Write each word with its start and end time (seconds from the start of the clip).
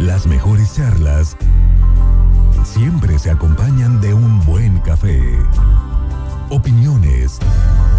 Las 0.00 0.26
mejores 0.26 0.74
charlas 0.74 1.36
siempre 2.64 3.18
se 3.18 3.30
acompañan 3.30 4.00
de 4.00 4.14
un 4.14 4.42
buen 4.46 4.78
café. 4.78 5.20
Opiniones, 6.48 7.38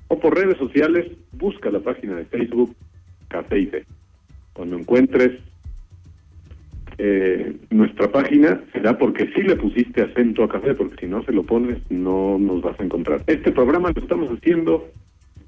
o 0.08 0.20
por 0.20 0.36
redes 0.36 0.58
sociales, 0.58 1.12
busca 1.32 1.72
la 1.72 1.80
página 1.80 2.16
de 2.16 2.26
Facebook 2.26 2.76
Café 3.28 3.60
y. 3.60 3.72
Cuando 4.54 4.78
encuentres 4.78 5.40
eh, 6.98 7.58
nuestra 7.70 8.12
página 8.12 8.62
será 8.72 8.98
porque 8.98 9.30
sí 9.36 9.42
le 9.42 9.56
pusiste 9.56 10.02
acento 10.02 10.44
a 10.44 10.50
café, 10.50 10.74
porque 10.74 10.96
si 11.02 11.08
no 11.08 11.24
se 11.24 11.34
lo 11.34 11.44
pones 11.44 11.80
no 11.90 12.38
nos 12.40 12.62
vas 12.62 12.80
a 12.80 12.84
encontrar. 12.84 13.22
Este 13.28 13.52
programa 13.52 13.92
lo 13.94 14.02
estamos 14.02 14.30
haciendo 14.30 14.88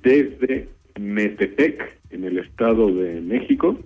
desde 0.03 0.67
Metepec, 0.99 1.97
en 2.09 2.23
el 2.23 2.39
Estado 2.39 2.93
de 2.93 3.21
México, 3.21 3.77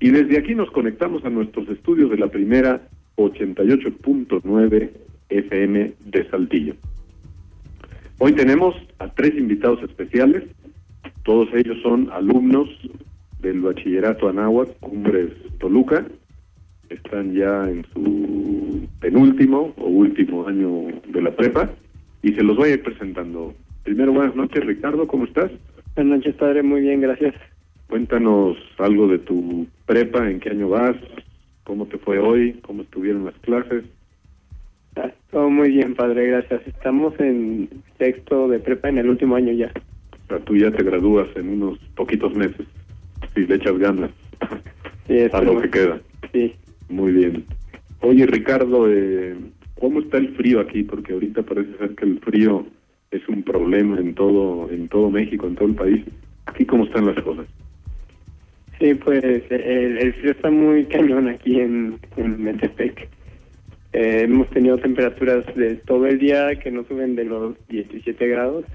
y 0.00 0.10
desde 0.10 0.38
aquí 0.38 0.54
nos 0.54 0.70
conectamos 0.70 1.24
a 1.24 1.30
nuestros 1.30 1.68
estudios 1.68 2.10
de 2.10 2.18
la 2.18 2.28
primera 2.28 2.88
88.9 3.16 4.90
FM 5.28 5.92
de 6.04 6.30
Saltillo. 6.30 6.74
Hoy 8.18 8.32
tenemos 8.32 8.76
a 8.98 9.08
tres 9.08 9.34
invitados 9.36 9.82
especiales, 9.82 10.44
todos 11.24 11.48
ellos 11.54 11.78
son 11.82 12.10
alumnos 12.12 12.68
del 13.40 13.60
Bachillerato 13.60 14.28
Anáhuac, 14.28 14.78
Cumbres 14.80 15.30
Toluca, 15.58 16.06
están 16.90 17.32
ya 17.32 17.68
en 17.68 17.84
su 17.92 18.88
penúltimo 19.00 19.72
o 19.76 19.86
último 19.86 20.46
año 20.46 20.86
de 21.08 21.22
la 21.22 21.30
prepa 21.34 21.70
y 22.22 22.32
se 22.32 22.42
los 22.42 22.56
voy 22.56 22.70
a 22.70 22.74
ir 22.74 22.82
presentando. 22.82 23.54
Primero, 23.84 24.12
buenas 24.12 24.34
noches, 24.34 24.64
Ricardo, 24.64 25.06
¿cómo 25.06 25.24
estás? 25.24 25.50
Buenas 25.94 26.18
noches, 26.18 26.34
padre, 26.36 26.62
muy 26.62 26.80
bien, 26.80 27.00
gracias. 27.00 27.34
Cuéntanos 27.88 28.56
algo 28.78 29.08
de 29.08 29.18
tu 29.18 29.66
prepa, 29.86 30.30
en 30.30 30.40
qué 30.40 30.50
año 30.50 30.68
vas, 30.68 30.96
cómo 31.64 31.86
te 31.86 31.98
fue 31.98 32.18
hoy, 32.18 32.58
cómo 32.62 32.82
estuvieron 32.82 33.26
las 33.26 33.34
clases. 33.40 33.84
Ah, 34.96 35.10
todo 35.30 35.50
muy 35.50 35.70
bien, 35.70 35.94
padre, 35.94 36.26
gracias. 36.28 36.66
Estamos 36.66 37.18
en 37.20 37.68
sexto 37.98 38.48
de 38.48 38.58
prepa 38.58 38.88
en 38.88 38.98
el 38.98 39.10
último 39.10 39.36
año 39.36 39.52
ya. 39.52 39.70
O 40.24 40.28
sea, 40.28 40.38
tú 40.40 40.56
ya 40.56 40.70
te 40.70 40.82
gradúas 40.82 41.28
en 41.36 41.48
unos 41.48 41.78
poquitos 41.94 42.34
meses, 42.34 42.66
si 43.34 43.46
le 43.46 43.56
echas 43.56 43.78
ganas 43.78 44.10
Sí, 45.06 45.18
a 45.32 45.40
lo 45.42 45.60
que 45.60 45.70
queda. 45.70 46.00
Sí. 46.32 46.54
Muy 46.94 47.10
bien. 47.10 47.44
Oye, 48.02 48.24
Ricardo, 48.24 48.88
eh, 48.88 49.34
¿cómo 49.80 49.98
está 49.98 50.18
el 50.18 50.28
frío 50.36 50.60
aquí? 50.60 50.84
Porque 50.84 51.12
ahorita 51.12 51.42
parece 51.42 51.76
ser 51.76 51.96
que 51.96 52.04
el 52.04 52.20
frío 52.20 52.64
es 53.10 53.28
un 53.28 53.42
problema 53.42 53.98
en 53.98 54.14
todo 54.14 54.70
en 54.70 54.86
todo 54.88 55.10
México, 55.10 55.48
en 55.48 55.56
todo 55.56 55.68
el 55.68 55.74
país. 55.74 56.04
¿Aquí 56.46 56.64
cómo 56.64 56.84
están 56.84 57.06
las 57.06 57.20
cosas? 57.24 57.46
Sí, 58.78 58.94
pues 58.94 59.24
el, 59.24 60.14
frío 60.14 60.30
está 60.30 60.52
muy 60.52 60.84
cañón 60.84 61.28
aquí 61.28 61.58
en, 61.58 61.98
en 62.16 62.44
Metepec. 62.44 63.08
Eh, 63.92 64.20
hemos 64.22 64.48
tenido 64.50 64.78
temperaturas 64.78 65.44
de 65.56 65.74
todo 65.76 66.06
el 66.06 66.20
día 66.20 66.54
que 66.60 66.70
no 66.70 66.84
suben 66.84 67.16
de 67.16 67.24
los 67.24 67.56
17 67.70 68.28
grados. 68.28 68.66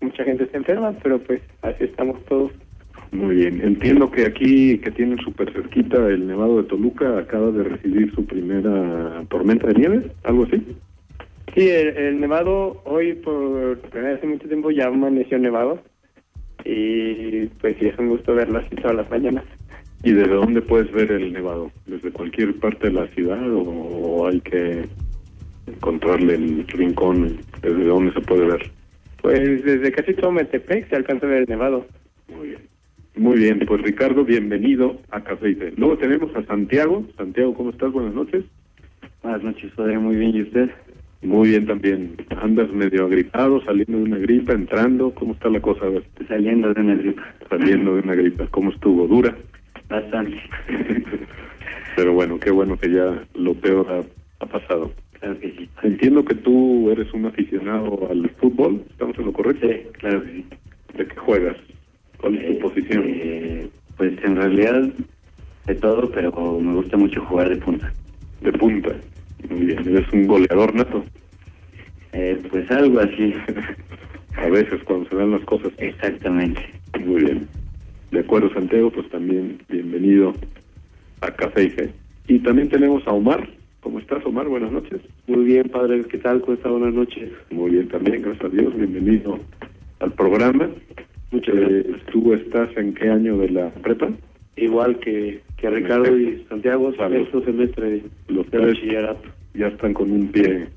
Mucha 0.00 0.22
gente 0.22 0.44
está 0.44 0.58
enferma, 0.58 0.92
pero 1.02 1.18
pues 1.18 1.42
así 1.62 1.82
estamos 1.82 2.24
todos. 2.26 2.52
Muy 3.14 3.36
bien. 3.36 3.60
Entiendo 3.62 4.10
que 4.10 4.26
aquí, 4.26 4.78
que 4.78 4.90
tienen 4.90 5.18
súper 5.18 5.52
cerquita 5.52 6.08
el 6.08 6.26
Nevado 6.26 6.60
de 6.60 6.68
Toluca, 6.68 7.16
acaba 7.16 7.52
de 7.52 7.62
recibir 7.62 8.12
su 8.12 8.26
primera 8.26 9.22
tormenta 9.28 9.68
de 9.68 9.74
nieve, 9.74 10.10
algo 10.24 10.42
así. 10.44 10.60
Sí, 11.54 11.68
el, 11.68 11.96
el 11.96 12.20
nevado 12.20 12.82
hoy 12.84 13.14
por 13.14 13.78
primera 13.78 14.14
vez 14.14 14.24
en 14.24 14.30
mucho 14.30 14.48
tiempo 14.48 14.72
ya 14.72 14.88
amaneció 14.88 15.38
nevado. 15.38 15.80
Y 16.64 17.46
pues 17.60 17.76
sí, 17.78 17.86
es 17.86 17.96
un 18.00 18.08
gusto 18.08 18.34
verlo 18.34 18.58
así 18.58 18.74
todas 18.74 18.96
las 18.96 19.08
mañanas. 19.08 19.44
¿Y 20.02 20.10
desde 20.10 20.34
dónde 20.34 20.60
puedes 20.60 20.90
ver 20.90 21.12
el 21.12 21.32
nevado? 21.32 21.70
¿Desde 21.86 22.10
cualquier 22.10 22.58
parte 22.58 22.88
de 22.88 22.94
la 22.94 23.06
ciudad 23.08 23.48
o, 23.52 23.60
o 23.60 24.26
hay 24.26 24.40
que 24.40 24.86
encontrarle 25.68 26.34
el 26.34 26.66
rincón? 26.66 27.38
¿Desde 27.62 27.84
dónde 27.84 28.12
se 28.12 28.20
puede 28.22 28.46
ver? 28.46 28.70
Pues 29.22 29.64
desde 29.64 29.92
casi 29.92 30.14
todo 30.14 30.32
Metepec 30.32 30.88
se 30.88 30.96
alcanza 30.96 31.26
a 31.26 31.28
ver 31.28 31.42
el 31.42 31.48
nevado. 31.48 31.86
Muy 32.36 32.48
bien. 32.48 32.73
Muy 33.16 33.38
bien, 33.38 33.60
pues 33.66 33.80
Ricardo, 33.82 34.24
bienvenido 34.24 34.96
a 35.10 35.22
Café 35.22 35.50
y 35.50 35.54
Té. 35.54 35.72
Luego 35.76 35.96
tenemos 35.98 36.34
a 36.34 36.44
Santiago. 36.46 37.04
Santiago, 37.16 37.54
¿cómo 37.54 37.70
estás? 37.70 37.92
Buenas 37.92 38.14
noches. 38.14 38.44
Buenas 39.22 39.42
noches, 39.42 39.70
padre. 39.76 39.98
Muy 39.98 40.16
bien. 40.16 40.34
¿Y 40.34 40.42
usted? 40.42 40.70
Muy 41.22 41.50
bien 41.50 41.64
también. 41.66 42.16
Andas 42.42 42.70
medio 42.72 43.06
agripado, 43.06 43.62
saliendo 43.64 43.98
de 43.98 44.04
una 44.04 44.18
gripa, 44.18 44.52
entrando. 44.52 45.14
¿Cómo 45.14 45.34
está 45.34 45.48
la 45.48 45.60
cosa? 45.60 45.86
A 45.86 45.90
ver, 45.90 46.02
Saliendo 46.26 46.74
de 46.74 46.80
una 46.80 46.94
gripa. 46.96 47.22
saliendo 47.48 47.94
de 47.94 48.00
una 48.02 48.14
gripa. 48.14 48.46
¿Cómo 48.50 48.70
estuvo? 48.70 49.06
¿Dura? 49.06 49.34
Bastante. 49.88 50.36
Pero 51.96 52.12
bueno, 52.14 52.38
qué 52.40 52.50
bueno 52.50 52.76
que 52.76 52.90
ya 52.90 53.22
lo 53.34 53.54
peor 53.54 53.86
ha, 53.90 54.44
ha 54.44 54.46
pasado. 54.48 54.90
Claro 55.20 55.38
que 55.38 55.52
sí. 55.52 55.68
Entiendo 55.84 56.24
que 56.24 56.34
tú 56.34 56.90
eres 56.90 57.12
un 57.14 57.26
aficionado 57.26 58.08
al 58.10 58.28
fútbol. 58.30 58.82
¿Estamos 58.90 59.16
en 59.18 59.26
lo 59.26 59.32
correcto? 59.32 59.68
Sí, 59.68 59.76
claro 59.92 60.22
que 60.24 60.30
sí. 60.32 60.44
¿De 60.98 61.06
qué 61.06 61.16
juegas? 61.16 61.56
¿Cuál 62.24 62.36
es 62.36 62.46
tu 62.46 62.52
Eh, 62.52 62.58
posición? 62.62 63.04
eh, 63.06 63.68
pues 63.98 64.12
en 64.24 64.36
realidad 64.36 64.82
de 65.66 65.74
todo, 65.74 66.10
pero 66.10 66.58
me 66.58 66.72
gusta 66.74 66.96
mucho 66.96 67.20
jugar 67.26 67.50
de 67.50 67.56
punta. 67.56 67.92
De 68.40 68.50
punta. 68.50 68.96
Muy 69.50 69.66
bien. 69.66 69.86
Eres 69.86 70.10
un 70.10 70.26
goleador 70.26 70.74
nato. 70.74 71.04
Eh, 72.14 72.40
pues 72.50 72.70
algo 72.70 73.00
así. 73.00 73.34
A 74.38 74.48
veces 74.48 74.82
cuando 74.84 75.06
se 75.10 75.16
dan 75.16 75.32
las 75.32 75.42
cosas. 75.42 75.70
Exactamente. 75.76 76.62
Muy 77.04 77.24
bien. 77.24 77.46
De 78.10 78.20
acuerdo, 78.20 78.50
Santiago, 78.54 78.90
pues 78.90 79.06
también 79.10 79.58
bienvenido 79.68 80.32
a 81.20 81.30
Café. 81.30 81.90
Y 82.26 82.38
también 82.38 82.70
tenemos 82.70 83.06
a 83.06 83.12
Omar. 83.12 83.46
¿Cómo 83.80 83.98
estás, 83.98 84.24
Omar? 84.24 84.48
Buenas 84.48 84.72
noches. 84.72 85.02
Muy 85.26 85.44
bien, 85.44 85.68
padre. 85.68 86.02
¿Qué 86.10 86.16
tal? 86.16 86.40
¿Cómo 86.40 86.54
está? 86.54 86.70
Buenas 86.70 86.94
noches. 86.94 87.30
Muy 87.50 87.72
bien 87.72 87.88
también, 87.88 88.22
gracias 88.22 88.46
a 88.46 88.48
Dios. 88.48 88.74
Bienvenido 88.74 89.38
al 90.00 90.12
programa. 90.12 90.70
Muchas 91.30 91.54
Eh, 91.56 91.96
¿Tú 92.12 92.32
estás 92.34 92.76
en 92.76 92.94
qué 92.94 93.08
año 93.08 93.38
de 93.38 93.50
la 93.50 93.70
prepa? 93.70 94.08
Igual 94.56 94.98
que, 95.00 95.40
que 95.56 95.70
Ricardo 95.70 96.16
y 96.16 96.44
Santiago, 96.48 96.92
sexto 96.94 97.42
semestre 97.44 98.02
Los 98.28 98.48
de 98.50 98.58
bachillerato. 98.58 99.28
ya 99.54 99.66
están 99.68 99.94
con 99.94 100.10
un 100.12 100.28
pie 100.28 100.68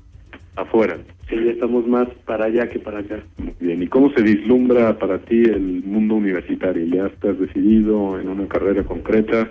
afuera. 0.56 0.98
Sí, 1.28 1.36
ya 1.44 1.52
estamos 1.52 1.86
más 1.86 2.08
para 2.24 2.46
allá 2.46 2.68
que 2.68 2.80
para 2.80 3.00
acá. 3.00 3.22
Muy 3.36 3.54
bien. 3.60 3.82
¿Y 3.82 3.86
cómo 3.86 4.10
se 4.14 4.22
vislumbra 4.22 4.98
para 4.98 5.18
ti 5.18 5.42
el 5.42 5.82
mundo 5.84 6.16
universitario? 6.16 6.84
¿Ya 6.86 7.06
estás 7.06 7.38
decidido 7.38 8.18
en 8.18 8.28
una 8.28 8.48
carrera 8.48 8.82
concreta? 8.82 9.48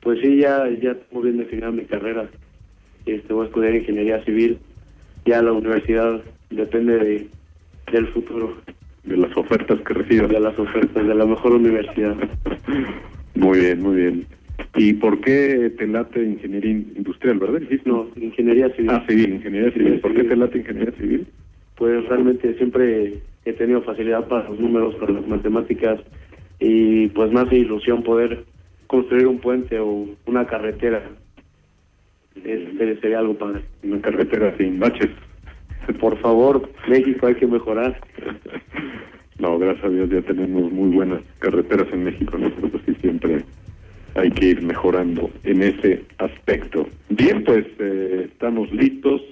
Pues 0.00 0.18
sí, 0.20 0.38
ya, 0.38 0.68
ya 0.82 0.94
tengo 0.94 1.22
bien 1.22 1.36
definida 1.36 1.70
mi 1.70 1.84
carrera. 1.84 2.28
Este, 3.06 3.32
voy 3.32 3.44
a 3.44 3.46
estudiar 3.48 3.74
ingeniería 3.76 4.24
civil. 4.24 4.58
Ya 5.26 5.42
la 5.42 5.52
universidad 5.52 6.22
depende 6.48 6.98
de, 6.98 7.28
del 7.92 8.08
futuro, 8.08 8.56
De 9.04 9.16
las 9.16 9.34
ofertas 9.36 9.80
que 9.80 9.94
recibas. 9.94 10.28
de 10.30 10.40
las 10.40 10.58
ofertas, 10.58 11.06
de 11.06 11.14
la 11.14 11.24
mejor 11.26 11.52
universidad. 11.54 12.16
Muy 13.34 13.58
bien, 13.60 13.82
muy 13.82 13.96
bien. 13.96 14.26
¿Y 14.76 14.92
por 14.94 15.20
qué 15.20 15.72
te 15.78 15.86
late 15.86 16.22
ingeniería 16.22 16.70
in- 16.70 16.92
industrial, 16.96 17.38
verdad? 17.38 17.60
Dijiste, 17.60 17.88
No, 17.88 18.06
ingeniería 18.16 18.68
civil. 18.76 18.90
Ah, 18.90 19.04
civil, 19.08 19.30
ingeniería 19.34 19.72
civil. 19.72 20.00
¿Por 20.00 20.14
qué 20.14 20.24
te 20.24 20.36
late 20.36 20.58
ingeniería 20.58 20.92
civil? 20.98 21.26
Pues 21.76 22.06
realmente 22.08 22.54
siempre 22.58 23.14
he 23.46 23.52
tenido 23.54 23.80
facilidad 23.82 24.28
para 24.28 24.48
los 24.48 24.60
números, 24.60 24.94
para 24.96 25.12
las 25.14 25.26
matemáticas 25.26 26.00
y 26.58 27.08
pues 27.08 27.32
me 27.32 27.40
hace 27.40 27.56
ilusión 27.56 28.02
poder 28.02 28.44
construir 28.86 29.26
un 29.26 29.38
puente 29.38 29.78
o 29.78 30.06
una 30.26 30.46
carretera. 30.46 31.02
Este 32.44 33.00
sería 33.00 33.18
algo 33.20 33.34
padre. 33.38 33.62
Una 33.82 34.00
carretera 34.00 34.54
sin 34.58 34.78
baches. 34.78 35.08
Por 36.00 36.18
favor, 36.18 36.68
México 36.88 37.26
hay 37.26 37.34
que 37.34 37.46
mejorar. 37.46 38.00
No, 39.38 39.58
gracias 39.58 39.84
a 39.84 39.88
Dios 39.88 40.10
ya 40.10 40.20
tenemos 40.22 40.70
muy 40.70 40.90
buenas 40.90 41.22
carreteras 41.38 41.88
en 41.92 42.04
México, 42.04 42.36
¿no? 42.36 42.50
Pero 42.50 42.68
pues 42.68 42.82
sí, 42.84 42.94
siempre 43.00 43.44
hay 44.14 44.30
que 44.30 44.46
ir 44.46 44.62
mejorando 44.62 45.30
en 45.44 45.62
ese 45.62 46.04
aspecto. 46.18 46.86
Bien, 47.08 47.44
pues 47.44 47.66
eh, 47.78 48.28
estamos 48.30 48.70
listos 48.72 49.22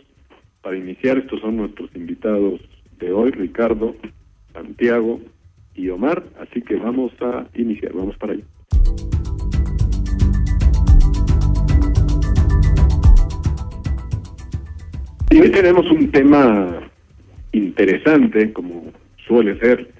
para 0.62 0.76
iniciar. 0.76 1.18
Estos 1.18 1.40
son 1.40 1.58
nuestros 1.58 1.94
invitados 1.94 2.60
de 2.98 3.12
hoy, 3.12 3.30
Ricardo, 3.32 3.94
Santiago 4.52 5.20
y 5.74 5.90
Omar. 5.90 6.24
Así 6.40 6.62
que 6.62 6.76
vamos 6.76 7.12
a 7.20 7.46
iniciar, 7.54 7.92
vamos 7.92 8.16
para 8.16 8.32
allá. 8.32 8.44
Y 15.30 15.40
hoy 15.40 15.50
tenemos 15.50 15.90
un 15.90 16.10
tema 16.10 16.80
interesante, 17.52 18.52
como 18.52 18.84
suele 19.26 19.58
ser, 19.58 19.90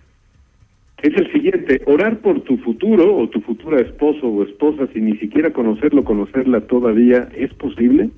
es 1.03 1.15
el 1.15 1.31
siguiente, 1.31 1.83
orar 1.87 2.19
por 2.19 2.41
tu 2.41 2.57
futuro 2.59 3.15
o 3.15 3.29
tu 3.29 3.41
futura 3.43 3.81
esposo 3.81 4.27
o 4.27 4.43
esposa 4.43 4.89
sin 4.93 5.05
ni 5.05 5.17
siquiera 5.19 5.53
conocerlo, 5.53 6.03
conocerla 6.03 6.63
todavía, 6.63 7.29
¿es 7.35 7.53
posible? 7.55 8.11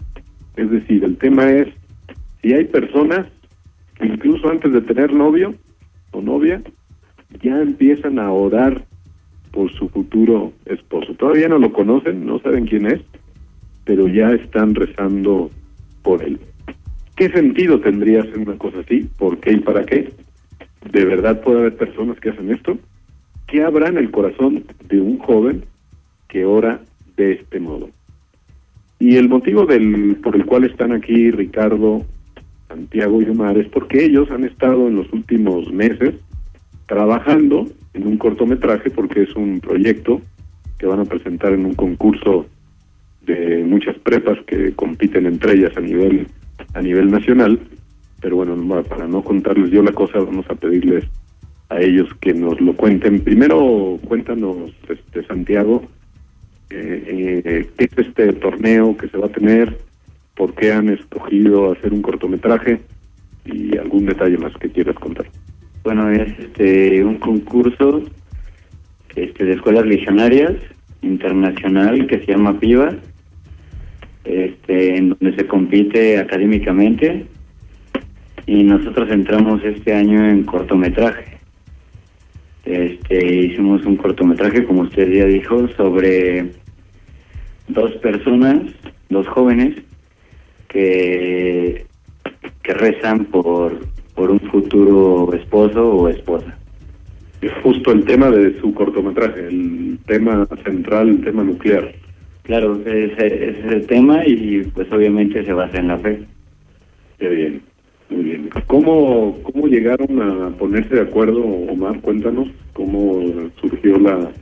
Es 0.57 0.71
decir, 0.71 1.05
el 1.05 1.17
tema 1.17 1.51
es, 1.51 1.69
si 2.43 2.55
hay 2.55 2.65
personas 2.65 3.27
que 3.99 4.07
incluso 4.07 4.49
antes 4.49 4.73
de 4.73 4.81
tener 4.81 5.13
novio 5.13 5.55
o 6.13 6.23
novia, 6.23 6.63
ya 7.43 7.61
empiezan 7.61 8.19
a 8.19 8.33
orar 8.33 8.85
por 9.51 9.71
su 9.73 9.89
futuro 9.89 10.53
esposo. 10.65 11.13
Todavía 11.15 11.49
no 11.49 11.59
lo 11.59 11.73
conocen, 11.73 12.25
no 12.25 12.39
saben 12.39 12.67
quién 12.67 12.87
es, 12.87 13.01
pero 13.85 14.09
ya 14.09 14.33
están 14.33 14.75
rezando 14.75 15.51
por 16.03 16.23
él. 16.23 16.39
¿Qué 17.21 17.29
sentido 17.29 17.79
tendría 17.81 18.23
hacer 18.23 18.39
una 18.39 18.57
cosa 18.57 18.79
así? 18.79 19.07
¿Por 19.19 19.41
qué 19.41 19.53
y 19.53 19.61
para 19.61 19.85
qué? 19.85 20.11
¿De 20.91 21.05
verdad 21.05 21.43
puede 21.43 21.59
haber 21.59 21.77
personas 21.77 22.19
que 22.19 22.31
hacen 22.31 22.51
esto? 22.51 22.79
¿Qué 23.47 23.63
habrá 23.63 23.89
en 23.89 23.99
el 23.99 24.11
corazón 24.11 24.65
de 24.89 25.03
un 25.03 25.19
joven 25.19 25.67
que 26.29 26.47
ora 26.47 26.81
de 27.19 27.33
este 27.33 27.61
modo? 27.61 27.91
Y 28.99 29.17
el 29.17 29.29
motivo 29.29 29.67
del, 29.67 30.17
por 30.23 30.35
el 30.35 30.47
cual 30.47 30.65
están 30.65 30.93
aquí 30.93 31.31
Ricardo, 31.31 32.07
Santiago 32.69 33.21
y 33.21 33.27
Omar 33.27 33.59
es 33.59 33.69
porque 33.69 34.03
ellos 34.03 34.31
han 34.31 34.45
estado 34.45 34.89
en 34.89 34.97
los 34.97 35.13
últimos 35.13 35.71
meses 35.71 36.15
trabajando 36.87 37.67
en 37.93 38.07
un 38.07 38.17
cortometraje 38.17 38.89
porque 38.89 39.25
es 39.25 39.37
un 39.37 39.61
proyecto 39.61 40.23
que 40.79 40.87
van 40.87 41.01
a 41.01 41.05
presentar 41.05 41.53
en 41.53 41.67
un 41.67 41.75
concurso 41.75 42.47
de 43.21 43.63
muchas 43.63 43.99
prepas 43.99 44.39
que 44.47 44.73
compiten 44.73 45.27
entre 45.27 45.53
ellas 45.53 45.77
a 45.77 45.81
nivel 45.81 46.27
a 46.75 46.83
nivel 46.83 47.11
nacional 47.11 47.61
pero 48.21 48.37
bueno, 48.37 48.83
para 48.85 49.07
no 49.07 49.23
contarles 49.23 49.71
yo 49.71 49.83
la 49.83 49.93
cosa, 49.93 50.19
vamos 50.19 50.47
a 50.51 50.55
pedirles 50.55 51.05
a 51.71 51.81
ellos 51.81 52.09
que 52.21 52.35
nos 52.35 52.61
lo 52.61 52.75
cuenten. 52.75 53.21
Primero, 53.21 53.99
cuéntanos, 54.07 54.73
este 54.89 55.25
Santiago, 55.27 55.83
eh, 56.69 57.43
eh, 57.45 57.69
qué 57.77 57.85
es 57.85 58.07
este 58.07 58.33
torneo 58.35 58.97
que 58.97 59.09
se 59.09 59.17
va 59.17 59.27
a 59.27 59.33
tener, 59.33 59.79
por 60.35 60.55
qué 60.55 60.73
han 60.73 60.91
escogido 60.91 61.73
hacer 61.73 61.93
un 61.93 62.03
cortometraje 62.03 62.81
y 63.45 63.77
algún 63.79 64.07
detalle 64.07 64.37
más 64.37 64.53
que 64.59 64.71
quieras 64.71 64.97
contar. 64.97 65.27
Bueno, 65.83 66.11
es 66.11 66.39
este 66.39 67.03
un 67.05 67.17
concurso 67.17 68.03
este 69.17 69.45
de 69.45 69.55
escuelas 69.55 69.87
legionarias 69.87 70.53
internacional 71.03 72.07
que 72.07 72.21
se 72.21 72.33
llama 72.33 72.61
PIVA, 72.61 72.97
este, 74.51 74.97
en 74.97 75.11
donde 75.11 75.37
se 75.37 75.47
compite 75.47 76.19
académicamente 76.19 77.27
y 78.47 78.63
nosotros 78.65 79.09
entramos 79.11 79.63
este 79.65 79.93
año 79.93 80.29
en 80.29 80.45
cortometraje. 80.45 81.39
Este, 82.65 83.47
hicimos 83.47 83.85
un 83.85 83.97
cortometraje, 83.97 84.65
como 84.65 84.83
usted 84.83 85.11
ya 85.13 85.25
dijo, 85.27 85.69
sobre 85.77 86.51
dos 87.69 87.93
personas, 87.97 88.61
dos 89.09 89.27
jóvenes 89.29 89.77
que, 90.69 91.87
que 92.63 92.75
rezan 92.75 93.27
por, 93.27 93.79
por 94.15 94.31
un 94.31 94.41
futuro 94.41 95.33
esposo 95.35 95.93
o 95.93 96.09
esposa. 96.09 96.57
Es 97.41 97.53
justo 97.63 97.93
el 97.93 98.05
tema 98.05 98.31
de 98.31 98.61
su 98.61 98.75
cortometraje, 98.75 99.47
el 99.49 99.99
tema 100.07 100.47
central, 100.65 101.09
el 101.09 101.25
tema 101.25 101.43
nuclear. 101.43 101.95
Claro, 102.43 102.81
ese 102.85 103.51
es 103.51 103.65
el 103.73 103.87
tema 103.87 104.27
y 104.27 104.63
pues 104.75 104.91
obviamente 104.93 105.45
se 105.45 105.53
basa 105.53 105.79
en 105.79 105.89
la 105.89 105.99
fe. 105.99 106.21
Qué 107.19 107.29
bien. 107.29 107.63
Muy 108.09 108.25
bien. 108.25 108.51
¿Cómo, 108.67 109.39
¿Cómo 109.43 109.69
llegaron 109.69 110.21
a 110.21 110.51
ponerse 110.57 110.97
de 110.97 111.03
acuerdo, 111.03 111.43
Omar? 111.43 112.01
Cuéntanos 112.01 112.49
cómo 112.73 113.23
surgió 113.61 113.99
la, 113.99 114.33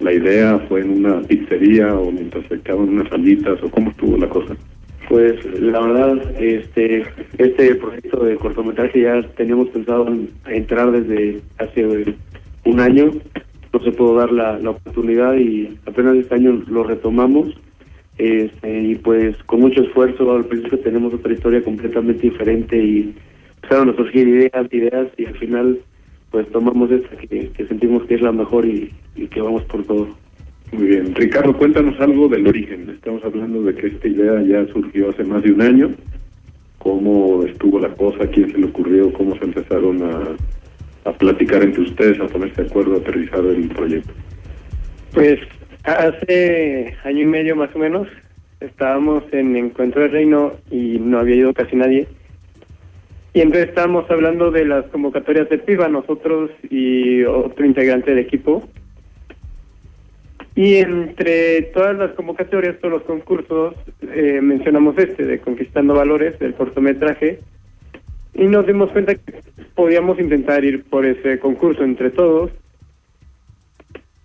la 0.00 0.12
idea. 0.12 0.58
¿Fue 0.68 0.80
en 0.80 1.04
una 1.04 1.20
pizzería 1.22 1.94
o 1.94 2.10
mientras 2.10 2.44
se 2.48 2.74
unas 2.74 3.08
salitas 3.08 3.62
o 3.62 3.70
cómo 3.70 3.90
estuvo 3.90 4.16
la 4.16 4.28
cosa? 4.28 4.56
Pues 5.08 5.44
la 5.60 5.80
verdad, 5.80 6.40
este 6.40 7.04
este 7.38 7.74
proyecto 7.74 8.24
de 8.24 8.36
cortometraje 8.36 9.02
ya 9.02 9.22
teníamos 9.36 9.68
pensado 9.68 10.08
en 10.08 10.30
entrar 10.46 10.90
desde 10.90 11.40
hace 11.58 12.14
un 12.64 12.80
año. 12.80 13.10
No 13.72 13.80
se 13.82 13.92
pudo 13.92 14.16
dar 14.16 14.32
la, 14.32 14.58
la 14.58 14.70
oportunidad 14.70 15.34
y 15.36 15.78
apenas 15.86 16.16
este 16.16 16.34
año 16.34 16.62
lo 16.68 16.84
retomamos 16.84 17.54
este, 18.18 18.82
y 18.82 18.94
pues 18.96 19.36
con 19.44 19.60
mucho 19.60 19.82
esfuerzo 19.82 20.30
al 20.32 20.44
principio 20.44 20.78
tenemos 20.80 21.14
otra 21.14 21.32
historia 21.32 21.62
completamente 21.62 22.22
diferente 22.22 22.76
y 22.76 23.14
empezaron 23.56 23.90
a 23.90 23.96
surgir 23.96 24.28
ideas, 24.28 24.72
ideas 24.72 25.08
y 25.16 25.24
al 25.24 25.38
final 25.38 25.80
pues 26.30 26.48
tomamos 26.50 26.90
esta 26.90 27.16
que, 27.16 27.50
sentimos 27.68 28.04
que 28.04 28.14
es 28.14 28.22
la 28.22 28.32
mejor 28.32 28.66
y, 28.66 28.92
que 29.28 29.40
vamos 29.40 29.62
por 29.64 29.84
todo. 29.84 30.08
Muy 30.72 30.86
bien. 30.86 31.14
Ricardo, 31.14 31.56
cuéntanos 31.56 31.98
algo 32.00 32.28
del 32.28 32.46
origen. 32.46 32.88
Estamos 32.90 33.22
hablando 33.24 33.62
de 33.62 33.74
que 33.74 33.88
esta 33.88 34.08
idea 34.08 34.42
ya 34.42 34.72
surgió 34.72 35.10
hace 35.10 35.24
más 35.24 35.42
de 35.42 35.52
un 35.52 35.60
año. 35.60 35.90
¿Cómo 36.78 37.44
estuvo 37.44 37.78
la 37.78 37.94
cosa? 37.94 38.26
¿Quién 38.28 38.50
se 38.50 38.58
le 38.58 38.66
ocurrió? 38.66 39.12
¿Cómo 39.12 39.36
se 39.36 39.44
empezaron 39.44 40.02
a, 40.02 40.36
a 41.04 41.12
platicar 41.12 41.62
entre 41.62 41.82
ustedes, 41.82 42.20
a 42.20 42.26
ponerse 42.26 42.62
de 42.62 42.68
acuerdo, 42.68 42.94
a 42.94 42.98
aterrizar 42.98 43.44
el 43.44 43.68
proyecto? 43.68 44.12
Pues 45.12 45.40
Hace 45.84 46.96
año 47.02 47.22
y 47.22 47.26
medio 47.26 47.56
más 47.56 47.74
o 47.74 47.78
menos 47.78 48.06
estábamos 48.60 49.24
en 49.32 49.56
Encuentro 49.56 50.02
del 50.02 50.12
Reino 50.12 50.52
y 50.70 50.98
no 51.00 51.18
había 51.18 51.36
ido 51.36 51.54
casi 51.54 51.74
nadie. 51.74 52.06
Y 53.34 53.40
entonces 53.40 53.70
estábamos 53.70 54.08
hablando 54.08 54.52
de 54.52 54.64
las 54.64 54.84
convocatorias 54.86 55.48
de 55.48 55.58
PIBA, 55.58 55.88
nosotros 55.88 56.50
y 56.70 57.24
otro 57.24 57.66
integrante 57.66 58.10
del 58.10 58.20
equipo. 58.20 58.62
Y 60.54 60.76
entre 60.76 61.62
todas 61.74 61.96
las 61.96 62.12
convocatorias, 62.12 62.78
todos 62.78 62.94
los 62.94 63.02
concursos, 63.02 63.74
eh, 64.02 64.38
mencionamos 64.40 64.96
este 64.98 65.24
de 65.24 65.40
Conquistando 65.40 65.94
Valores, 65.94 66.38
del 66.38 66.54
cortometraje, 66.54 67.40
y 68.34 68.46
nos 68.46 68.66
dimos 68.66 68.90
cuenta 68.90 69.14
que 69.14 69.40
podíamos 69.74 70.18
intentar 70.18 70.64
ir 70.64 70.84
por 70.84 71.04
ese 71.04 71.38
concurso 71.38 71.84
entre 71.84 72.10
todos 72.10 72.50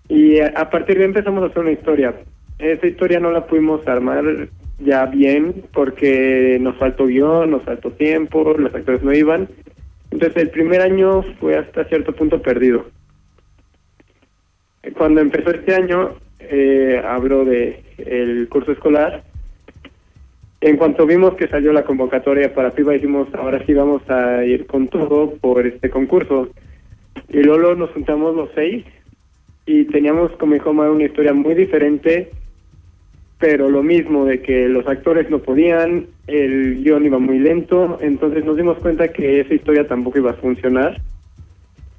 y 0.09 0.39
a, 0.39 0.69
partir 0.69 0.97
de 0.97 1.03
ahí 1.03 1.09
empezamos 1.09 1.43
a 1.43 1.47
hacer 1.47 1.59
una 1.59 1.71
historia. 1.71 2.15
Esa 2.59 2.87
historia 2.87 3.19
no 3.19 3.31
la 3.31 3.45
pudimos 3.45 3.85
armar 3.87 4.47
ya 4.79 5.05
bien 5.05 5.65
porque 5.73 6.57
nos 6.61 6.77
faltó 6.77 7.07
guion, 7.07 7.51
nos 7.51 7.63
faltó 7.63 7.91
tiempo, 7.91 8.55
los 8.57 8.73
actores 8.73 9.03
no 9.03 9.13
iban. 9.13 9.49
Entonces 10.11 10.41
el 10.41 10.49
primer 10.49 10.81
año 10.81 11.23
fue 11.39 11.57
hasta 11.57 11.83
cierto 11.85 12.13
punto 12.13 12.41
perdido. 12.41 12.85
Cuando 14.95 15.19
empezó 15.19 15.51
este 15.51 15.75
año, 15.75 16.15
eh, 16.39 17.01
hablo 17.05 17.43
de 17.43 17.83
el 17.97 18.47
curso 18.47 18.71
escolar. 18.71 19.23
En 20.67 20.75
cuanto 20.75 21.05
vimos 21.05 21.35
que 21.35 21.47
salió 21.47 21.71
la 21.71 21.85
convocatoria 21.85 22.53
para 22.53 22.71
PIBA, 22.71 22.91
dijimos, 22.95 23.33
ahora 23.35 23.65
sí 23.65 23.73
vamos 23.73 24.01
a 24.09 24.43
ir 24.43 24.67
con 24.67 24.89
todo 24.89 25.31
por 25.35 25.65
este 25.65 25.89
concurso. 25.89 26.49
Y 27.29 27.41
luego 27.41 27.73
nos 27.73 27.91
juntamos 27.91 28.35
los 28.35 28.49
seis 28.53 28.83
y 29.65 29.85
teníamos 29.85 30.29
como 30.33 30.55
dijo 30.55 30.71
una 30.71 31.05
historia 31.05 31.33
muy 31.33 31.55
diferente, 31.55 32.31
pero 33.39 33.69
lo 33.69 33.81
mismo 33.81 34.25
de 34.25 34.41
que 34.41 34.67
los 34.67 34.85
actores 34.87 35.29
no 35.29 35.39
podían, 35.39 36.07
el 36.27 36.83
guion 36.83 37.05
iba 37.05 37.17
muy 37.17 37.39
lento, 37.39 37.97
entonces 38.01 38.43
nos 38.43 38.57
dimos 38.57 38.77
cuenta 38.79 39.07
que 39.07 39.39
esa 39.39 39.53
historia 39.53 39.87
tampoco 39.87 40.17
iba 40.17 40.31
a 40.31 40.41
funcionar. 40.41 40.99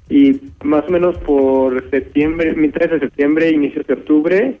Y 0.09 0.41
más 0.63 0.87
o 0.87 0.91
menos 0.91 1.17
por 1.17 1.89
septiembre, 1.89 2.53
mitad 2.53 2.87
de 2.87 2.99
septiembre, 2.99 3.49
inicios 3.49 3.87
de 3.87 3.93
octubre, 3.95 4.59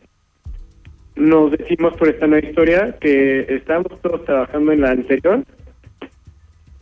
nos 1.19 1.51
decimos 1.51 1.95
por 1.97 2.07
esta 2.07 2.27
nueva 2.27 2.47
historia 2.47 2.95
que 2.99 3.45
estábamos 3.49 3.99
todos 4.01 4.23
trabajando 4.25 4.71
en 4.71 4.81
la 4.81 4.91
anterior 4.91 5.43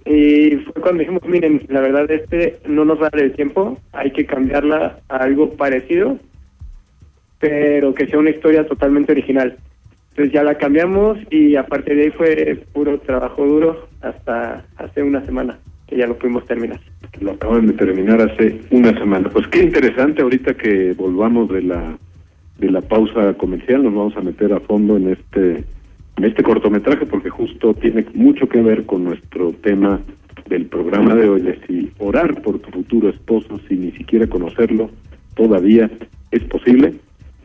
Y 0.05 0.51
fue 0.57 0.81
cuando 0.81 0.99
dijimos, 0.99 1.23
miren, 1.25 1.63
la 1.67 1.81
verdad 1.81 2.09
este 2.09 2.59
no 2.67 2.85
nos 2.85 2.99
da 2.99 3.09
el 3.13 3.33
tiempo, 3.33 3.77
hay 3.91 4.11
que 4.11 4.25
cambiarla 4.25 4.99
a 5.09 5.17
algo 5.17 5.53
parecido, 5.53 6.17
pero 7.39 7.93
que 7.93 8.07
sea 8.07 8.19
una 8.19 8.29
historia 8.29 8.65
totalmente 8.65 9.11
original. 9.11 9.57
Entonces 10.11 10.33
ya 10.33 10.43
la 10.43 10.57
cambiamos 10.57 11.17
y 11.29 11.55
a 11.55 11.65
partir 11.65 11.95
de 11.95 12.03
ahí 12.03 12.11
fue 12.11 12.63
puro 12.73 12.99
trabajo 12.99 13.45
duro 13.45 13.87
hasta 14.01 14.65
hace 14.77 15.03
una 15.03 15.25
semana 15.25 15.59
que 15.87 15.97
ya 15.97 16.07
lo 16.07 16.17
pudimos 16.17 16.45
terminar. 16.45 16.79
Lo 17.19 17.31
acaban 17.31 17.67
de 17.67 17.73
terminar 17.73 18.21
hace 18.21 18.59
una 18.71 18.93
semana. 18.97 19.29
Pues 19.29 19.47
qué 19.47 19.63
interesante 19.63 20.21
ahorita 20.21 20.53
que 20.55 20.93
volvamos 20.93 21.49
de 21.49 21.61
la 21.63 21.97
de 22.57 22.71
la 22.71 22.81
pausa 22.81 23.33
comercial, 23.35 23.83
nos 23.83 23.93
vamos 23.93 24.17
a 24.17 24.21
meter 24.21 24.53
a 24.53 24.59
fondo 24.59 24.97
en 24.97 25.09
este 25.09 25.63
en 26.17 26.25
este 26.25 26.41
cortometraje 26.41 27.05
porque 27.05 27.29
justo 27.29 27.75
tiene 27.75 28.05
mucho 28.15 28.49
que 28.49 28.61
ver 28.61 28.85
con 28.85 29.03
nuestro 29.03 29.51
tema 29.51 30.01
del 30.49 30.65
programa 30.65 31.13
de 31.13 31.29
hoy, 31.29 31.59
si 31.67 31.91
orar 31.99 32.41
por 32.41 32.59
tu 32.59 32.71
futuro 32.71 33.09
esposo 33.09 33.59
sin 33.67 33.81
ni 33.81 33.91
siquiera 33.91 34.27
conocerlo 34.27 34.89
todavía 35.35 35.89
es 36.31 36.43
posible. 36.45 36.95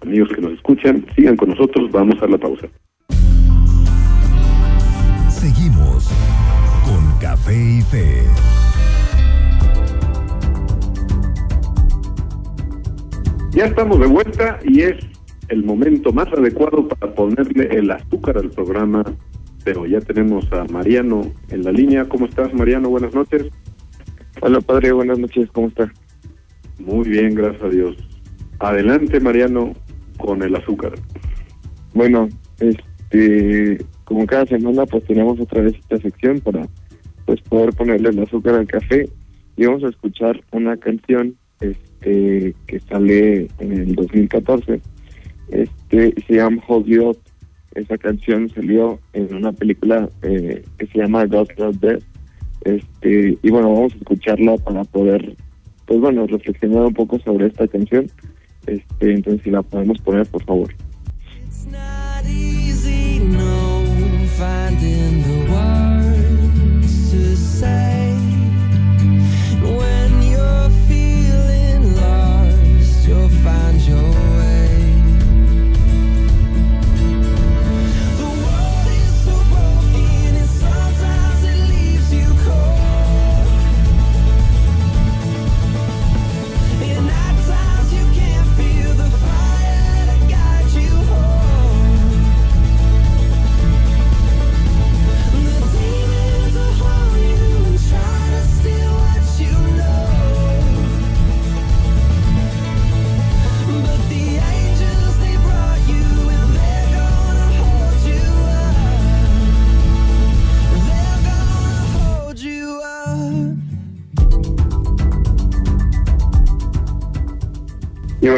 Amigos 0.00 0.30
que 0.34 0.40
nos 0.40 0.52
escuchan, 0.52 1.04
sigan 1.14 1.36
con 1.36 1.50
nosotros, 1.50 1.90
vamos 1.92 2.20
a 2.22 2.26
la 2.26 2.38
pausa. 2.38 2.66
Seguimos 5.28 6.08
con 6.84 7.20
Café 7.20 7.54
y 7.54 7.82
Fe. 7.82 8.61
Ya 13.52 13.66
estamos 13.66 14.00
de 14.00 14.06
vuelta 14.06 14.58
y 14.64 14.80
es 14.80 14.96
el 15.48 15.62
momento 15.62 16.10
más 16.10 16.26
adecuado 16.28 16.88
para 16.88 17.14
ponerle 17.14 17.66
el 17.66 17.90
azúcar 17.90 18.38
al 18.38 18.48
programa, 18.48 19.04
pero 19.62 19.84
ya 19.84 20.00
tenemos 20.00 20.50
a 20.52 20.64
Mariano 20.72 21.30
en 21.50 21.62
la 21.62 21.70
línea. 21.70 22.08
¿Cómo 22.08 22.24
estás, 22.24 22.54
Mariano? 22.54 22.88
Buenas 22.88 23.14
noches. 23.14 23.48
Hola, 24.40 24.62
padre, 24.62 24.92
buenas 24.92 25.18
noches, 25.18 25.50
¿cómo 25.52 25.68
está? 25.68 25.92
Muy 26.78 27.06
bien, 27.06 27.34
gracias 27.34 27.62
a 27.62 27.68
Dios. 27.68 27.96
Adelante, 28.58 29.20
Mariano, 29.20 29.74
con 30.16 30.42
el 30.42 30.56
azúcar. 30.56 30.94
Bueno, 31.92 32.30
este, 32.58 33.84
como 34.04 34.24
cada 34.24 34.46
semana, 34.46 34.86
pues 34.86 35.04
tenemos 35.04 35.38
otra 35.38 35.60
vez 35.60 35.74
esta 35.74 35.98
sección 35.98 36.40
para 36.40 36.66
pues 37.26 37.42
poder 37.42 37.74
ponerle 37.74 38.08
el 38.08 38.18
azúcar 38.20 38.54
al 38.54 38.66
café 38.66 39.10
y 39.58 39.66
vamos 39.66 39.84
a 39.84 39.88
escuchar 39.88 40.42
una 40.52 40.78
canción 40.78 41.36
este 41.60 41.91
que 42.02 42.80
sale 42.88 43.48
en 43.58 43.72
el 43.72 43.94
2014 43.94 44.80
este 45.52 46.14
se 46.26 46.34
llama 46.34 46.62
Hold 46.66 46.86
You 46.86 47.10
Up. 47.10 47.18
Esa 47.74 47.96
canción 47.98 48.48
salió 48.50 48.98
en 49.12 49.34
una 49.34 49.52
película 49.52 50.08
eh, 50.22 50.64
que 50.78 50.86
se 50.86 50.98
llama 50.98 51.26
God 51.26 51.48
Not 51.58 51.76
Dead 51.76 52.00
este 52.62 53.38
y 53.42 53.50
bueno 53.50 53.72
vamos 53.72 53.92
a 53.94 53.96
escucharla 53.96 54.56
para 54.58 54.84
poder 54.84 55.36
pues 55.86 56.00
bueno 56.00 56.26
reflexionar 56.26 56.86
un 56.86 56.94
poco 56.94 57.18
sobre 57.18 57.46
esta 57.46 57.66
canción. 57.68 58.10
Este 58.66 59.12
entonces 59.12 59.42
si 59.42 59.50
la 59.50 59.62
podemos 59.62 59.98
poner 60.00 60.26
por 60.26 60.42
favor. 60.44 60.74
It's 61.44 61.66
not 61.66 62.24
easy, 62.26 63.20
no, 63.20 63.82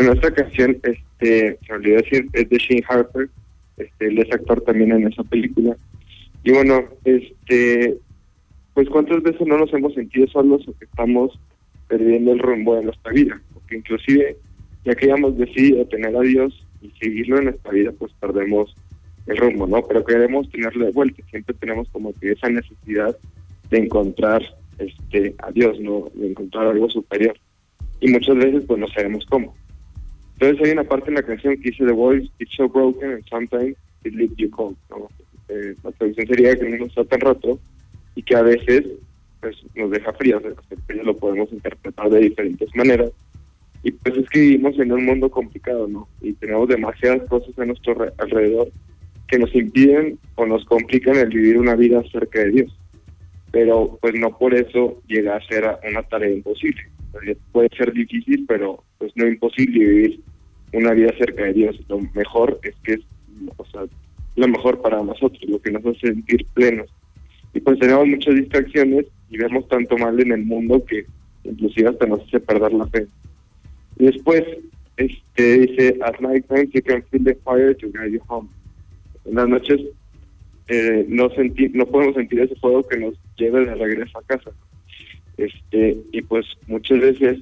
bueno, 0.05 0.21
esta 0.21 0.35
canción, 0.35 0.79
este, 0.83 1.59
se 1.67 1.73
olvidó 1.73 1.97
decir, 1.97 2.29
es 2.35 2.49
de 2.49 2.59
Shane 2.59 2.85
Harper, 2.89 3.29
este, 3.79 4.07
él 4.07 4.19
es 4.19 4.33
actor 4.33 4.61
también 4.61 4.93
en 4.93 5.07
esa 5.07 5.23
película. 5.25 5.77
Y 6.43 6.53
bueno, 6.53 6.85
este, 7.05 7.97
pues 8.75 8.89
cuántas 8.91 9.23
veces 9.23 9.47
no 9.47 9.57
nos 9.57 9.73
hemos 9.73 9.95
sentido 9.95 10.27
solos 10.29 10.67
o 10.69 10.77
que 10.79 10.85
estamos 10.85 11.39
perdiendo 11.89 12.33
el 12.33 12.39
rumbo 12.39 12.77
de 12.77 12.85
nuestra 12.85 13.13
vida, 13.13 13.41
porque 13.55 13.77
inclusive 13.77 14.37
ya 14.85 14.95
que 14.95 15.07
hayamos 15.07 15.39
decidido 15.39 15.87
tener 15.87 16.15
a 16.15 16.21
Dios 16.21 16.67
y 16.83 16.91
seguirlo 17.01 17.39
en 17.39 17.45
nuestra 17.45 17.73
vida, 17.73 17.93
pues 17.99 18.13
perdemos 18.21 18.75
el 19.27 19.39
rumbo, 19.39 19.67
¿no? 19.67 19.83
Pero 19.83 20.05
queremos 20.05 20.51
tenerlo 20.51 20.85
de 20.85 20.93
vuelta, 20.93 21.23
siempre 21.31 21.55
tenemos 21.55 21.89
como 21.91 22.13
que 22.15 22.33
esa 22.33 22.51
necesidad 22.51 23.17
de 23.71 23.79
encontrar 23.79 24.43
este 24.79 25.35
a 25.39 25.51
Dios, 25.51 25.81
¿no? 25.81 26.11
De 26.15 26.29
encontrar 26.29 26.67
algo 26.67 26.91
superior. 26.91 27.39
Y 28.01 28.09
muchas 28.09 28.37
veces 28.37 28.65
pues 28.67 28.79
no 28.79 28.89
sabemos 28.89 29.25
cómo. 29.31 29.55
Entonces 30.35 30.67
hay 30.67 30.73
una 30.73 30.85
parte 30.85 31.09
en 31.11 31.15
la 31.15 31.23
canción 31.23 31.55
que 31.57 31.71
dice 31.71 31.85
The 31.85 31.93
voice 31.93 32.29
is 32.39 32.49
so 32.57 32.69
broken 32.69 33.13
and 33.13 33.25
sometimes 33.29 33.77
it 34.05 34.15
leaves 34.15 34.37
you 34.37 34.51
cold. 34.51 34.77
¿no? 34.91 35.09
Eh, 35.49 35.75
la 35.83 35.93
traducción 35.93 36.27
sería 36.27 36.57
que 36.57 36.69
no 36.69 36.87
está 36.87 37.05
tan 37.05 37.21
roto 37.21 37.59
y 38.15 38.23
que 38.23 38.35
a 38.37 38.43
veces 38.43 38.85
pues 39.41 39.57
nos 39.75 39.91
deja 39.91 40.13
fríos, 40.15 40.43
que 40.89 40.95
lo 40.95 41.17
podemos 41.17 41.53
interpretar 41.53 42.09
de 42.11 42.21
diferentes 42.21 42.69
maneras. 42.75 43.11
Y 43.83 43.93
pues 43.93 44.17
es 44.17 44.29
que 44.31 44.41
vivimos 44.41 44.79
en 44.79 44.91
un 44.93 45.05
mundo 45.05 45.31
complicado, 45.31 45.87
¿no? 45.87 46.09
Y 46.23 46.33
tenemos 46.33 46.67
demasiadas 46.69 47.29
cosas 47.29 47.59
a 47.59 47.67
nuestro 47.67 47.93
re- 47.95 48.13
alrededor 48.17 48.69
que 49.29 49.39
nos 49.39 49.55
impiden 49.55 50.19
o 50.37 50.47
nos 50.47 50.65
complican 50.65 51.17
el 51.17 51.29
vivir 51.29 51.59
una 51.59 51.75
vida 51.75 52.03
cerca 52.11 52.41
de 52.41 52.51
Dios. 52.51 52.79
Pero 53.53 53.99
pues 54.01 54.15
no 54.19 54.37
por 54.39 54.55
eso 54.55 55.03
llega 55.07 55.37
a 55.37 55.47
ser 55.47 55.65
una 55.89 56.03
tarea 56.03 56.31
imposible. 56.31 56.81
Eh, 57.27 57.37
Puede 57.53 57.69
ser 57.77 57.93
difícil, 57.93 58.45
pero 58.47 58.83
pues 58.99 59.13
no 59.17 59.27
imposible 59.27 59.79
vivir 59.79 60.21
una 60.73 60.93
vida 60.93 61.13
cerca 61.19 61.45
de 61.45 61.53
Dios. 61.53 61.77
Lo 61.89 62.01
mejor 62.15 62.59
es 62.63 62.75
que 62.83 62.95
es 62.95 63.01
o 63.57 63.65
sea, 63.67 63.83
lo 64.37 64.49
mejor 64.49 64.81
para 64.81 65.03
nosotros, 65.03 65.43
lo 65.49 65.61
que 65.61 65.71
nos 65.71 65.85
hace 65.85 66.09
sentir 66.09 66.47
plenos. 66.55 66.89
Y 67.53 67.61
pues 67.61 67.79
tenemos 67.79 68.07
muchas 68.07 68.35
distracciones 68.35 69.07
y 69.31 69.39
vemos 69.39 69.69
tanto 69.69 69.97
mal 69.97 70.21
en 70.21 70.33
el 70.33 70.45
mundo 70.45 70.85
que 70.85 71.07
inclusive 71.45 71.89
hasta 71.89 72.07
nos 72.07 72.21
hace 72.23 72.41
perder 72.41 72.73
la 72.73 72.87
fe. 72.87 73.07
Después 73.97 74.43
este 74.97 75.59
dice, 75.59 75.99
at 76.03 76.21
night 76.21 76.47
time 76.47 76.69
you 76.73 76.83
can 76.83 77.03
feel 77.11 77.25
the 77.25 77.35
fire 77.45 77.75
to 77.75 77.89
guide 77.89 78.13
you 78.13 78.21
home. 78.29 78.49
En 79.25 79.35
las 79.37 79.49
noches 79.49 79.81
eh, 80.69 81.05
no 81.09 81.31
senti 81.31 81.69
no 81.69 81.87
podemos 81.87 82.15
sentir 82.15 82.41
ese 82.41 82.57
fuego 82.57 82.83
que 82.87 82.99
nos 82.99 83.15
lleve 83.37 83.65
de 83.67 83.75
regreso 83.75 84.19
a 84.19 84.23
casa. 84.23 84.51
Este, 85.37 85.97
y 86.13 86.23
pues 86.23 86.47
muchas 86.67 87.01
veces 87.01 87.39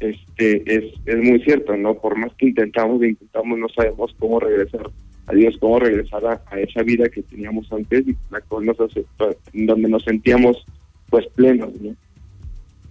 este 0.00 0.62
es, 0.66 0.94
es 1.06 1.16
muy 1.16 1.40
cierto, 1.40 1.76
¿no? 1.76 1.94
Por 1.94 2.16
más 2.16 2.32
que 2.34 2.48
intentamos 2.48 3.02
e 3.02 3.08
intentamos, 3.08 3.58
no 3.58 3.68
sabemos 3.68 4.14
cómo 4.18 4.40
regresar 4.40 4.90
a 5.26 5.34
Dios, 5.34 5.56
cómo 5.58 5.78
regresar 5.78 6.26
a, 6.26 6.42
a 6.50 6.60
esa 6.60 6.82
vida 6.82 7.08
que 7.08 7.22
teníamos 7.22 7.72
antes 7.72 8.06
y 8.06 8.16
la 8.30 8.42
nos 8.60 8.80
aceptó, 8.80 9.34
donde 9.52 9.88
nos 9.88 10.04
sentíamos 10.04 10.64
pues 11.08 11.26
plenos, 11.34 11.70
¿no? 11.80 11.94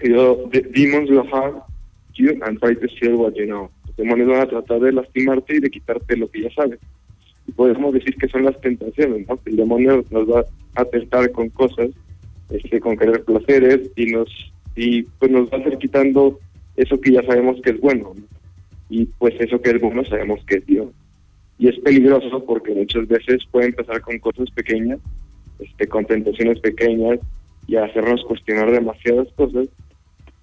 Yo, 0.02 0.50
the 0.52 0.62
demons 0.62 1.10
will 1.10 1.28
harm 1.32 1.62
you 2.16 2.40
and 2.44 2.60
try 2.60 2.76
to 2.76 2.88
steal 2.96 3.16
what 3.16 3.34
you 3.36 3.46
know. 3.46 3.70
Los 3.88 3.96
demonios 3.96 4.30
van 4.30 4.42
a 4.42 4.48
tratar 4.48 4.80
de 4.80 4.92
lastimarte 4.92 5.56
y 5.56 5.60
de 5.60 5.70
quitarte 5.70 6.18
lo 6.18 6.30
que 6.30 6.42
ya 6.42 6.50
sabes. 6.54 6.80
Y 7.48 7.52
podemos 7.52 7.94
decir 7.94 8.16
que 8.16 8.28
son 8.28 8.46
las 8.46 8.60
tentaciones, 8.62 9.28
¿no? 9.28 9.40
El 9.46 9.56
demonio 9.56 10.04
nos 10.10 10.30
va 10.30 10.46
a 10.76 10.86
tentar 10.86 11.32
con 11.32 11.50
cosas, 11.50 11.90
este, 12.54 12.80
con 12.80 12.96
querer 12.96 13.24
placeres 13.24 13.92
y 13.96 14.06
nos 14.08 14.30
y 14.76 15.04
pues 15.04 15.32
nos 15.32 15.52
va 15.52 15.58
a 15.58 15.62
estar 15.62 15.78
quitando 15.78 16.40
eso 16.76 17.00
que 17.00 17.12
ya 17.12 17.24
sabemos 17.24 17.62
que 17.62 17.72
es 17.72 17.82
bueno. 17.82 18.14
¿no? 18.16 18.24
Y 18.90 19.06
pues 19.06 19.34
eso 19.40 19.62
que 19.62 19.72
es 19.72 19.82
bueno 19.82 20.06
sabemos 20.06 20.44
que 20.46 20.56
es 20.56 20.66
Dios. 20.66 20.88
Y 21.58 21.68
es 21.68 21.80
peligroso 21.80 22.44
porque 22.46 22.74
muchas 22.74 23.08
veces 23.08 23.42
puede 23.52 23.68
empezar 23.68 24.02
con 24.02 24.18
cosas 24.20 24.50
pequeñas, 24.52 25.00
este, 25.60 25.88
con 25.88 26.06
tentaciones 26.06 26.60
pequeñas 26.60 27.20
y 27.68 27.76
hacernos 27.76 28.24
cuestionar 28.26 28.72
demasiadas 28.72 29.28
cosas 29.36 29.68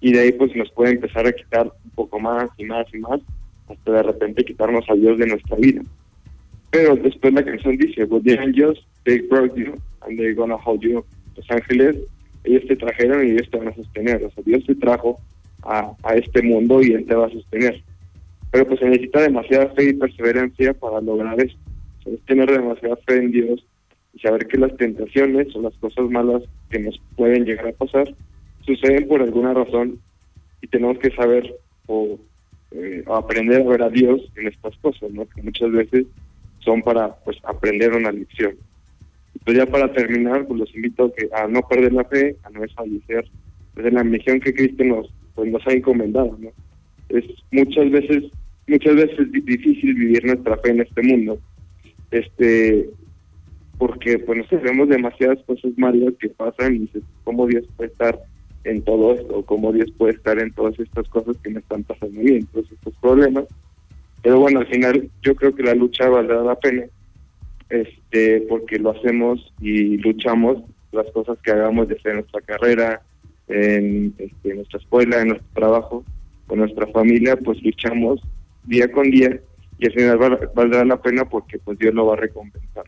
y 0.01 0.13
de 0.13 0.19
ahí 0.19 0.31
pues 0.31 0.55
nos 0.55 0.69
puede 0.71 0.93
empezar 0.93 1.27
a 1.27 1.31
quitar 1.31 1.71
un 1.85 1.91
poco 1.91 2.19
más 2.19 2.49
y 2.57 2.65
más 2.65 2.87
y 2.93 2.97
más 2.97 3.21
hasta 3.69 3.91
de 3.91 4.03
repente 4.03 4.43
quitarnos 4.43 4.83
a 4.89 4.95
Dios 4.95 5.17
de 5.17 5.27
nuestra 5.27 5.55
vida. 5.57 5.81
Pero 6.71 6.95
después 6.95 7.33
la 7.33 7.43
canción 7.43 7.77
dice, 7.77 8.05
But 8.05 8.23
the 8.23 8.39
angels, 8.39 8.79
they 9.05 9.19
brought 9.19 9.55
you 9.55 9.77
and 10.01 10.17
they're 10.17 10.33
gonna 10.33 10.57
hold 10.57 10.81
you. 10.81 11.05
Los 11.35 11.49
ángeles 11.49 11.97
ellos 12.43 12.63
te 12.67 12.75
trajeron 12.75 13.25
y 13.25 13.31
ellos 13.31 13.49
te 13.49 13.57
van 13.57 13.67
a 13.69 13.75
sostener. 13.75 14.23
O 14.23 14.31
sea, 14.31 14.43
Dios 14.45 14.65
te 14.65 14.75
trajo 14.75 15.19
a, 15.63 15.93
a 16.03 16.15
este 16.15 16.41
mundo 16.41 16.81
y 16.81 16.93
Él 16.93 17.05
te 17.05 17.15
va 17.15 17.27
a 17.27 17.31
sostener. 17.31 17.81
Pero 18.51 18.67
pues 18.67 18.79
se 18.79 18.89
necesita 18.89 19.21
demasiada 19.21 19.69
fe 19.69 19.89
y 19.89 19.93
perseverancia 19.93 20.73
para 20.73 21.01
lograr 21.01 21.39
esto. 21.39 21.59
O 21.99 22.03
sea, 22.03 22.13
es 22.13 22.21
tener 22.25 22.51
demasiada 22.51 22.97
fe 23.07 23.17
en 23.17 23.31
Dios 23.31 23.65
y 24.13 24.19
saber 24.19 24.47
que 24.47 24.57
las 24.57 24.75
tentaciones 24.77 25.55
o 25.55 25.61
las 25.61 25.73
cosas 25.75 26.09
malas 26.09 26.43
que 26.69 26.79
nos 26.79 26.99
pueden 27.15 27.45
llegar 27.45 27.67
a 27.67 27.73
pasar 27.73 28.13
suceden 28.65 29.07
por 29.07 29.21
alguna 29.21 29.53
razón 29.53 29.99
y 30.61 30.67
tenemos 30.67 30.99
que 30.99 31.11
saber 31.11 31.55
o 31.87 32.19
eh, 32.71 33.03
aprender 33.07 33.61
a 33.61 33.69
ver 33.69 33.83
a 33.83 33.89
Dios 33.89 34.21
en 34.35 34.47
estas 34.47 34.75
cosas, 34.77 35.11
¿no? 35.11 35.25
Que 35.27 35.41
muchas 35.41 35.71
veces 35.71 36.05
son 36.59 36.81
para 36.81 37.15
pues 37.23 37.37
aprender 37.43 37.93
una 37.93 38.11
lección. 38.11 38.55
Pues 39.45 39.57
ya 39.57 39.65
para 39.65 39.91
terminar, 39.93 40.45
pues 40.47 40.59
los 40.59 40.75
invito 40.75 41.05
a, 41.05 41.13
que, 41.13 41.29
a 41.33 41.47
no 41.47 41.61
perder 41.67 41.93
la 41.93 42.03
fe, 42.05 42.37
a 42.43 42.49
no 42.51 42.61
desfallecer 42.61 43.27
pues, 43.73 43.87
en 43.87 43.95
la 43.95 44.03
misión 44.03 44.39
que 44.39 44.53
Cristo 44.53 44.83
nos, 44.83 45.11
pues, 45.33 45.51
nos 45.51 45.65
ha 45.67 45.73
encomendado, 45.73 46.37
¿no? 46.39 46.51
Es 47.09 47.25
muchas 47.51 47.89
veces, 47.89 48.31
muchas 48.67 48.95
veces 48.95 49.31
di- 49.31 49.41
difícil 49.41 49.93
vivir 49.95 50.23
nuestra 50.25 50.57
fe 50.57 50.69
en 50.69 50.81
este 50.81 51.01
mundo, 51.01 51.39
este, 52.11 52.89
porque 53.77 54.19
pues 54.19 54.37
nos 54.37 54.61
vemos 54.61 54.89
demasiadas 54.89 55.39
cosas 55.45 55.71
malas 55.77 56.13
que 56.19 56.29
pasan 56.29 56.75
y 56.75 56.79
dices, 56.79 57.03
¿cómo 57.23 57.47
Dios 57.47 57.65
puede 57.75 57.89
estar 57.89 58.19
en 58.63 58.83
todo 58.83 59.15
esto? 59.15 59.43
¿Cómo 59.45 59.73
Dios 59.73 59.91
puede 59.97 60.13
estar 60.13 60.37
en 60.39 60.53
todas 60.53 60.79
estas 60.79 61.07
cosas 61.09 61.35
que 61.43 61.49
me 61.49 61.59
están 61.61 61.83
pasando 61.83 62.21
bien, 62.21 62.45
todos 62.47 62.71
estos 62.71 62.93
problemas? 63.01 63.45
Pero 64.21 64.39
bueno, 64.39 64.59
al 64.59 64.67
final 64.67 65.09
yo 65.23 65.35
creo 65.35 65.55
que 65.55 65.63
la 65.63 65.73
lucha 65.73 66.07
valdrá 66.07 66.43
la 66.43 66.59
pena, 66.59 66.85
este, 67.71 68.41
porque 68.49 68.77
lo 68.79 68.91
hacemos 68.91 69.53
y 69.61 69.97
luchamos 69.97 70.63
las 70.91 71.09
cosas 71.11 71.37
que 71.43 71.51
hagamos, 71.51 71.87
en 71.89 72.13
nuestra 72.15 72.41
carrera, 72.41 73.01
en, 73.47 74.13
este, 74.17 74.53
nuestra 74.53 74.79
escuela, 74.79 75.21
en 75.21 75.29
nuestro 75.29 75.47
trabajo, 75.53 76.03
con 76.47 76.59
nuestra 76.59 76.87
familia, 76.87 77.37
pues 77.37 77.61
luchamos 77.63 78.21
día 78.65 78.91
con 78.91 79.09
día 79.09 79.39
y 79.79 79.85
al 79.85 79.93
final 79.93 80.17
val- 80.17 80.49
valdrá 80.53 80.85
la 80.85 81.01
pena 81.01 81.25
porque 81.25 81.57
pues 81.59 81.79
Dios 81.79 81.93
lo 81.93 82.05
va 82.07 82.13
a 82.13 82.17
recompensar. 82.17 82.85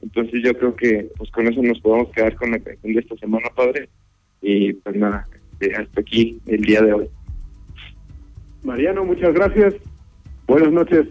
Entonces 0.00 0.42
yo 0.44 0.54
creo 0.56 0.76
que 0.76 1.10
pues 1.16 1.30
con 1.30 1.46
eso 1.46 1.60
nos 1.62 1.80
podemos 1.80 2.10
quedar 2.10 2.34
con 2.36 2.50
la 2.52 2.58
canción 2.58 2.92
de 2.94 3.00
esta 3.00 3.16
semana, 3.16 3.48
Padre. 3.54 3.88
Y 4.40 4.74
pues 4.74 4.94
nada, 4.96 5.26
este, 5.52 5.74
hasta 5.74 6.00
aquí 6.00 6.38
el 6.46 6.60
día 6.60 6.82
de 6.82 6.92
hoy. 6.92 7.08
Mariano, 8.62 9.04
muchas 9.04 9.34
gracias. 9.34 9.74
Buenas 10.46 10.72
noches. 10.72 11.06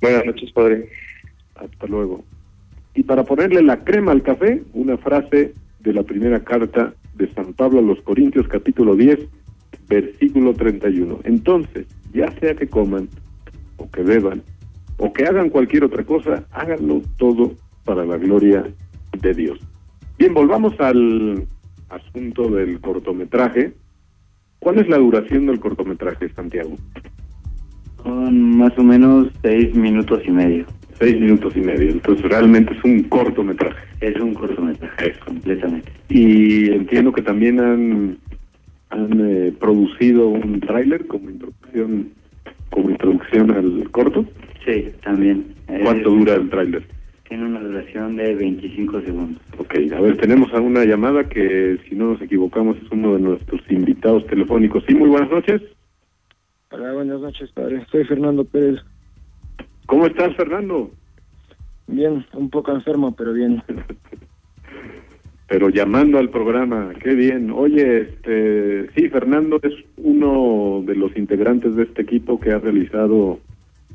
Buenas 0.00 0.24
noches, 0.26 0.50
Padre. 0.52 0.88
Hasta 1.58 1.86
luego. 1.86 2.24
Y 2.94 3.02
para 3.02 3.24
ponerle 3.24 3.62
la 3.62 3.84
crema 3.84 4.12
al 4.12 4.22
café, 4.22 4.62
una 4.72 4.96
frase 4.96 5.54
de 5.80 5.92
la 5.92 6.02
primera 6.02 6.40
carta 6.40 6.94
de 7.14 7.32
San 7.34 7.52
Pablo 7.52 7.80
a 7.80 7.82
los 7.82 8.00
Corintios, 8.02 8.48
capítulo 8.48 8.96
10, 8.96 9.20
versículo 9.88 10.54
31. 10.54 11.20
Entonces, 11.24 11.86
ya 12.12 12.30
sea 12.40 12.54
que 12.54 12.68
coman, 12.68 13.08
o 13.76 13.90
que 13.90 14.02
beban, 14.02 14.42
o 14.98 15.12
que 15.12 15.24
hagan 15.24 15.50
cualquier 15.50 15.84
otra 15.84 16.04
cosa, 16.04 16.44
háganlo 16.50 17.02
todo 17.16 17.52
para 17.84 18.04
la 18.04 18.16
gloria 18.16 18.64
de 19.20 19.34
Dios. 19.34 19.58
Bien, 20.18 20.34
volvamos 20.34 20.78
al 20.80 21.46
asunto 21.88 22.48
del 22.50 22.80
cortometraje. 22.80 23.72
¿Cuál 24.58 24.78
es 24.78 24.88
la 24.88 24.98
duración 24.98 25.46
del 25.46 25.60
cortometraje, 25.60 26.28
Santiago? 26.30 26.76
Son 28.02 28.58
más 28.58 28.76
o 28.76 28.82
menos 28.82 29.28
seis 29.42 29.74
minutos 29.74 30.20
y 30.26 30.30
medio. 30.30 30.66
Seis 30.98 31.20
minutos 31.20 31.52
y 31.56 31.60
medio. 31.60 31.90
Entonces, 31.90 32.24
realmente 32.28 32.72
es 32.74 32.82
un 32.84 33.04
cortometraje. 33.04 33.78
Es 34.00 34.16
un 34.20 34.34
cortometraje, 34.34 35.12
completamente. 35.24 35.92
Y 36.08 36.70
entiendo 36.70 37.12
que 37.12 37.22
también 37.22 37.60
han, 37.60 38.18
han 38.90 39.20
eh, 39.20 39.52
producido 39.60 40.28
un 40.28 40.60
tráiler 40.60 41.06
como 41.06 41.30
introducción 41.30 42.10
como 42.70 42.90
introducción 42.90 43.50
al 43.50 43.90
corto. 43.90 44.26
Sí, 44.64 44.86
también. 45.02 45.54
¿Cuánto 45.66 46.10
Es- 46.10 46.18
dura 46.18 46.34
el 46.34 46.50
tráiler? 46.50 46.82
Tiene 47.28 47.44
una 47.44 47.60
duración 47.60 48.16
de 48.16 48.34
25 48.34 49.02
segundos. 49.02 49.42
Ok, 49.58 49.74
a 49.94 50.00
ver, 50.00 50.16
tenemos 50.16 50.52
a 50.54 50.60
una 50.60 50.84
llamada 50.86 51.28
que, 51.28 51.78
si 51.88 51.94
no 51.94 52.12
nos 52.12 52.22
equivocamos, 52.22 52.76
es 52.78 52.90
uno 52.90 53.14
de 53.14 53.20
nuestros 53.20 53.60
invitados 53.70 54.26
telefónicos. 54.28 54.82
Sí, 54.88 54.94
muy 54.94 55.10
buenas 55.10 55.30
noches. 55.30 55.60
Hola, 56.70 56.92
buenas 56.94 57.20
noches, 57.20 57.50
padre. 57.52 57.84
Soy 57.90 58.04
Fernando 58.04 58.44
Pérez. 58.44 58.80
¿Cómo 59.88 60.04
estás, 60.04 60.36
Fernando? 60.36 60.90
Bien, 61.86 62.22
un 62.34 62.50
poco 62.50 62.72
enfermo, 62.72 63.16
pero 63.16 63.32
bien. 63.32 63.62
Pero 65.48 65.70
llamando 65.70 66.18
al 66.18 66.28
programa, 66.28 66.92
qué 67.02 67.14
bien. 67.14 67.50
Oye, 67.50 68.02
este, 68.02 68.90
sí, 68.94 69.08
Fernando 69.08 69.58
es 69.62 69.72
uno 69.96 70.82
de 70.84 70.94
los 70.94 71.16
integrantes 71.16 71.74
de 71.74 71.84
este 71.84 72.02
equipo 72.02 72.38
que 72.38 72.50
ha 72.50 72.58
realizado 72.58 73.40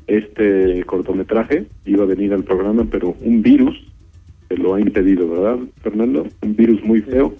este 0.08 0.82
cortometraje. 0.82 1.66
Iba 1.84 2.02
a 2.02 2.08
venir 2.08 2.34
al 2.34 2.42
programa, 2.42 2.88
pero 2.90 3.14
un 3.20 3.40
virus 3.40 3.80
se 4.48 4.56
lo 4.56 4.74
ha 4.74 4.80
impedido, 4.80 5.28
¿verdad, 5.30 5.58
Fernando? 5.80 6.26
Un 6.42 6.56
virus 6.56 6.82
muy 6.82 7.02
feo. 7.02 7.36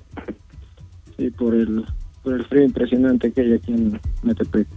Sí, 1.17 1.31
por 1.31 1.53
el, 1.53 1.85
por 2.23 2.35
el 2.35 2.45
frío 2.45 2.63
impresionante 2.63 3.33
que 3.33 3.41
hay 3.41 3.55
aquí 3.55 3.73
en 3.73 3.99
Metepec. 4.23 4.69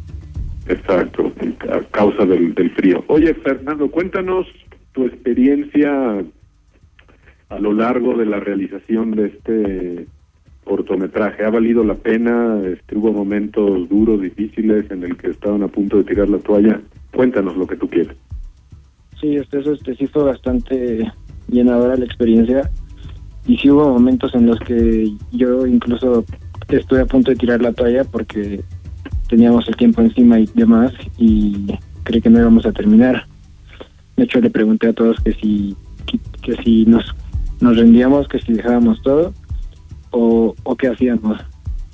Exacto, 0.69 1.31
a 1.69 1.79
causa 1.91 2.25
del, 2.25 2.53
del 2.53 2.71
frío. 2.71 3.03
Oye, 3.07 3.33
Fernando, 3.35 3.89
cuéntanos 3.89 4.47
tu 4.91 5.05
experiencia 5.05 6.23
a 7.49 7.59
lo 7.59 7.73
largo 7.73 8.17
de 8.17 8.25
la 8.25 8.39
realización 8.39 9.11
de 9.11 9.27
este 9.27 10.07
cortometraje. 10.65 11.45
¿Ha 11.45 11.49
valido 11.49 11.83
la 11.83 11.95
pena? 11.95 12.61
¿Hubo 12.93 13.13
momentos 13.13 13.87
duros, 13.89 14.21
difíciles 14.21 14.89
en 14.91 15.03
el 15.03 15.15
que 15.17 15.29
estaban 15.29 15.63
a 15.63 15.67
punto 15.67 15.97
de 15.97 16.03
tirar 16.03 16.29
la 16.29 16.39
toalla? 16.39 16.81
Cuéntanos 17.13 17.55
lo 17.55 17.65
que 17.65 17.77
tú 17.77 17.89
quieras. 17.89 18.15
Sí, 19.19 19.35
este, 19.35 19.59
eso, 19.59 19.73
este, 19.73 19.95
sí 19.95 20.07
fue 20.07 20.23
bastante 20.23 21.11
llenadora 21.47 21.95
la 21.95 22.05
experiencia. 22.05 22.69
Y 23.45 23.57
sí 23.57 23.71
hubo 23.71 23.89
momentos 23.89 24.35
en 24.35 24.47
los 24.47 24.59
que 24.59 25.09
yo 25.31 25.65
incluso 25.65 26.25
estuve 26.67 27.01
a 27.01 27.05
punto 27.05 27.31
de 27.31 27.37
tirar 27.37 27.61
la 27.61 27.71
toalla 27.71 28.03
porque 28.03 28.61
teníamos 29.27 29.67
el 29.67 29.75
tiempo 29.75 30.01
encima 30.01 30.39
y 30.39 30.49
demás 30.53 30.93
y 31.17 31.67
creí 32.03 32.21
que 32.21 32.29
no 32.29 32.39
íbamos 32.39 32.65
a 32.65 32.71
terminar. 32.71 33.25
De 34.15 34.23
hecho, 34.23 34.39
le 34.39 34.49
pregunté 34.49 34.87
a 34.87 34.93
todos 34.93 35.19
que 35.21 35.33
si, 35.33 35.75
que, 36.05 36.19
que 36.41 36.61
si 36.63 36.85
nos, 36.85 37.15
nos 37.59 37.77
rendíamos, 37.77 38.27
que 38.27 38.39
si 38.39 38.53
dejábamos 38.53 39.01
todo 39.01 39.33
o, 40.11 40.55
o 40.63 40.75
qué 40.75 40.87
hacíamos. 40.87 41.39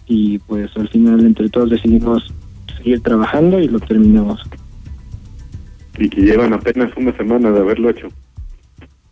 Y 0.08 0.40
pues 0.40 0.76
al 0.78 0.90
final 0.90 1.26
entre 1.26 1.50
todos 1.50 1.70
decidimos 1.70 2.34
seguir 2.78 3.02
trabajando 3.02 3.60
y 3.60 3.68
lo 3.68 3.80
terminamos. 3.80 4.42
Y 5.98 6.10
que 6.10 6.22
llevan 6.22 6.54
apenas 6.54 6.92
una 6.98 7.16
semana 7.16 7.52
de 7.52 7.60
haberlo 7.60 7.90
hecho. 7.90 8.08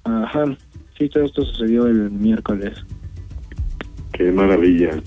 Ajá, 0.03 0.45
sí, 0.97 1.09
todo 1.09 1.25
esto 1.25 1.45
sucedió 1.45 1.87
el 1.87 2.11
miércoles. 2.11 2.73
Qué 4.13 4.31
maravilla. 4.31 5.01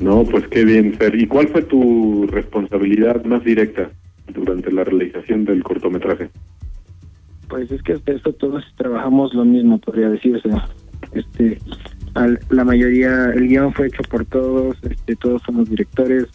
No, 0.00 0.24
pues 0.24 0.46
qué 0.48 0.64
bien, 0.64 0.94
Fer. 0.94 1.14
¿Y 1.14 1.26
cuál 1.26 1.48
fue 1.48 1.62
tu 1.62 2.26
responsabilidad 2.30 3.22
más 3.24 3.44
directa 3.44 3.90
durante 4.32 4.72
la 4.72 4.84
realización 4.84 5.44
del 5.44 5.62
cortometraje? 5.62 6.30
Pues 7.48 7.70
es 7.70 7.82
que 7.82 7.92
hasta 7.94 8.12
esto 8.12 8.32
todos 8.32 8.64
trabajamos 8.76 9.34
lo 9.34 9.44
mismo, 9.44 9.78
podría 9.78 10.08
decirse. 10.08 10.48
Este, 11.12 11.58
al- 12.14 12.38
la 12.50 12.64
mayoría, 12.64 13.32
el 13.34 13.48
guion 13.48 13.72
fue 13.74 13.88
hecho 13.88 14.02
por 14.04 14.24
todos, 14.24 14.76
este, 14.88 15.16
todos 15.16 15.42
somos 15.44 15.68
directores. 15.68 16.26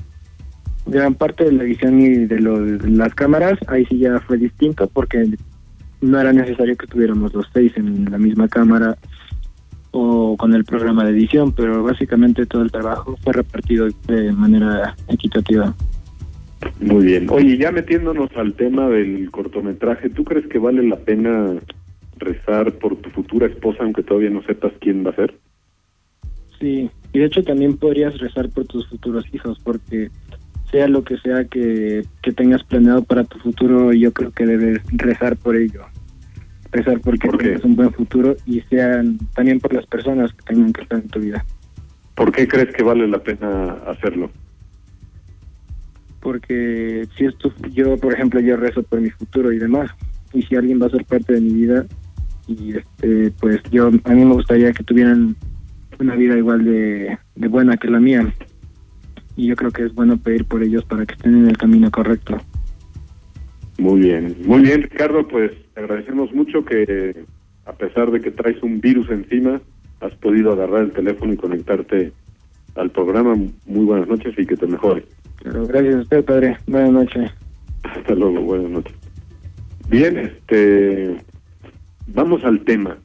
Gran 0.85 1.15
parte 1.15 1.45
de 1.45 1.53
la 1.53 1.63
edición 1.63 1.99
y 2.01 2.09
de, 2.27 2.39
lo- 2.39 2.59
de 2.63 2.89
las 2.89 3.15
cámaras, 3.15 3.57
ahí 3.67 3.85
sí 3.85 3.97
ya 3.99 4.19
fue 4.19 4.37
distinto 4.37 4.87
porque 4.93 5.25
no 6.01 6.19
era 6.19 6.31
necesario 6.33 6.75
que 6.75 6.85
tuviéramos 6.85 7.33
los 7.33 7.47
seis 7.53 7.71
en 7.77 8.05
la 8.11 8.17
misma 8.19 8.47
cámara 8.47 8.95
o 9.97 10.35
con 10.35 10.53
el 10.53 10.65
programa 10.65 11.05
de 11.05 11.11
edición, 11.11 11.53
pero 11.53 11.81
básicamente 11.81 12.45
todo 12.45 12.63
el 12.63 12.71
trabajo 12.71 13.15
fue 13.23 13.31
repartido 13.31 13.87
de 14.07 14.33
manera 14.33 14.93
equitativa. 15.07 15.73
Muy 16.81 17.05
bien. 17.05 17.27
Oye, 17.29 17.57
ya 17.57 17.71
metiéndonos 17.71 18.29
al 18.35 18.53
tema 18.55 18.89
del 18.89 19.31
cortometraje, 19.31 20.09
¿tú 20.09 20.25
crees 20.25 20.47
que 20.47 20.59
vale 20.59 20.83
la 20.83 20.97
pena 20.97 21.53
rezar 22.17 22.73
por 22.73 22.97
tu 22.97 23.09
futura 23.11 23.47
esposa 23.47 23.83
aunque 23.83 24.03
todavía 24.03 24.29
no 24.29 24.43
sepas 24.43 24.73
quién 24.81 25.05
va 25.05 25.11
a 25.11 25.15
ser? 25.15 25.33
Sí, 26.59 26.89
y 27.13 27.19
de 27.19 27.25
hecho 27.25 27.43
también 27.43 27.77
podrías 27.77 28.17
rezar 28.17 28.49
por 28.49 28.65
tus 28.65 28.85
futuros 28.89 29.23
hijos, 29.33 29.61
porque 29.63 30.09
sea 30.71 30.89
lo 30.89 31.05
que 31.05 31.17
sea 31.19 31.45
que, 31.45 32.03
que 32.21 32.33
tengas 32.33 32.63
planeado 32.65 33.01
para 33.03 33.23
tu 33.23 33.39
futuro, 33.39 33.93
yo 33.93 34.11
creo 34.11 34.31
que 34.31 34.45
debes 34.45 34.81
rezar 34.91 35.37
por 35.37 35.55
ello. 35.55 35.85
Porque 37.03 37.27
¿Por 37.27 37.37
tengas 37.37 37.63
un 37.63 37.75
buen 37.75 37.91
futuro 37.91 38.35
y 38.45 38.61
sean 38.61 39.17
también 39.33 39.59
por 39.59 39.73
las 39.73 39.85
personas 39.85 40.33
que 40.33 40.53
tengan 40.53 40.73
que 40.73 40.81
estar 40.81 40.99
en 40.99 41.09
tu 41.09 41.19
vida. 41.19 41.45
¿Por 42.15 42.31
qué 42.31 42.47
crees 42.47 42.73
que 42.73 42.83
vale 42.83 43.07
la 43.07 43.19
pena 43.19 43.77
hacerlo? 43.87 44.29
Porque 46.21 47.07
si 47.15 47.25
esto, 47.25 47.53
yo, 47.71 47.97
por 47.97 48.13
ejemplo, 48.13 48.39
yo 48.39 48.57
rezo 48.57 48.81
por 48.83 48.99
mi 48.99 49.09
futuro 49.11 49.51
y 49.51 49.59
demás, 49.59 49.91
y 50.33 50.41
si 50.41 50.55
alguien 50.55 50.81
va 50.81 50.87
a 50.87 50.89
ser 50.89 51.05
parte 51.05 51.33
de 51.33 51.41
mi 51.41 51.53
vida, 51.53 51.85
y 52.47 52.77
este, 52.77 53.31
pues 53.39 53.61
yo, 53.71 53.87
a 53.87 54.13
mí 54.13 54.25
me 54.25 54.33
gustaría 54.33 54.71
que 54.71 54.83
tuvieran 54.83 55.35
una 55.99 56.15
vida 56.15 56.37
igual 56.37 56.65
de, 56.65 57.17
de 57.35 57.47
buena 57.47 57.77
que 57.77 57.89
la 57.89 57.99
mía. 57.99 58.33
Y 59.35 59.47
yo 59.47 59.55
creo 59.55 59.71
que 59.71 59.83
es 59.83 59.93
bueno 59.93 60.17
pedir 60.17 60.45
por 60.45 60.63
ellos 60.63 60.83
para 60.85 61.05
que 61.05 61.13
estén 61.13 61.35
en 61.35 61.49
el 61.49 61.57
camino 61.57 61.91
correcto. 61.91 62.37
Muy 63.77 63.99
bien, 63.99 64.35
muy 64.45 64.61
bien 64.61 64.83
Ricardo, 64.83 65.27
pues 65.27 65.51
te 65.75 65.81
agradecemos 65.81 66.33
mucho 66.33 66.63
que 66.63 67.25
a 67.65 67.73
pesar 67.73 68.09
de 68.09 68.21
que 68.21 68.31
traes 68.31 68.61
un 68.63 68.79
virus 68.79 69.09
encima, 69.09 69.61
has 69.99 70.13
podido 70.15 70.53
agarrar 70.53 70.83
el 70.83 70.91
teléfono 70.91 71.33
y 71.33 71.37
conectarte 71.37 72.13
al 72.75 72.89
programa. 72.91 73.35
Muy 73.65 73.85
buenas 73.85 74.07
noches 74.07 74.33
y 74.37 74.45
que 74.45 74.55
te 74.55 74.67
mejores. 74.67 75.03
Pero 75.43 75.67
gracias 75.67 75.95
a 75.95 75.99
usted, 75.99 76.25
padre. 76.25 76.57
Buenas 76.67 76.91
noches. 76.91 77.31
Hasta 77.83 78.15
luego, 78.15 78.41
buenas 78.41 78.71
noches. 78.71 78.95
Bien, 79.89 80.17
este, 80.17 81.17
vamos 82.07 82.43
al 82.45 82.63
tema. 82.63 82.97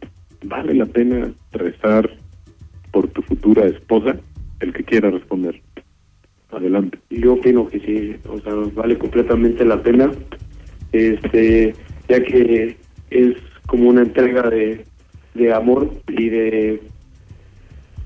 ¿Vale 0.44 0.74
la 0.74 0.86
pena 0.86 1.32
rezar 1.52 2.08
por 2.92 3.08
tu 3.08 3.22
futura 3.22 3.66
esposa? 3.66 4.16
El 4.60 4.72
que 4.72 4.84
quiera 4.84 5.10
responder. 5.10 5.60
Adelante. 6.50 6.98
Yo 7.10 7.34
opino 7.34 7.66
que 7.68 7.80
sí, 7.80 8.16
o 8.28 8.40
sea, 8.40 8.54
vale 8.74 8.98
completamente 8.98 9.64
la 9.64 9.82
pena, 9.82 10.10
este, 10.92 11.74
ya 12.10 12.20
que 12.24 12.76
es 13.10 13.36
como 13.66 13.88
una 13.88 14.02
entrega 14.02 14.50
de, 14.50 14.84
de 15.34 15.52
amor 15.52 15.90
y 16.08 16.28
de, 16.28 16.80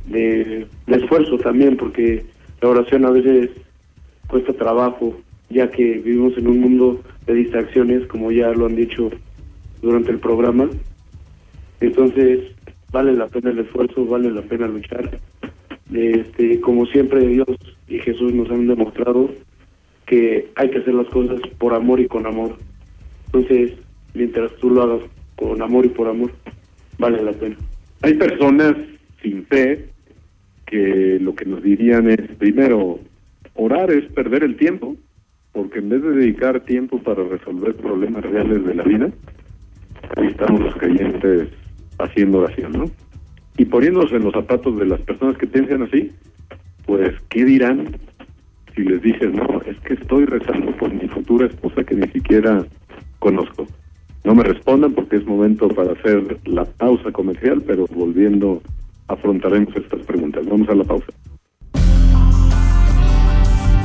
de, 0.09 0.67
de 0.87 0.97
esfuerzo 0.97 1.39
también, 1.39 1.79
porque 1.79 2.23
la 2.61 2.69
oración 2.69 3.07
a 3.07 3.11
veces 3.11 3.51
cuesta 4.27 4.53
trabajo, 4.53 5.19
ya 5.49 5.71
que 5.71 5.85
vivimos 5.85 6.37
en 6.37 6.49
un 6.49 6.61
mundo 6.61 7.01
de 7.27 7.35
distracciones, 7.35 8.07
como 8.09 8.31
ya 8.31 8.51
lo 8.51 8.67
han 8.67 8.77
dicho 8.77 9.11
durante 9.81 10.11
el 10.11 10.19
programa. 10.19 10.69
Entonces, 11.81 12.41
vale 12.93 13.15
la 13.15 13.29
pena 13.29 13.51
el 13.51 13.61
esfuerzo, 13.61 14.05
vale 14.05 14.31
la 14.31 14.43
pena 14.43 14.67
luchar. 14.67 15.19
Este, 15.93 16.61
como 16.61 16.85
siempre 16.87 17.27
Dios 17.27 17.49
y 17.89 17.99
Jesús 18.01 18.35
nos 18.35 18.51
han 18.51 18.67
demostrado 18.67 19.31
que 20.07 20.51
hay 20.57 20.71
que 20.71 20.79
hacer 20.79 20.95
las 20.95 21.09
cosas 21.09 21.41
por 21.59 21.73
amor 21.73 22.01
y 22.01 22.07
con 22.07 22.27
amor. 22.27 22.59
Entonces, 23.27 23.73
mientras 24.15 24.55
tú 24.57 24.71
lo 24.71 24.83
hagas 24.83 25.01
con 25.37 25.61
amor 25.61 25.85
y 25.85 25.91
por 25.91 26.09
amor, 26.09 26.33
vale 26.99 27.23
la 27.23 27.33
pena. 27.33 27.57
Hay 28.03 28.15
personas 28.15 28.75
sin 29.23 29.45
fe 29.47 29.87
que 30.67 31.19
lo 31.21 31.35
que 31.35 31.45
nos 31.45 31.63
dirían 31.63 32.09
es, 32.09 32.21
primero, 32.39 33.01
orar 33.55 33.91
es 33.91 34.11
perder 34.13 34.45
el 34.45 34.57
tiempo, 34.57 34.97
porque 35.53 35.79
en 35.79 35.89
vez 35.89 36.03
de 36.03 36.11
dedicar 36.11 36.61
tiempo 36.61 36.99
para 36.99 37.23
resolver 37.25 37.75
problemas 37.77 38.25
reales 38.25 38.65
de 38.65 38.75
la 38.75 38.83
vida, 38.83 39.11
ahí 40.17 40.27
estamos 40.29 40.61
los 40.61 40.75
creyentes 40.77 41.49
haciendo 41.99 42.39
oración, 42.39 42.73
¿no? 42.73 42.91
Y 43.57 43.65
poniéndose 43.67 44.17
en 44.17 44.25
los 44.25 44.33
zapatos 44.33 44.77
de 44.79 44.87
las 44.87 45.01
personas 45.03 45.39
que 45.39 45.47
piensan 45.47 45.83
así, 45.83 46.11
pues, 46.87 47.15
¿qué 47.29 47.45
dirán 47.45 47.97
si 48.75 48.83
les 48.83 49.01
dices, 49.01 49.33
no, 49.33 49.61
es 49.67 49.79
que 49.81 49.95
estoy 49.95 50.25
rezando 50.25 50.77
por 50.77 50.93
mi 50.93 51.09
futura 51.09 51.47
esposa 51.47 51.85
que 51.85 51.95
ni 51.95 52.09
siquiera 52.09 52.67
conozco? 53.21 53.67
No 54.25 54.35
me 54.35 54.43
respondan 54.43 54.93
porque 54.95 55.17
es 55.17 55.27
momento 55.27 55.69
para 55.69 55.93
hacer 55.93 56.39
la 56.47 56.65
pausa 56.65 57.13
comercial, 57.13 57.63
pero 57.67 57.87
volviendo 57.95 58.63
afrontaremos 59.07 59.77
estas 59.77 60.01
preguntas. 60.01 60.47
Vamos 60.47 60.67
a 60.71 60.75
la 60.75 60.85
pausa. 60.85 61.13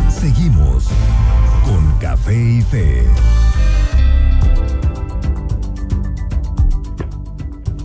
Seguimos 0.09 0.89
con 1.65 1.99
Café 1.99 2.33
y 2.33 2.61
Fe. 2.61 3.03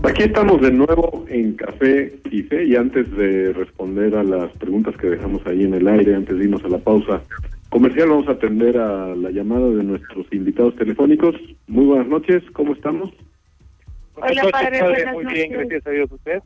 Aquí 0.05 0.23
estamos 0.23 0.61
de 0.61 0.71
nuevo 0.71 1.25
en 1.29 1.55
Café 1.55 2.21
y 2.31 2.43
Fe 2.43 2.67
y 2.67 2.77
antes 2.77 3.11
de 3.17 3.53
responder 3.53 4.15
a 4.15 4.23
las 4.23 4.53
preguntas 4.53 4.97
que 4.97 5.09
dejamos 5.09 5.45
ahí 5.47 5.65
en 5.65 5.75
el 5.75 5.89
aire, 5.89 6.15
antes 6.15 6.39
de 6.39 6.45
irnos 6.45 6.65
a 6.65 6.69
la 6.69 6.79
pausa 6.79 7.21
comercial, 7.75 8.09
vamos 8.09 8.29
a 8.29 8.33
atender 8.33 8.79
a 8.79 9.17
la 9.17 9.31
llamada 9.33 9.69
de 9.69 9.83
nuestros 9.83 10.33
invitados 10.33 10.77
telefónicos. 10.77 11.35
Muy 11.67 11.87
buenas 11.87 12.07
noches, 12.07 12.41
¿cómo 12.53 12.73
estamos? 12.73 13.11
Hola, 14.15 14.45
padre, 14.53 14.81
buenas 14.81 15.13
Muy 15.15 15.25
bien, 15.25 15.51
gracias 15.51 15.85
a 15.89 15.91
Dios. 15.91 16.13
¿Usted? 16.13 16.39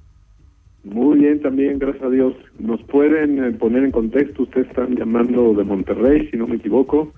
Muy 0.85 1.19
bien, 1.19 1.43
también, 1.43 1.79
gracias 1.79 2.03
a 2.03 2.09
Dios. 2.09 2.33
¿Nos 2.59 2.83
pueden 2.85 3.45
eh, 3.45 3.51
poner 3.53 3.85
en 3.85 3.91
contexto? 3.91 4.45
Ustedes 4.45 4.69
están 4.69 4.97
llamando 4.97 5.53
de 5.53 5.65
Monterrey, 5.65 6.31
si 6.31 6.39
no 6.39 6.47
me 6.47 6.57
equivoco. 6.57 7.13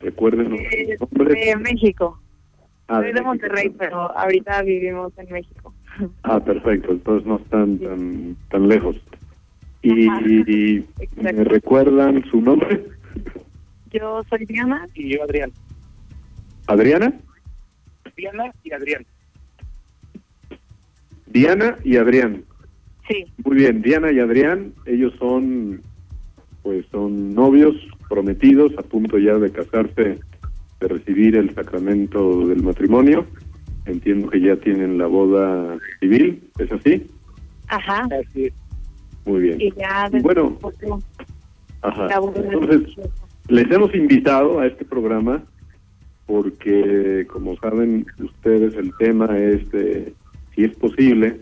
Recuerden 0.00 0.50
los 0.50 0.60
Eh, 0.60 0.98
nombres. 1.00 1.46
de 1.46 1.56
México. 1.56 2.20
Ah, 2.88 2.96
Soy 2.96 3.06
de 3.06 3.12
México. 3.14 3.28
Monterrey, 3.28 3.72
pero 3.78 3.96
ahorita 4.14 4.62
vivimos 4.62 5.10
en 5.18 5.32
México. 5.32 5.72
Ah, 6.22 6.38
perfecto, 6.44 6.92
entonces 6.92 7.26
no 7.26 7.36
están 7.36 7.78
tan, 7.78 8.36
tan 8.50 8.68
lejos. 8.68 8.96
¿Y, 9.80 10.04
y 10.04 10.84
me 11.16 11.32
recuerdan 11.44 12.22
su 12.30 12.42
nombre? 12.42 12.84
Yo 13.94 14.22
soy 14.28 14.44
Diana. 14.46 14.86
Y 14.94 15.14
yo, 15.14 15.22
Adrián. 15.22 15.52
¿Adriana? 16.66 17.12
Diana 18.16 18.52
y 18.64 18.72
Adrián. 18.72 19.06
Diana 21.26 21.78
y 21.84 21.96
Adrián. 21.96 22.44
Sí, 23.08 23.24
Muy 23.44 23.56
bien, 23.56 23.82
Diana 23.82 24.10
y 24.12 24.18
Adrián, 24.18 24.72
ellos 24.86 25.12
son, 25.18 25.82
pues 26.62 26.86
son 26.90 27.34
novios, 27.34 27.74
prometidos, 28.08 28.72
a 28.78 28.82
punto 28.82 29.18
ya 29.18 29.34
de 29.34 29.50
casarse, 29.52 30.18
de 30.80 30.88
recibir 30.88 31.36
el 31.36 31.54
sacramento 31.54 32.46
del 32.46 32.62
matrimonio. 32.62 33.26
Entiendo 33.84 34.30
que 34.30 34.40
ya 34.40 34.56
tienen 34.56 34.96
la 34.96 35.06
boda 35.06 35.76
civil, 36.00 36.42
¿es 36.58 36.72
así? 36.72 37.06
ajá. 37.68 38.08
Así 38.20 38.46
es. 38.46 38.52
Muy 39.26 39.40
bien. 39.42 39.60
Y 39.60 39.70
ya 39.72 40.08
bueno, 40.22 40.58
Ajá. 41.82 42.06
la 42.06 42.18
boda 42.20 42.40
Entonces. 42.40 42.96
Les 43.48 43.70
hemos 43.70 43.94
invitado 43.94 44.60
a 44.60 44.66
este 44.66 44.84
programa 44.84 45.42
porque, 46.26 47.26
como 47.30 47.56
saben 47.56 48.06
ustedes, 48.18 48.74
el 48.76 48.96
tema 48.96 49.38
es 49.38 49.70
de 49.70 50.14
si 50.54 50.64
es 50.64 50.74
posible 50.76 51.40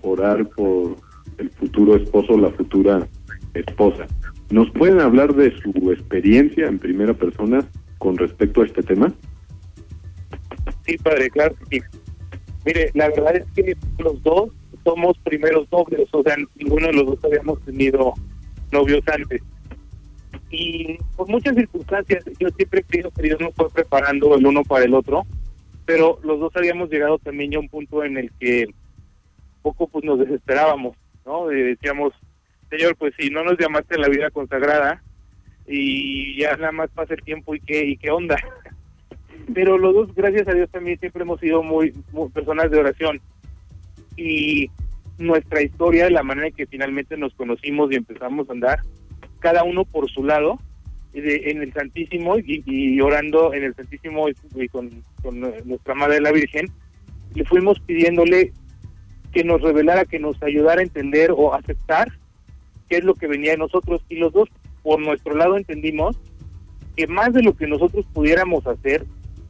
orar 0.00 0.48
por 0.48 0.96
el 1.38 1.50
futuro 1.50 1.96
esposo 1.96 2.34
o 2.34 2.38
la 2.38 2.50
futura 2.50 3.06
esposa. 3.54 4.06
¿Nos 4.50 4.70
pueden 4.70 5.00
hablar 5.00 5.34
de 5.34 5.54
su 5.58 5.92
experiencia 5.92 6.66
en 6.66 6.78
primera 6.78 7.12
persona 7.12 7.60
con 7.98 8.16
respecto 8.16 8.62
a 8.62 8.66
este 8.66 8.82
tema? 8.82 9.12
Sí, 10.86 10.96
padre, 10.98 11.30
claro 11.30 11.54
que 11.68 11.78
sí. 11.78 11.84
Mire, 12.64 12.90
la 12.94 13.08
verdad 13.08 13.36
es 13.36 13.44
que 13.54 13.76
los 13.98 14.22
dos 14.22 14.50
somos 14.84 15.18
primeros 15.18 15.70
novios, 15.70 16.08
o 16.12 16.22
sea, 16.22 16.36
ninguno 16.56 16.86
de 16.88 16.92
los 16.94 17.06
dos 17.06 17.18
habíamos 17.24 17.60
tenido 17.62 18.14
novios 18.72 19.02
antes. 19.12 19.42
Y 20.52 20.98
por 21.16 21.28
muchas 21.28 21.54
circunstancias, 21.54 22.24
yo 22.38 22.48
siempre 22.50 22.80
he 22.80 22.84
creído 22.84 23.10
que 23.10 23.22
Dios 23.22 23.40
nos 23.40 23.54
fue 23.54 23.70
preparando 23.70 24.34
el 24.34 24.46
uno 24.46 24.62
para 24.62 24.84
el 24.84 24.92
otro, 24.92 25.24
pero 25.86 26.18
los 26.22 26.38
dos 26.38 26.54
habíamos 26.54 26.90
llegado 26.90 27.18
también 27.18 27.54
a 27.54 27.58
un 27.58 27.70
punto 27.70 28.04
en 28.04 28.18
el 28.18 28.30
que 28.38 28.66
poco 29.62 29.88
pues 29.88 30.04
nos 30.04 30.18
desesperábamos, 30.18 30.94
¿no? 31.24 31.46
Decíamos, 31.46 32.12
Señor, 32.68 32.96
pues 32.96 33.14
si 33.18 33.30
no 33.30 33.42
nos 33.42 33.56
llamaste 33.58 33.94
a 33.94 34.00
la 34.00 34.08
vida 34.08 34.30
consagrada 34.30 35.02
y 35.66 36.38
ya 36.38 36.54
nada 36.56 36.72
más 36.72 36.90
pasa 36.90 37.14
el 37.14 37.22
tiempo 37.22 37.54
y 37.54 37.60
qué, 37.60 37.86
y 37.86 37.96
qué 37.96 38.10
onda. 38.10 38.36
pero 39.54 39.78
los 39.78 39.94
dos, 39.94 40.14
gracias 40.14 40.46
a 40.48 40.52
Dios, 40.52 40.70
también 40.70 41.00
siempre 41.00 41.22
hemos 41.22 41.40
sido 41.40 41.62
muy, 41.62 41.94
muy 42.12 42.28
personas 42.28 42.70
de 42.70 42.78
oración. 42.78 43.20
Y 44.18 44.70
nuestra 45.16 45.62
historia, 45.62 46.10
la 46.10 46.22
manera 46.22 46.48
en 46.48 46.54
que 46.54 46.66
finalmente 46.66 47.16
nos 47.16 47.32
conocimos 47.34 47.90
y 47.90 47.96
empezamos 47.96 48.48
a 48.48 48.52
andar, 48.52 48.80
cada 49.42 49.64
uno 49.64 49.84
por 49.84 50.08
su 50.10 50.24
lado, 50.24 50.58
de- 51.12 51.50
en 51.50 51.60
el 51.62 51.72
Santísimo 51.74 52.36
y, 52.38 52.98
orando 53.00 53.52
en 53.52 53.64
el 53.64 53.74
Santísimo 53.74 54.28
y, 54.28 54.68
con, 54.68 54.88
con 55.22 55.40
nuestra 55.40 55.94
Madre 55.94 56.20
la 56.20 56.32
Virgen, 56.32 56.66
le 57.34 57.44
fuimos 57.44 57.78
pidiéndole 57.80 58.52
que 59.32 59.44
nos 59.44 59.60
revelara, 59.62 60.04
que 60.04 60.18
nos 60.18 60.42
ayudara 60.42 60.80
a 60.80 60.84
entender 60.84 61.32
o 61.36 61.54
aceptar 61.54 62.12
qué 62.88 62.96
es 62.98 63.04
lo 63.04 63.14
que 63.14 63.26
venía 63.26 63.50
de 63.52 63.58
nosotros. 63.58 64.02
Y 64.08 64.16
los 64.16 64.32
dos, 64.32 64.48
por 64.82 65.00
nuestro 65.00 65.34
lado, 65.34 65.56
entendimos 65.56 66.16
que 66.96 67.06
más 67.06 67.32
de 67.32 67.42
lo 67.42 67.54
que 67.56 67.66
nosotros 67.66 68.06
pudiéramos 68.12 68.66
hacer, 68.66 69.04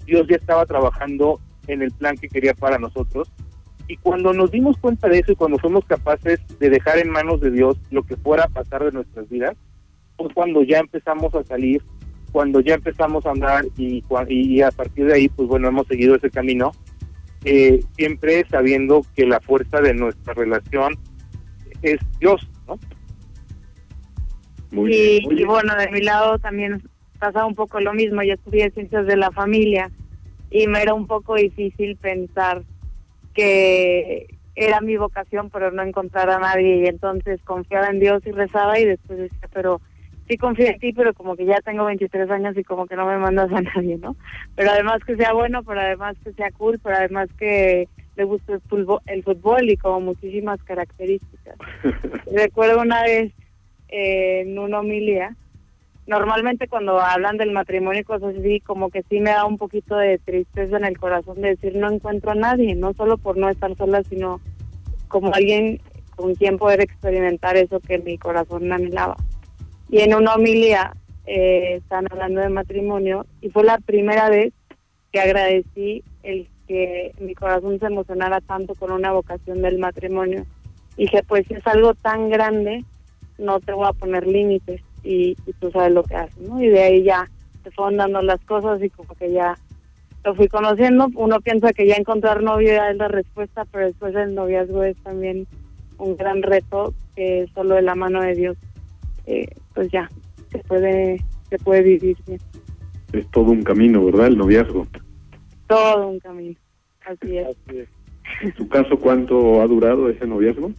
Dios 0.07 0.26
ya 0.28 0.37
estaba 0.37 0.64
trabajando 0.66 1.40
en 1.66 1.83
el 1.83 1.90
plan 1.92 2.16
que 2.16 2.28
quería 2.28 2.55
para 2.55 2.78
nosotros. 2.78 3.31
Y 3.88 3.96
cuando 3.96 4.33
nos 4.33 4.50
dimos 4.52 4.76
cuenta 4.78 5.09
de 5.09 5.18
eso 5.18 5.33
y 5.33 5.37
cuando 5.37 5.59
fuimos 5.59 5.85
capaces 5.85 6.40
de 6.61 6.70
dejar 6.70 6.98
en 6.98 7.11
manos 7.11 7.40
de 7.40 7.50
Dios 7.50 7.76
lo 7.90 8.05
que 8.05 8.16
fuera 8.16 8.44
a 8.44 8.48
pasar 8.48 8.85
de 8.85 8.92
nuestras 8.92 9.28
vidas, 9.28 9.57
fue 10.22 10.35
cuando 10.35 10.62
ya 10.62 10.78
empezamos 10.78 11.35
a 11.35 11.44
salir, 11.44 11.82
cuando 12.32 12.61
ya 12.61 12.74
empezamos 12.74 13.26
a 13.26 13.30
andar 13.30 13.64
y, 13.76 14.02
cua- 14.02 14.26
y 14.28 14.62
a 14.62 14.70
partir 14.70 15.06
de 15.06 15.14
ahí, 15.14 15.28
pues 15.28 15.48
bueno, 15.48 15.68
hemos 15.68 15.87
seguido 15.87 16.14
ese 16.14 16.30
camino, 16.30 16.72
eh, 17.44 17.80
siempre 17.96 18.44
sabiendo 18.48 19.02
que 19.14 19.26
la 19.26 19.40
fuerza 19.40 19.80
de 19.80 19.94
nuestra 19.94 20.35
relación 20.35 20.94
es 21.82 21.98
Dios, 22.20 22.48
¿no? 22.66 22.78
Muy 24.70 24.94
y, 24.94 25.20
bien. 25.20 25.26
Oye, 25.28 25.42
y 25.42 25.44
bueno, 25.44 25.74
de 25.76 25.90
mi 25.90 26.00
lado 26.00 26.38
también 26.38 26.82
pasa 27.18 27.44
un 27.44 27.54
poco 27.54 27.80
lo 27.80 27.92
mismo. 27.92 28.22
Yo 28.22 28.35
estudié 28.35 28.70
ciencias 28.70 29.06
de 29.06 29.16
la 29.16 29.30
familia 29.32 29.90
y 30.50 30.66
me 30.68 30.80
era 30.80 30.94
un 30.94 31.06
poco 31.06 31.35
difícil 31.35 31.96
pensar 31.96 32.62
que, 33.35 34.28
era 34.54 34.80
mi 34.80 34.96
vocación, 34.96 35.50
pero 35.50 35.70
no 35.70 35.82
encontrar 35.82 36.30
a 36.30 36.38
nadie. 36.38 36.82
Y 36.85 36.87
entonces 36.87 37.40
confiaba 37.44 37.88
en 37.88 38.00
Dios 38.00 38.22
y 38.26 38.32
rezaba 38.32 38.78
y 38.78 38.85
después 38.85 39.18
decía, 39.18 39.48
pero 39.52 39.80
sí 40.33 40.38
confío 40.38 40.66
en 40.66 40.79
ti, 40.79 40.92
pero 40.95 41.12
como 41.12 41.37
que 41.37 41.45
ya 41.45 41.61
tengo 41.61 41.85
23 41.85 42.31
años 42.31 42.57
y 42.57 42.64
como 42.64 42.87
que 42.87 42.97
no 42.97 43.07
me 43.07 43.18
mandas 43.18 43.53
a 43.53 43.61
nadie, 43.77 43.99
¿no? 43.99 44.16
Pero 44.57 44.71
además 44.71 45.01
que 45.07 45.16
sea 45.16 45.33
bueno, 45.35 45.62
pero 45.62 45.81
además 45.81 46.16
que 46.25 46.33
sea 46.33 46.51
cool, 46.53 46.81
pero 46.83 46.97
además 46.97 47.29
que 47.38 47.88
le 48.16 48.25
guste 48.25 48.55
el 49.07 49.23
fútbol, 49.23 49.71
y 49.71 49.77
como 49.77 50.01
muchísimas 50.01 50.62
características. 50.64 51.57
Recuerdo 52.33 52.81
una 52.81 53.03
vez 53.03 53.33
eh, 53.88 54.40
en 54.40 54.59
una 54.59 54.81
homilia, 54.81 55.37
normalmente 56.07 56.68
cuando 56.68 56.99
hablan 57.01 57.37
del 57.37 57.53
matrimonio 57.53 58.01
y 58.01 58.05
cosas 58.05 58.35
así, 58.38 58.61
como 58.61 58.90
que 58.90 59.03
sí 59.09 59.21
me 59.21 59.31
da 59.31 59.45
un 59.45 59.59
poquito 59.59 59.97
de 59.97 60.18
tristeza 60.18 60.77
en 60.79 60.85
el 60.85 60.99
corazón 60.99 61.40
de 61.40 61.51
decir 61.51 61.77
no 61.77 61.90
encuentro 61.90 62.33
a 62.33 62.35
nadie, 62.35 62.75
no 62.75 62.95
solo 62.95 63.18
por 63.18 63.37
no 63.37 63.49
estar 63.51 63.75
sola, 63.77 64.03
sino 64.05 64.40
como 65.09 65.35
alguien 65.35 65.81
con 66.16 66.35
quien 66.35 66.59
poder 66.59 66.81
experimentar 66.81 67.57
eso 67.57 67.81
que 67.81 67.99
mi 67.99 68.18
corazón 68.18 68.71
anhelaba. 68.73 69.16
Y 69.92 70.00
en 70.00 70.14
una 70.14 70.35
homilia 70.37 70.96
eh, 71.26 71.74
están 71.76 72.07
hablando 72.11 72.40
de 72.40 72.48
matrimonio 72.48 73.26
y 73.42 73.50
fue 73.50 73.62
la 73.62 73.76
primera 73.76 74.31
vez 74.31 74.55
que 75.12 75.20
agradecí 75.20 76.02
el 76.22 76.48
que 76.66 77.12
mi 77.20 77.35
corazón 77.35 77.78
se 77.78 77.87
emocionara 77.87 78.40
tanto 78.40 78.74
con 78.74 78.90
una 78.90 79.12
vocación 79.12 79.61
del 79.61 79.78
matrimonio. 79.78 80.46
Dije, 80.96 81.22
pues 81.22 81.46
si 81.46 81.52
es 81.52 81.66
algo 81.66 81.92
tan 81.92 82.31
grande, 82.31 82.87
no 83.37 83.61
te 83.61 83.74
voy 83.74 83.87
a 83.87 83.92
poner 83.92 84.26
límites 84.26 84.81
y, 85.05 85.37
y 85.46 85.52
tú 85.61 85.70
sabes 85.70 85.92
lo 85.92 86.05
que 86.05 86.16
haces, 86.16 86.38
¿no? 86.38 86.62
Y 86.62 86.68
de 86.68 86.83
ahí 86.83 87.02
ya 87.02 87.28
se 87.62 87.70
fueron 87.70 87.98
dando 87.98 88.22
las 88.22 88.40
cosas 88.46 88.83
y 88.83 88.88
como 88.88 89.14
que 89.14 89.31
ya 89.31 89.59
lo 90.24 90.35
fui 90.35 90.48
conociendo. 90.48 91.09
Uno 91.16 91.38
piensa 91.42 91.74
que 91.74 91.87
ya 91.87 91.96
encontrar 91.96 92.42
novio 92.42 92.72
ya 92.72 92.88
es 92.88 92.96
la 92.96 93.09
respuesta, 93.09 93.66
pero 93.70 93.88
después 93.88 94.14
el 94.14 94.35
noviazgo 94.35 94.85
es 94.85 94.96
también 95.02 95.46
un 95.98 96.16
gran 96.16 96.42
reto 96.42 96.94
que 97.14 97.46
solo 97.55 97.74
de 97.74 97.83
la 97.83 97.94
mano 97.94 98.22
de 98.22 98.35
Dios, 98.35 98.57
eh, 99.26 99.48
pues 99.74 99.90
ya 99.90 100.08
se 100.50 100.58
puede 100.61 101.24
se 101.50 101.58
puede 101.58 101.82
vivir 101.82 102.16
bien. 102.26 102.40
Es 103.12 103.30
todo 103.30 103.50
un 103.50 103.62
camino, 103.62 104.04
¿verdad? 104.04 104.28
El 104.28 104.38
noviazgo. 104.38 104.87
Todo 105.66 106.08
un 106.08 106.18
camino. 106.20 106.58
Así 107.04 107.37
es. 107.37 107.56
En 108.40 108.54
su 108.56 108.68
caso, 108.68 108.98
¿cuánto 108.98 109.61
ha 109.61 109.66
durado 109.66 110.08
ese 110.08 110.26
noviazgo? 110.26 110.72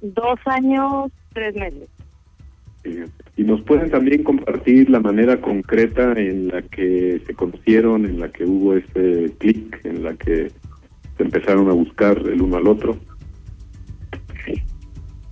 Dos 0.00 0.38
años, 0.46 1.12
tres 1.34 1.54
meses. 1.54 1.88
Y 3.36 3.42
nos 3.42 3.60
pueden 3.62 3.90
también 3.90 4.22
compartir 4.22 4.88
la 4.88 5.00
manera 5.00 5.40
concreta 5.40 6.12
en 6.12 6.48
la 6.48 6.62
que 6.62 7.20
se 7.26 7.34
conocieron, 7.34 8.06
en 8.06 8.20
la 8.20 8.30
que 8.30 8.44
hubo 8.44 8.74
ese 8.74 9.34
clic, 9.38 9.80
en 9.84 10.04
la 10.04 10.14
que 10.14 10.48
se 11.16 11.22
empezaron 11.22 11.68
a 11.68 11.72
buscar 11.72 12.16
el 12.18 12.40
uno 12.40 12.56
al 12.56 12.68
otro. 12.68 12.96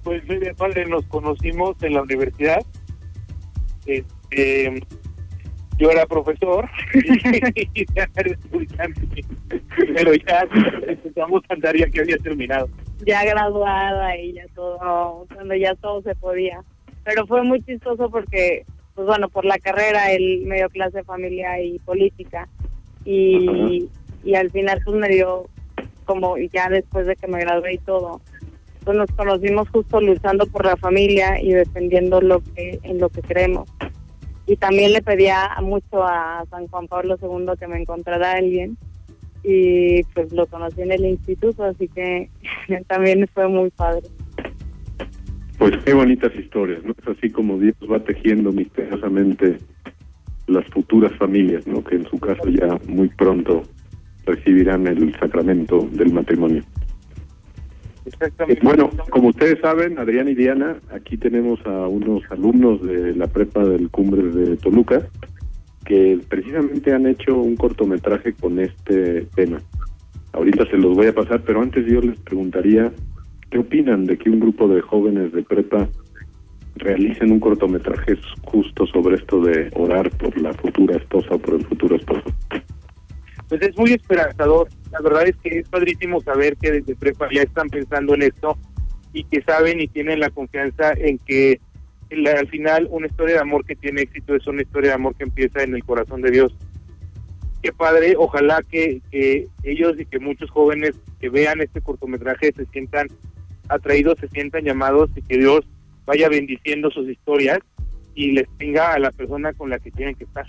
Pues 0.05 0.23
mire, 0.29 0.55
padre, 0.55 0.85
nos 0.85 1.05
conocimos 1.07 1.83
en 1.83 1.95
la 1.95 2.03
universidad. 2.03 2.65
Este, 3.87 4.83
yo 5.79 5.91
era 5.91 6.07
profesor 6.07 6.69
y 6.95 7.87
ya 7.95 8.09
era 8.15 8.31
estudiante. 8.31 9.25
Pero 9.77 10.15
ya 10.15 10.47
empezamos 10.87 11.43
a 11.49 11.55
andar 11.55 11.77
ya 11.77 11.89
que 11.89 12.01
había 12.01 12.19
terminado. 12.19 12.69
ya 13.05 13.25
graduada 13.25 14.17
y 14.17 14.35
ya 14.35 14.47
todo, 14.55 15.27
cuando 15.35 15.55
ya 15.55 15.75
todo 15.77 16.03
se 16.03 16.15
podía. 16.15 16.63
Pero 17.03 17.27
fue 17.27 17.43
muy 17.43 17.63
chistoso 17.63 18.11
porque, 18.11 18.65
pues 18.95 19.07
bueno, 19.07 19.29
por 19.29 19.45
la 19.45 19.59
carrera, 19.59 20.13
el 20.13 20.45
medio 20.47 20.69
clase 20.69 21.03
familia 21.03 21.61
y 21.61 21.79
política. 21.79 22.49
Y, 23.07 23.89
y 24.23 24.35
al 24.35 24.51
final 24.51 24.81
pues 24.85 24.97
me 24.97 25.09
dio 25.09 25.49
como, 26.05 26.37
y 26.39 26.49
ya 26.51 26.69
después 26.69 27.07
de 27.07 27.17
que 27.17 27.27
me 27.27 27.41
gradué 27.41 27.75
y 27.75 27.79
todo, 27.79 28.21
pues 28.85 28.97
nos 28.97 29.11
conocimos 29.13 29.69
justo 29.71 30.01
luchando 30.01 30.47
por 30.47 30.65
la 30.65 30.77
familia 30.77 31.41
y 31.41 31.53
defendiendo 31.53 32.21
lo 32.21 32.41
que 32.41 32.79
en 32.83 32.99
lo 32.99 33.09
que 33.09 33.23
creemos. 33.23 33.69
Y 34.47 34.57
también 34.57 34.93
le 34.93 35.03
pedía 35.03 35.51
mucho 35.63 36.03
a 36.03 36.45
San 36.51 36.69
Juan 36.69 36.87
Pablo 36.87 37.17
II 37.21 37.59
que 37.59 37.67
me 37.67 37.81
encontrara 37.81 38.33
alguien 38.33 38.77
y 39.43 40.03
pues 40.15 40.33
lo 40.33 40.47
conocí 40.47 40.83
en 40.83 40.93
el 40.93 41.05
instituto, 41.05 41.65
así 41.65 41.89
que 41.89 42.31
también 42.89 43.27
fue 43.33 43.49
muy 43.49 43.71
padre. 43.71 44.07
Pues 45.59 45.73
qué 45.85 45.95
bonitas 45.95 46.35
historias, 46.35 46.83
¿no? 46.85 46.93
Es 46.93 47.17
así 47.17 47.31
como 47.31 47.59
Dios 47.59 47.77
va 47.91 48.01
tejiendo 48.01 48.53
misteriosamente 48.53 49.59
las 50.47 50.67
futuras 50.67 51.13
familias, 51.17 51.67
¿no? 51.67 51.83
Que 51.83 51.97
en 51.97 52.07
su 52.09 52.19
caso 52.19 52.49
ya 52.49 52.79
muy 52.87 53.09
pronto 53.09 53.63
recibirán 54.27 54.87
el 54.87 55.15
sacramento 55.19 55.89
del 55.93 56.13
matrimonio. 56.13 56.63
Exactamente. 58.07 58.61
Bueno, 58.63 58.91
como 59.11 59.29
ustedes 59.29 59.59
saben, 59.61 59.99
Adrián 59.99 60.29
y 60.29 60.35
Diana, 60.35 60.77
aquí 60.91 61.17
tenemos 61.17 61.59
a 61.67 61.89
unos 61.89 62.23
alumnos 62.31 62.83
de 62.83 63.15
la 63.15 63.27
prepa 63.27 63.65
del 63.65 63.91
Cumbre 63.91 64.23
de 64.23 64.57
Toluca 64.57 65.09
que 65.85 66.19
precisamente 66.29 66.93
han 66.93 67.07
hecho 67.07 67.37
un 67.37 67.57
cortometraje 67.57 68.33
con 68.33 68.59
este 68.59 69.27
tema. 69.35 69.61
Ahorita 70.33 70.67
se 70.67 70.79
los 70.79 70.95
voy 70.95 71.07
a 71.07 71.15
pasar, 71.15 71.43
pero 71.43 71.61
antes 71.61 71.87
yo 71.87 72.01
les 72.01 72.19
preguntaría, 72.21 72.91
¿qué 73.51 73.59
opinan 73.59 74.07
de 74.07 74.19
que 74.19 74.31
un 74.31 74.41
grupo 74.41 74.67
de 74.67 74.81
jóvenes 74.81 75.33
de 75.33 75.43
prepa 75.43 75.89
realicen 76.77 77.31
un 77.31 77.39
cortometraje 77.39 78.17
justo 78.43 78.87
sobre 78.87 79.17
esto 79.17 79.41
de 79.43 79.71
orar 79.75 80.11
por 80.11 80.41
la 80.41 80.53
futura 80.55 80.97
esposa 80.97 81.35
o 81.35 81.39
por 81.39 81.55
el 81.55 81.67
futuro 81.67 81.97
esposo? 81.97 82.25
Pues 83.57 83.71
es 83.71 83.79
muy 83.79 83.93
esperanzador. 83.93 84.69
La 84.91 85.01
verdad 85.01 85.29
es 85.29 85.37
que 85.37 85.61
es 85.61 85.69
padrísimo 85.69 86.21
saber 86.21 86.57
que 86.57 86.73
desde 86.73 86.97
prepa 86.97 87.29
ya 87.33 87.43
están 87.43 87.69
pensando 87.69 88.15
en 88.17 88.23
esto 88.23 88.59
y 89.13 89.23
que 89.23 89.43
saben 89.43 89.81
y 89.81 89.87
tienen 89.87 90.19
la 90.19 90.29
confianza 90.31 90.93
en 90.97 91.19
que 91.19 91.61
la- 92.11 92.33
al 92.33 92.49
final 92.49 92.89
una 92.91 93.07
historia 93.07 93.37
de 93.37 93.41
amor 93.43 93.65
que 93.65 93.77
tiene 93.77 94.03
éxito 94.03 94.35
es 94.35 94.45
una 94.49 94.63
historia 94.63 94.91
de 94.91 94.95
amor 94.97 95.15
que 95.15 95.23
empieza 95.23 95.63
en 95.63 95.77
el 95.77 95.85
corazón 95.85 96.21
de 96.21 96.33
Dios. 96.33 96.53
Qué 97.63 97.73
padre, 97.73 98.17
ojalá 98.19 98.61
que, 98.69 99.01
que 99.13 99.47
ellos 99.63 99.95
y 100.01 100.05
que 100.07 100.19
muchos 100.19 100.51
jóvenes 100.51 100.97
que 101.21 101.29
vean 101.29 101.61
este 101.61 101.81
cortometraje 101.81 102.53
se 102.57 102.67
sientan 102.67 103.07
atraídos, 103.69 104.17
se 104.21 104.27
sientan 104.31 104.65
llamados 104.65 105.11
y 105.15 105.23
que 105.23 105.39
Dios 105.39 105.61
vaya 106.07 106.29
bendiciendo 106.29 106.91
sus 106.91 107.09
historias 107.09 107.61
y 108.17 108.33
les 108.33 108.49
tenga 108.59 108.95
a 108.95 108.99
la 108.99 109.13
persona 109.13 109.53
con 109.53 109.71
la 109.71 109.79
que 109.79 109.93
tienen 109.93 110.17
que 110.17 110.25
estar. 110.25 110.47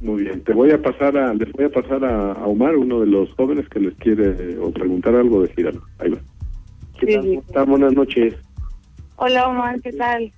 Muy 0.00 0.22
bien, 0.24 0.42
te 0.44 0.52
voy 0.52 0.70
a 0.70 0.80
pasar 0.80 1.16
a, 1.16 1.32
les 1.34 1.50
voy 1.52 1.64
a 1.64 1.70
pasar 1.70 2.04
a, 2.04 2.32
a 2.32 2.46
Omar, 2.46 2.76
uno 2.76 3.00
de 3.00 3.06
los 3.06 3.32
jóvenes 3.34 3.66
que 3.70 3.80
les 3.80 3.94
quiere 3.96 4.30
eh, 4.52 4.58
o 4.60 4.70
preguntar 4.70 5.14
algo, 5.14 5.42
decir 5.42 5.66
algo. 5.66 5.82
Ahí 5.98 6.10
va. 6.10 6.18
¿Qué 7.00 7.06
Sí, 7.06 7.14
tal? 7.14 7.22
sí. 7.22 7.28
¿Cómo 7.28 7.40
están? 7.46 7.70
Buenas 7.70 7.92
noches. 7.94 8.34
Hola 9.16 9.48
Omar, 9.48 9.80
¿qué 9.80 9.92
tal? 9.92 10.32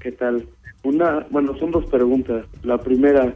¿Qué 0.00 0.12
tal? 0.12 0.46
Una, 0.82 1.26
bueno, 1.30 1.54
son 1.58 1.70
dos 1.72 1.84
preguntas. 1.86 2.46
La 2.62 2.78
primera, 2.78 3.34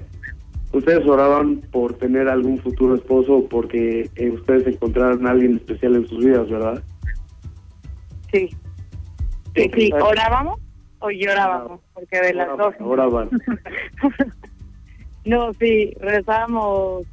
¿ustedes 0.72 1.06
oraban 1.06 1.56
por 1.70 1.92
tener 1.98 2.26
algún 2.28 2.58
futuro 2.60 2.94
esposo 2.94 3.34
o 3.36 3.48
porque 3.48 4.08
eh, 4.16 4.30
ustedes 4.30 4.66
encontraron 4.66 5.26
a 5.26 5.30
alguien 5.32 5.56
especial 5.56 5.96
en 5.96 6.08
sus 6.08 6.24
vidas, 6.24 6.48
verdad? 6.48 6.82
Sí. 8.32 8.48
Sí, 9.54 9.70
sí, 9.74 9.90
¿orábamos 9.92 10.58
o 11.00 11.10
llorábamos? 11.10 11.80
Porque 11.92 12.18
de 12.20 12.32
las 12.32 12.56
dos. 12.56 12.74
Oraban. 12.80 13.28
No, 15.24 15.52
sí, 15.54 15.94
rezábamos 16.00 17.06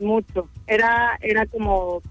mucho. 0.00 0.48
Era, 0.66 1.18
era 1.20 1.46
como 1.46 2.02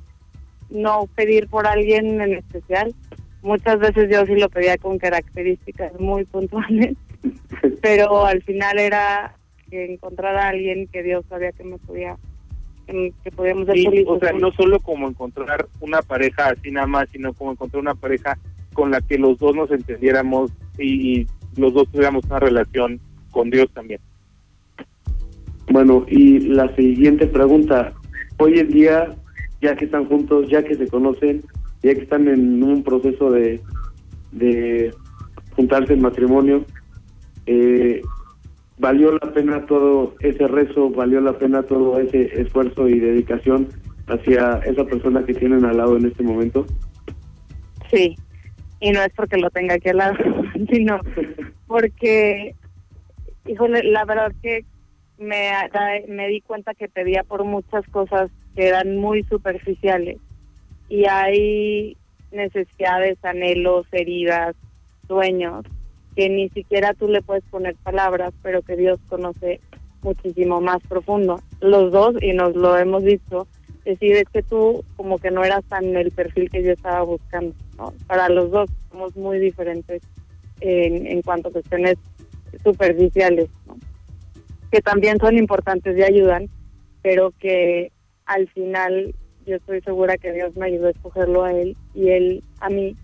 no 0.69 1.08
pedir 1.15 1.47
por 1.47 1.67
alguien 1.67 2.21
en 2.21 2.36
especial. 2.36 2.93
Muchas 3.41 3.80
veces 3.80 4.10
yo 4.12 4.25
sí 4.25 4.36
lo 4.36 4.49
pedía 4.49 4.77
con 4.77 4.97
características 4.97 5.99
muy 5.99 6.25
puntuales, 6.25 6.95
pero 7.82 8.25
al 8.25 8.41
final 8.43 8.80
era 8.80 9.36
que 9.69 9.86
encontrar 9.93 10.36
a 10.36 10.49
alguien 10.49 10.88
que 10.88 11.03
Dios 11.03 11.25
sabía 11.30 11.51
que 11.51 11.63
me 11.63 11.77
podía, 11.77 12.17
que, 12.86 13.13
que 13.23 13.32
podíamos 13.32 13.67
Sí, 13.73 14.06
o 14.08 14.19
sea, 14.19 14.34
no 14.34 14.51
solo 14.51 14.80
como 14.80 15.08
encontrar 15.08 15.67
una 15.80 16.01
pareja 16.01 16.49
así 16.49 16.71
nada 16.71 16.88
más, 16.88 17.10
sino 17.10 17.34
como 17.34 17.51
encontrar 17.51 17.82
una 17.82 17.95
pareja 17.95 18.38
con 18.73 18.91
la 18.91 19.01
que 19.01 19.17
los 19.17 19.38
dos 19.39 19.56
nos 19.56 19.71
entendiéramos 19.71 20.51
y, 20.77 21.21
y 21.21 21.27
los 21.56 21.73
dos 21.73 21.89
tuviéramos 21.91 22.25
una 22.25 22.39
relación 22.39 22.99
con 23.32 23.49
Dios 23.49 23.67
también. 23.73 23.99
Bueno, 25.69 26.06
y 26.08 26.39
la 26.39 26.73
siguiente 26.75 27.27
pregunta. 27.27 27.93
Hoy 28.38 28.60
en 28.60 28.69
día, 28.69 29.15
ya 29.62 29.75
que 29.75 29.86
están 29.86 30.06
juntos, 30.06 30.47
ya 30.49 30.63
que 30.63 30.75
se 30.75 30.88
conocen, 30.88 31.43
ya 31.84 31.93
que 31.93 32.01
están 32.01 32.27
en 32.27 32.63
un 32.63 32.84
proceso 32.84 33.32
de, 33.32 33.60
de 34.32 34.93
juntarse 35.56 35.93
en 35.93 36.01
matrimonio, 36.01 36.65
eh, 37.47 38.01
¿valió 38.77 39.12
la 39.12 39.34
pena 39.34 39.65
todo 39.65 40.15
ese 40.21 40.47
rezo? 40.47 40.89
¿Valió 40.89 41.19
la 41.19 41.38
pena 41.38 41.63
todo 41.63 41.99
ese 41.99 42.41
esfuerzo 42.41 42.88
y 42.88 42.99
dedicación 42.99 43.67
hacia 44.08 44.60
esa 44.65 44.86
persona 44.86 45.25
que 45.25 45.34
tienen 45.34 45.65
al 45.65 45.77
lado 45.77 45.97
en 45.97 46.06
este 46.06 46.23
momento? 46.23 46.65
Sí, 47.91 48.15
y 48.80 48.91
no 48.91 49.01
es 49.01 49.12
porque 49.15 49.38
lo 49.38 49.49
tenga 49.49 49.75
aquí 49.75 49.89
al 49.89 49.97
lado, 49.97 50.15
sino 50.71 50.99
porque, 51.67 52.56
híjole, 53.45 53.84
la 53.84 54.06
verdad 54.06 54.32
que 54.41 54.63
me, 55.17 55.51
me 56.08 56.27
di 56.27 56.41
cuenta 56.41 56.73
que 56.73 56.88
pedía 56.88 57.23
por 57.23 57.43
muchas 57.43 57.86
cosas 57.88 58.30
que 58.56 58.67
eran 58.67 58.97
muy 58.97 59.23
superficiales. 59.23 60.17
Y 60.89 61.06
hay 61.06 61.97
necesidades, 62.32 63.17
anhelos, 63.23 63.88
heridas, 63.91 64.56
sueños, 65.08 65.65
que 66.15 66.30
ni 66.30 66.49
siquiera 66.49 66.93
tú 66.93 67.08
le 67.08 67.21
puedes 67.21 67.43
poner 67.45 67.75
palabras, 67.75 68.34
pero 68.41 68.62
que 68.62 68.75
Dios 68.75 68.99
conoce 69.08 69.60
muchísimo 70.01 70.62
más 70.62 70.80
profundo. 70.88 71.41
Los 71.62 71.91
dos, 71.91 72.15
y 72.21 72.34
nos 72.34 72.56
lo 72.56 72.77
hemos 72.77 73.03
dicho, 73.03 73.47
decir 73.86 74.17
es 74.17 74.25
que 74.32 74.43
tú 74.43 74.84
como 74.95 75.17
que 75.17 75.32
no 75.32 75.43
eras 75.43 75.63
tan 75.65 75.95
el 75.95 76.12
perfil 76.12 76.49
que 76.49 76.63
yo 76.63 76.73
estaba 76.73 77.01
buscando. 77.03 77.56
¿no? 77.77 77.93
Para 78.08 78.30
los 78.30 78.51
dos 78.51 78.69
somos 78.91 79.15
muy 79.15 79.39
diferentes 79.39 80.01
en, 80.62 81.08
en 81.08 81.21
cuanto 81.21 81.49
a 81.49 81.51
cuestiones 81.51 81.95
superficiales, 82.63 83.49
¿no? 83.65 83.77
Que 84.71 84.82
también 84.82 85.17
son 85.19 85.38
importantes 85.38 85.97
y 85.97 86.03
ayudan, 86.03 86.49
pero 87.01 87.32
que 87.39 87.91
al 88.25 88.47
final 88.49 89.15
yo 89.45 89.56
estoy 89.56 89.82
segura 89.82 90.17
que 90.17 90.34
Dios 90.34 90.56
me 90.56 90.65
ayudó 90.65 90.88
a 90.88 90.91
escogerlo 90.91 91.43
a 91.43 91.53
él 91.53 91.77
y 91.93 92.10
él 92.10 92.43
a 92.60 92.69
mí, 92.69 92.95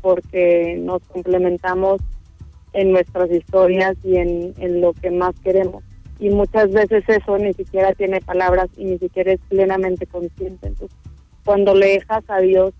porque 0.00 0.76
nos 0.78 1.02
complementamos 1.02 2.00
en 2.72 2.92
nuestras 2.92 3.30
historias 3.30 3.94
y 4.02 4.16
en, 4.16 4.54
en 4.58 4.80
lo 4.80 4.94
que 4.94 5.10
más 5.10 5.38
queremos. 5.40 5.84
Y 6.18 6.30
muchas 6.30 6.70
veces 6.70 7.04
eso 7.08 7.36
ni 7.36 7.52
siquiera 7.52 7.92
tiene 7.92 8.20
palabras 8.20 8.68
y 8.76 8.84
ni 8.84 8.98
siquiera 8.98 9.32
es 9.32 9.40
plenamente 9.48 10.06
consciente. 10.06 10.68
Entonces, 10.68 10.96
cuando 11.44 11.74
le 11.74 11.98
dejas 11.98 12.24
a 12.28 12.38
Dios 12.38 12.72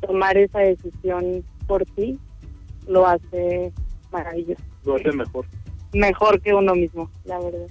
tomar 0.00 0.36
esa 0.38 0.60
decisión 0.60 1.44
por 1.66 1.84
ti, 1.84 2.18
lo 2.86 3.06
hace 3.06 3.72
maravilloso. 4.10 4.62
Lo 4.84 4.96
hace 4.96 5.12
mejor. 5.12 5.46
Mejor 5.96 6.40
que 6.40 6.52
uno 6.52 6.74
mismo, 6.74 7.10
la 7.24 7.38
verdad. 7.38 7.66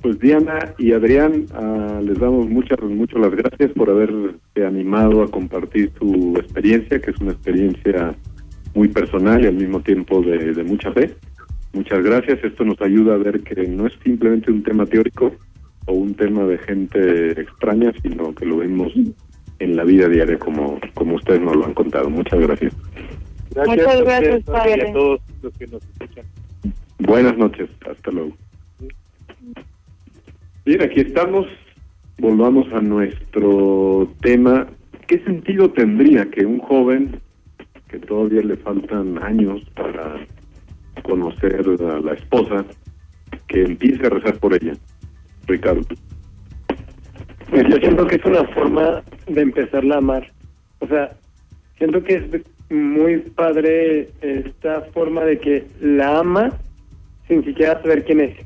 Pues 0.00 0.18
Diana 0.20 0.74
y 0.78 0.92
Adrián, 0.92 1.46
ah, 1.54 2.00
les 2.02 2.18
damos 2.20 2.48
muchas, 2.48 2.80
muchas 2.80 3.20
las 3.20 3.34
gracias 3.34 3.72
por 3.72 3.90
haberse 3.90 4.64
animado 4.64 5.22
a 5.22 5.28
compartir 5.28 5.90
su 5.98 6.34
experiencia, 6.36 7.00
que 7.00 7.10
es 7.10 7.18
una 7.18 7.32
experiencia 7.32 8.14
muy 8.74 8.86
personal 8.86 9.42
y 9.42 9.48
al 9.48 9.54
mismo 9.54 9.80
tiempo 9.80 10.22
de, 10.22 10.54
de 10.54 10.62
mucha 10.62 10.92
fe. 10.92 11.16
Muchas 11.72 12.02
gracias. 12.04 12.44
Esto 12.44 12.64
nos 12.64 12.80
ayuda 12.80 13.14
a 13.14 13.18
ver 13.18 13.40
que 13.40 13.66
no 13.66 13.88
es 13.88 13.92
simplemente 14.04 14.52
un 14.52 14.62
tema 14.62 14.86
teórico 14.86 15.32
o 15.86 15.92
un 15.94 16.14
tema 16.14 16.44
de 16.44 16.58
gente 16.58 17.40
extraña, 17.40 17.92
sino 18.00 18.32
que 18.36 18.46
lo 18.46 18.58
vemos 18.58 18.92
en 19.58 19.76
la 19.76 19.82
vida 19.82 20.08
diaria 20.08 20.38
como, 20.38 20.78
como 20.94 21.16
ustedes 21.16 21.40
nos 21.40 21.56
lo 21.56 21.66
han 21.66 21.74
contado. 21.74 22.08
Muchas 22.08 22.38
gracias. 22.38 22.72
Gracias 23.54 23.76
Muchas 23.76 23.94
a 23.94 24.04
gracias, 24.04 24.38
ustedes, 24.38 24.44
padre. 24.44 24.76
y 24.76 24.90
a 24.90 24.92
todos 24.92 25.20
los 25.42 25.52
que 25.58 25.66
nos 25.66 25.82
escuchan. 25.82 26.24
Buenas 26.98 27.36
noches. 27.38 27.70
Hasta 27.88 28.10
luego. 28.10 28.36
Bien, 30.64 30.82
aquí 30.82 31.00
estamos. 31.00 31.46
Volvamos 32.18 32.66
a 32.72 32.80
nuestro 32.80 34.12
tema. 34.20 34.66
¿Qué 35.06 35.18
sentido 35.24 35.70
tendría 35.70 36.28
que 36.30 36.44
un 36.44 36.58
joven 36.58 37.20
que 37.88 37.98
todavía 38.00 38.42
le 38.42 38.56
faltan 38.56 39.22
años 39.22 39.62
para 39.74 40.26
conocer 41.04 41.64
a 41.80 42.00
la 42.00 42.12
esposa, 42.12 42.64
que 43.46 43.62
empiece 43.62 44.04
a 44.06 44.10
rezar 44.10 44.38
por 44.38 44.52
ella? 44.54 44.74
Ricardo. 45.46 45.80
Pues 47.48 47.66
yo 47.68 47.76
siento 47.76 48.06
que 48.06 48.16
es 48.16 48.24
una 48.26 48.44
forma 48.48 49.02
de 49.26 49.40
empezarla 49.40 49.94
a 49.94 49.98
amar. 49.98 50.30
O 50.80 50.86
sea, 50.88 51.16
siento 51.78 52.02
que 52.02 52.14
es 52.16 52.24
muy 52.70 53.18
padre 53.18 54.10
esta 54.20 54.82
forma 54.92 55.24
de 55.24 55.38
que 55.38 55.66
la 55.80 56.18
ama 56.18 56.52
sin 57.26 57.44
siquiera 57.44 57.80
saber 57.82 58.04
quién 58.04 58.20
es. 58.20 58.36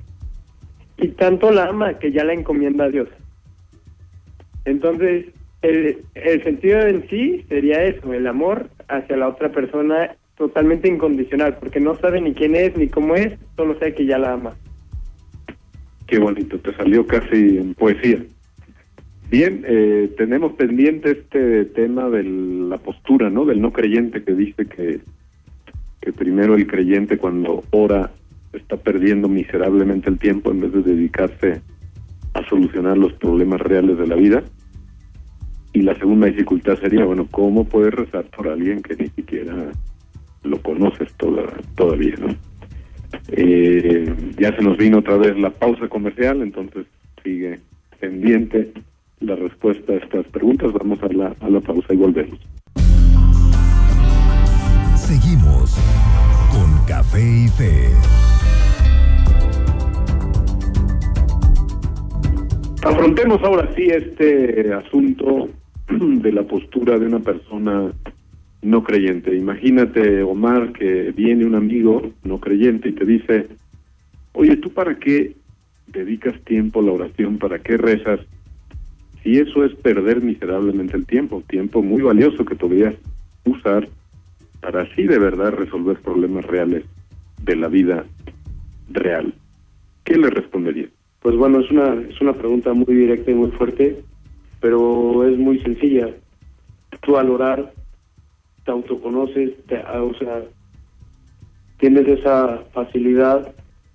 Y 0.99 1.09
tanto 1.09 1.51
la 1.51 1.67
ama 1.67 1.99
que 1.99 2.13
ya 2.13 2.25
la 2.25 2.35
encomienda 2.35 2.85
a 2.85 2.91
Dios. 2.91 3.09
Entonces, 4.65 5.27
el, 5.63 5.99
el 6.15 6.43
sentido 6.45 6.81
en 6.81 7.09
sí 7.09 7.45
sería 7.49 7.85
eso, 7.85 8.13
el 8.13 8.27
amor 8.27 8.69
hacia 8.89 9.17
la 9.17 9.29
otra 9.29 9.51
persona 9.51 10.15
totalmente 10.37 10.89
incondicional, 10.89 11.57
porque 11.59 11.81
no 11.81 11.97
sabe 11.97 12.21
ni 12.21 12.35
quién 12.35 12.55
es 12.57 12.77
ni 12.77 12.89
cómo 12.89 13.15
es, 13.15 13.39
solo 13.57 13.75
sabe 13.79 13.95
que 13.95 14.07
ya 14.07 14.19
la 14.19 14.33
ama. 14.33 14.55
Qué 16.07 16.19
bonito, 16.19 16.59
te 16.59 16.75
salió 16.75 17.07
casi 17.07 17.59
en 17.59 17.75
poesía. 17.75 18.23
Bien, 19.33 19.64
eh, 19.66 20.12
tenemos 20.18 20.53
pendiente 20.53 21.12
este 21.12 21.64
tema 21.64 22.11
de 22.11 22.23
la 22.23 22.77
postura, 22.77 23.31
¿no? 23.31 23.47
Del 23.47 23.62
no 23.62 23.73
creyente 23.73 24.23
que 24.23 24.35
dice 24.35 24.66
que, 24.66 25.01
que 26.03 26.12
primero 26.12 26.55
el 26.55 26.66
creyente 26.66 27.16
cuando 27.16 27.64
ora 27.71 28.11
está 28.53 28.77
perdiendo 28.77 29.31
miserablemente 29.31 30.11
el 30.11 30.18
tiempo 30.18 30.51
en 30.51 30.61
vez 30.61 30.73
de 30.73 30.83
dedicarse 30.83 31.62
a 32.35 32.47
solucionar 32.47 32.99
los 32.99 33.14
problemas 33.14 33.62
reales 33.62 33.97
de 33.97 34.07
la 34.07 34.16
vida. 34.16 34.42
Y 35.73 35.81
la 35.81 35.95
segunda 35.99 36.27
dificultad 36.27 36.79
sería, 36.79 37.07
bueno, 37.07 37.27
¿cómo 37.31 37.64
puedes 37.64 37.95
rezar 37.95 38.27
por 38.37 38.49
alguien 38.49 38.83
que 38.83 38.97
ni 38.97 39.09
siquiera 39.09 39.73
lo 40.42 40.61
conoces 40.61 41.11
toda, 41.14 41.45
todavía, 41.75 42.16
¿no? 42.21 42.37
Eh, 43.29 44.14
ya 44.38 44.55
se 44.55 44.62
nos 44.62 44.77
vino 44.77 44.99
otra 44.99 45.16
vez 45.16 45.38
la 45.38 45.49
pausa 45.49 45.88
comercial, 45.88 46.42
entonces 46.42 46.85
sigue 47.25 47.61
pendiente 47.99 48.75
la 49.23 49.37
respuesta 49.37 49.93
a 49.93 49.97
estas 49.97 50.27
preguntas. 50.27 50.73
Vamos 50.73 51.03
a 51.03 51.09
la, 51.09 51.35
a 51.41 51.51
la 51.51 51.61
pausa 51.61 51.93
y 51.93 51.97
volvemos. 51.97 52.39
Seguimos 54.97 55.77
con 56.51 56.87
Café 56.87 57.21
y 57.21 57.49
Fe. 57.49 57.89
Afrontemos 62.85 63.41
ahora 63.43 63.73
sí 63.77 63.85
este 63.85 64.73
asunto 64.73 65.49
de 65.89 66.33
la 66.33 66.43
postura 66.43 66.99
de 66.99 67.07
una 67.07 67.21
persona 67.21 67.93
no 68.63 68.83
creyente. 68.83 69.37
Imagínate, 69.37 70.23
Omar, 70.23 70.73
que 70.73 71.13
viene 71.13 71.45
un 71.45 71.55
amigo 71.55 72.13
no 72.25 72.41
creyente 72.41 72.89
y 72.89 72.93
te 72.93 73.05
dice, 73.05 73.49
oye, 74.33 74.57
¿tú 74.57 74.71
para 74.71 74.99
qué 74.99 75.37
dedicas 75.87 76.41
tiempo 76.45 76.81
a 76.81 76.85
la 76.85 76.93
oración? 76.93 77.39
¿Para 77.39 77.59
qué 77.61 77.77
rezas? 77.77 78.21
Si 79.23 79.39
eso 79.39 79.65
es 79.65 79.75
perder 79.77 80.21
miserablemente 80.21 80.97
el 80.97 81.07
tiempo, 81.07 81.43
tiempo 81.49 81.83
muy 81.83 82.03
valioso 82.03 82.45
que 82.45 82.57
podrías 82.57 82.95
usar 83.45 83.89
para 84.61 84.83
así 84.83 85.05
de 85.05 85.19
verdad 85.19 85.53
resolver 85.53 85.99
problemas 86.01 86.45
reales 86.45 86.85
de 87.43 87.57
la 87.57 87.69
vida 87.69 88.05
real. 88.91 89.35
¿Qué 90.05 90.17
le 90.17 90.31
responderías? 90.31 90.91
Pues 91.21 91.37
bueno, 91.37 91.61
es 91.61 91.71
una, 91.71 91.95
es 91.95 92.21
una 92.21 92.33
pregunta 92.33 92.73
muy 92.73 92.95
directa 92.95 93.31
y 93.31 93.35
muy 93.35 93.51
fuerte, 93.53 94.03
pero 94.61 95.27
es 95.29 95.39
muy 95.39 95.61
sencilla. 95.61 96.09
Tú 97.03 97.17
al 97.17 97.31
orar 97.31 97.73
te 98.65 98.71
autoconoces, 98.71 99.53
te, 99.67 99.77
ah, 99.77 100.03
o 100.03 100.15
sea, 100.15 100.43
tienes 101.79 102.07
esa 102.09 102.59
facilidad 102.73 103.55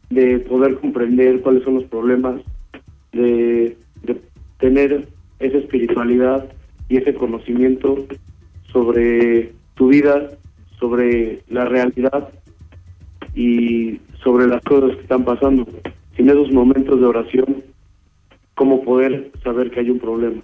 de 0.09 0.39
poder 0.39 0.75
comprender 0.75 1.41
cuáles 1.41 1.63
son 1.63 1.75
los 1.75 1.83
problemas, 1.85 2.41
de, 3.11 3.77
de 4.03 4.21
tener 4.59 5.07
esa 5.39 5.57
espiritualidad 5.57 6.49
y 6.89 6.97
ese 6.97 7.13
conocimiento 7.13 8.05
sobre 8.71 9.53
tu 9.75 9.89
vida, 9.89 10.31
sobre 10.79 11.41
la 11.49 11.65
realidad 11.65 12.29
y 13.35 13.99
sobre 14.23 14.47
las 14.47 14.61
cosas 14.63 14.95
que 14.95 15.01
están 15.01 15.23
pasando. 15.25 15.67
En 16.17 16.29
esos 16.29 16.51
momentos 16.51 16.99
de 16.99 17.05
oración, 17.05 17.63
¿cómo 18.55 18.83
poder 18.83 19.31
saber 19.43 19.69
que 19.71 19.81
hay 19.81 19.89
un 19.91 19.99
problema? 19.99 20.41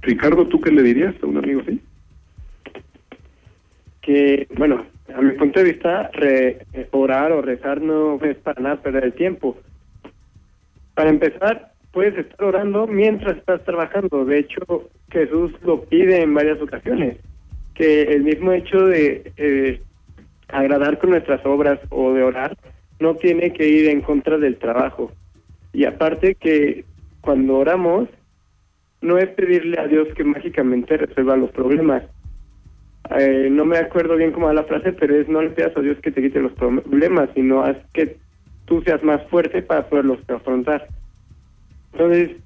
Ricardo, 0.00 0.46
¿tú 0.46 0.60
qué 0.60 0.70
le 0.70 0.82
dirías 0.82 1.14
a 1.22 1.26
un 1.26 1.36
amigo 1.38 1.60
así? 1.60 1.80
que, 4.00 4.46
bueno, 4.56 4.86
a 5.14 5.20
mi 5.20 5.32
punto 5.32 5.58
de 5.60 5.66
vista, 5.72 6.08
re- 6.14 6.64
eh, 6.72 6.88
orar 6.92 7.30
o 7.32 7.42
rezar 7.42 7.82
no 7.82 8.18
es 8.24 8.38
para 8.38 8.62
nada 8.62 8.76
perder 8.80 9.04
el 9.04 9.12
tiempo. 9.12 9.58
Para 10.94 11.10
empezar, 11.10 11.67
puedes 11.98 12.16
estar 12.16 12.44
orando 12.46 12.86
mientras 12.86 13.38
estás 13.38 13.64
trabajando. 13.64 14.24
De 14.24 14.38
hecho, 14.38 14.88
Jesús 15.10 15.50
lo 15.64 15.82
pide 15.82 16.22
en 16.22 16.32
varias 16.32 16.62
ocasiones, 16.62 17.16
que 17.74 18.02
el 18.02 18.22
mismo 18.22 18.52
hecho 18.52 18.86
de 18.86 19.32
eh, 19.36 19.82
agradar 20.46 21.00
con 21.00 21.10
nuestras 21.10 21.44
obras 21.44 21.80
o 21.88 22.12
de 22.12 22.22
orar 22.22 22.56
no 23.00 23.16
tiene 23.16 23.52
que 23.52 23.66
ir 23.66 23.88
en 23.88 24.00
contra 24.02 24.38
del 24.38 24.58
trabajo. 24.58 25.10
Y 25.72 25.86
aparte 25.86 26.36
que 26.36 26.84
cuando 27.20 27.56
oramos, 27.56 28.08
no 29.00 29.18
es 29.18 29.26
pedirle 29.30 29.80
a 29.80 29.88
Dios 29.88 30.06
que 30.14 30.22
mágicamente 30.22 30.98
resuelva 30.98 31.36
los 31.36 31.50
problemas, 31.50 32.04
eh, 33.18 33.48
no 33.50 33.64
me 33.64 33.78
acuerdo 33.78 34.14
bien 34.14 34.30
cómo 34.30 34.46
va 34.46 34.52
la 34.52 34.62
frase, 34.62 34.92
pero 34.92 35.16
es 35.16 35.28
no 35.28 35.42
le 35.42 35.50
pidas 35.50 35.76
a 35.76 35.80
Dios 35.80 35.98
que 36.00 36.12
te 36.12 36.22
quite 36.22 36.38
los 36.38 36.52
problemas, 36.52 37.28
sino 37.34 37.64
haz 37.64 37.76
que 37.92 38.18
tú 38.66 38.82
seas 38.82 39.02
más 39.02 39.20
fuerte 39.30 39.62
para 39.62 39.88
poderlos 39.88 40.20
afrontar. 40.28 40.86
Entonces, 41.92 42.36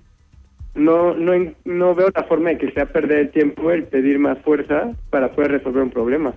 no, 0.75 1.15
no, 1.15 1.33
no 1.65 1.95
veo 1.95 2.09
la 2.15 2.25
forma 2.25 2.51
de 2.51 2.59
que 2.59 2.73
sea 2.73 2.87
perder 2.87 3.19
el 3.19 3.31
tiempo 3.31 3.71
el 3.71 3.85
pedir 3.85 4.19
más 4.19 4.39
fuerza 4.39 4.93
para 5.11 5.33
poder 5.33 5.53
resolver 5.53 5.83
un 5.83 5.91
problema. 5.91 6.35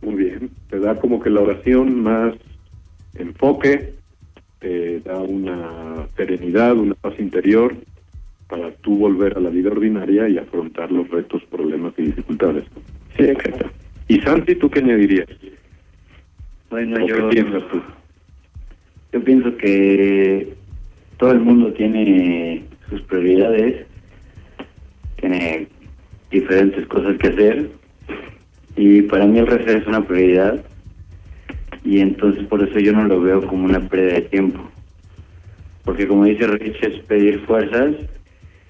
Muy 0.00 0.14
bien, 0.14 0.50
te 0.68 0.80
da 0.80 0.98
como 0.98 1.20
que 1.20 1.30
la 1.30 1.42
oración 1.42 2.02
más 2.02 2.34
enfoque, 3.14 3.94
te 4.58 5.00
da 5.00 5.18
una 5.18 6.06
serenidad, 6.16 6.76
una 6.76 6.94
paz 6.94 7.14
interior 7.18 7.74
para 8.48 8.70
tú 8.76 8.96
volver 8.96 9.36
a 9.36 9.40
la 9.40 9.50
vida 9.50 9.70
ordinaria 9.70 10.28
y 10.28 10.38
afrontar 10.38 10.90
los 10.90 11.08
retos, 11.08 11.42
problemas 11.50 11.92
y 11.98 12.02
dificultades. 12.02 12.64
Sí, 13.16 13.24
exacto. 13.24 13.70
Y 14.08 14.20
Santi, 14.20 14.54
¿tú 14.56 14.70
qué 14.70 14.80
añadirías? 14.80 15.28
Bueno, 16.70 17.02
¿O 17.02 17.06
yo, 17.06 17.28
qué 17.28 17.36
piensas 17.36 17.62
tú? 17.70 17.82
yo 19.12 19.24
pienso 19.24 19.56
que 19.56 20.54
todo 21.22 21.30
el 21.30 21.40
mundo 21.40 21.72
tiene 21.74 22.64
sus 22.90 23.00
prioridades, 23.02 23.86
tiene 25.20 25.68
diferentes 26.32 26.84
cosas 26.88 27.16
que 27.18 27.28
hacer 27.28 27.70
y 28.74 29.02
para 29.02 29.26
mí 29.26 29.38
el 29.38 29.46
rezar 29.46 29.82
es 29.82 29.86
una 29.86 30.04
prioridad 30.04 30.64
y 31.84 32.00
entonces 32.00 32.44
por 32.48 32.60
eso 32.68 32.76
yo 32.80 32.92
no 32.92 33.04
lo 33.04 33.20
veo 33.20 33.46
como 33.46 33.66
una 33.66 33.78
pérdida 33.88 34.14
de 34.14 34.20
tiempo. 34.22 34.68
Porque 35.84 36.08
como 36.08 36.24
dice 36.24 36.44
Rich, 36.48 36.82
es 36.82 36.98
pedir 37.04 37.38
fuerzas 37.46 37.94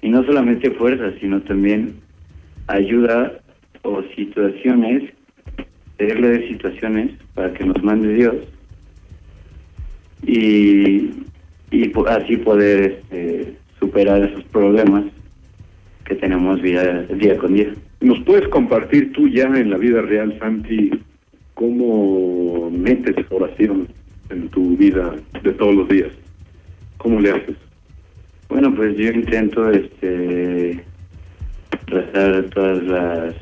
y 0.03 0.09
no 0.09 0.23
solamente 0.23 0.69
fuerzas, 0.69 1.15
sino 1.19 1.41
también 1.41 1.95
ayuda 2.67 3.33
o 3.81 4.03
situaciones, 4.15 5.11
pedirle 5.97 6.49
situaciones 6.49 7.13
para 7.33 7.51
que 7.51 7.65
nos 7.65 7.81
mande 7.81 8.13
Dios 8.13 8.35
y, 10.21 11.09
y 11.73 11.91
así 12.07 12.37
poder 12.37 13.01
este, 13.01 13.55
superar 13.79 14.21
esos 14.21 14.43
problemas 14.45 15.05
que 16.05 16.13
tenemos 16.13 16.61
día, 16.61 17.01
día 17.15 17.35
con 17.37 17.55
día. 17.55 17.73
¿Nos 17.99 18.19
puedes 18.25 18.47
compartir 18.49 19.11
tú 19.13 19.27
ya 19.27 19.45
en 19.45 19.71
la 19.71 19.77
vida 19.77 20.03
real, 20.03 20.37
Santi, 20.39 20.91
cómo 21.55 22.69
metes 22.69 23.15
oración 23.31 23.87
en 24.29 24.49
tu 24.49 24.77
vida 24.77 25.15
de 25.41 25.51
todos 25.53 25.73
los 25.73 25.89
días? 25.89 26.11
¿Cómo 26.97 27.19
le 27.19 27.31
haces? 27.31 27.57
Bueno, 28.49 28.73
pues 28.75 28.95
yo 28.95 29.09
intento 29.09 29.71
este 29.71 30.83
rezar 31.87 32.43
todas 32.53 32.83
las, 32.83 33.35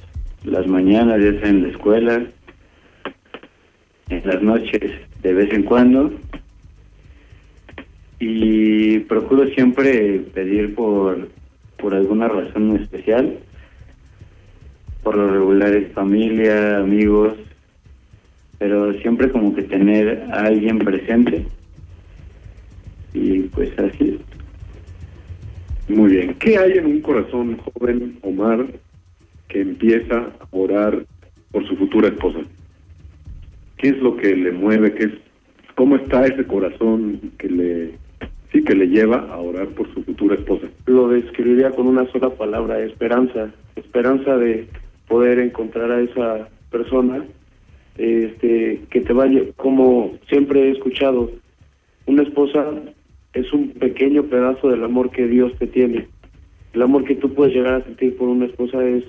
las 0.46 0.68
mañanas, 0.68 1.22
ya 1.22 1.38
sea 1.42 1.50
en 1.50 1.64
la 1.64 1.70
escuela, 1.70 2.26
en 4.08 4.22
las 4.24 4.42
noches 4.42 4.92
de 5.22 5.34
vez 5.34 5.52
en 5.52 5.64
cuando. 5.64 6.14
Y 8.24 9.00
procuro 9.00 9.48
siempre 9.48 10.20
pedir 10.32 10.76
por, 10.76 11.28
por 11.78 11.96
alguna 11.96 12.28
razón 12.28 12.78
especial. 12.80 13.40
Por 15.02 15.18
lo 15.18 15.28
regular 15.32 15.74
es 15.74 15.92
familia, 15.94 16.78
amigos, 16.78 17.34
pero 18.60 18.94
siempre 19.00 19.32
como 19.32 19.56
que 19.56 19.64
tener 19.64 20.28
a 20.32 20.46
alguien 20.46 20.78
presente. 20.78 21.48
Y 23.16 23.40
pues 23.40 23.72
así 23.80 24.20
es. 25.90 25.96
Muy 25.98 26.12
bien. 26.12 26.36
¿Qué 26.36 26.60
hay 26.60 26.74
en 26.74 26.86
un 26.86 27.02
corazón 27.02 27.58
joven, 27.58 28.20
Omar, 28.22 28.68
que 29.48 29.62
empieza 29.62 30.18
a 30.18 30.48
orar 30.52 31.08
por 31.52 31.68
su 31.68 31.76
futura 31.76 32.10
esposa? 32.10 32.42
¿Qué 33.78 33.90
es 33.90 33.98
lo 33.98 34.16
que 34.16 34.36
le 34.36 34.52
mueve? 34.52 34.94
¿Qué 34.94 35.06
es, 35.06 35.14
¿Cómo 35.74 35.96
está 35.96 36.28
ese 36.28 36.46
corazón 36.46 37.20
que 37.40 37.50
le, 37.50 38.01
sí, 38.52 38.64
que 38.64 38.76
le 38.76 38.88
lleva 38.88 39.28
a 39.32 39.38
orar 39.38 39.68
por 39.70 39.92
su 39.94 40.04
futura 40.04 40.36
esposa? 40.36 40.68
Lo 40.86 41.10
describiría 41.10 41.72
con 41.72 41.88
una 41.88 42.10
sola 42.12 42.30
palabra, 42.30 42.80
esperanza. 42.84 43.52
Esperanza 43.76 44.38
de 44.38 44.68
poder 45.08 45.40
encontrar 45.40 45.92
a 45.92 46.02
esa 46.02 46.50
persona 46.70 47.26
este, 47.98 48.82
que 48.90 49.02
te 49.02 49.14
vaya, 49.14 49.42
como 49.58 50.18
siempre 50.30 50.62
he 50.62 50.72
escuchado, 50.72 51.32
una 52.06 52.24
esposa 52.24 52.66
es 53.34 53.52
un 53.54 53.70
pequeño 53.72 54.24
pedazo 54.24 54.70
del 54.70 54.84
amor 54.84 55.12
que 55.12 55.28
Dios 55.28 55.54
te 55.58 55.68
tiene. 55.68 56.08
El 56.74 56.82
amor 56.82 57.04
que 57.04 57.16
tú 57.16 57.34
puedes 57.34 57.54
llegar 57.54 57.76
a 57.76 57.84
sentir 57.84 58.16
por 58.18 58.30
una 58.30 58.46
esposa 58.46 58.84
es 58.84 59.04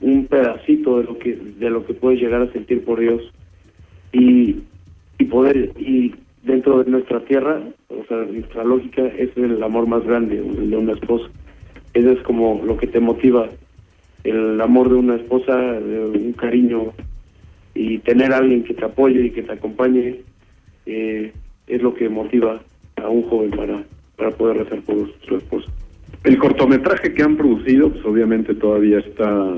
un 0.00 0.26
pedacito 0.26 0.98
de 0.98 1.04
lo 1.04 1.18
que 1.18 1.34
de 1.34 1.70
lo 1.70 1.84
que 1.84 1.94
puedes 1.94 2.20
llegar 2.20 2.42
a 2.42 2.52
sentir 2.52 2.84
por 2.84 3.00
Dios 3.00 3.22
y 4.12 4.56
y 5.18 5.24
poder 5.24 5.72
y 5.78 6.14
dentro 6.42 6.82
de 6.82 6.90
nuestra 6.90 7.20
tierra, 7.24 7.62
o 7.88 8.04
sea, 8.06 8.18
nuestra 8.18 8.64
lógica 8.64 9.06
es 9.06 9.30
el 9.36 9.62
amor 9.62 9.86
más 9.86 10.04
grande, 10.04 10.36
de 10.36 10.76
una 10.76 10.92
esposa. 10.92 11.28
Eso 11.94 12.10
es 12.10 12.20
como 12.22 12.62
lo 12.64 12.76
que 12.76 12.86
te 12.86 13.00
motiva, 13.00 13.48
el 14.24 14.60
amor 14.60 14.88
de 14.88 14.96
una 14.96 15.16
esposa, 15.16 15.56
de 15.56 16.18
un 16.18 16.32
cariño 16.32 16.92
y 17.74 17.98
tener 17.98 18.32
a 18.32 18.38
alguien 18.38 18.64
que 18.64 18.74
te 18.74 18.84
apoye 18.84 19.26
y 19.26 19.30
que 19.30 19.42
te 19.42 19.52
acompañe 19.52 20.20
eh, 20.86 21.32
es 21.66 21.82
lo 21.82 21.94
que 21.94 22.08
motiva 22.08 22.60
a 22.96 23.08
un 23.08 23.22
joven 23.22 23.50
para 23.50 23.84
para 24.20 24.30
poder 24.32 24.58
rezar 24.58 24.82
por 24.82 25.10
su 25.26 25.36
esposa. 25.36 25.72
El 26.24 26.38
cortometraje 26.38 27.14
que 27.14 27.22
han 27.22 27.38
producido, 27.38 27.90
pues 27.90 28.04
obviamente 28.04 28.54
todavía 28.54 28.98
está, 28.98 29.54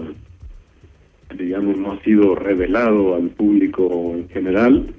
digamos, 1.37 1.77
no 1.77 1.93
ha 1.93 2.01
sido 2.03 2.37
revelado 2.37 3.17
al 3.17 3.29
público 3.31 4.15
en 4.15 4.29
general, 4.29 4.95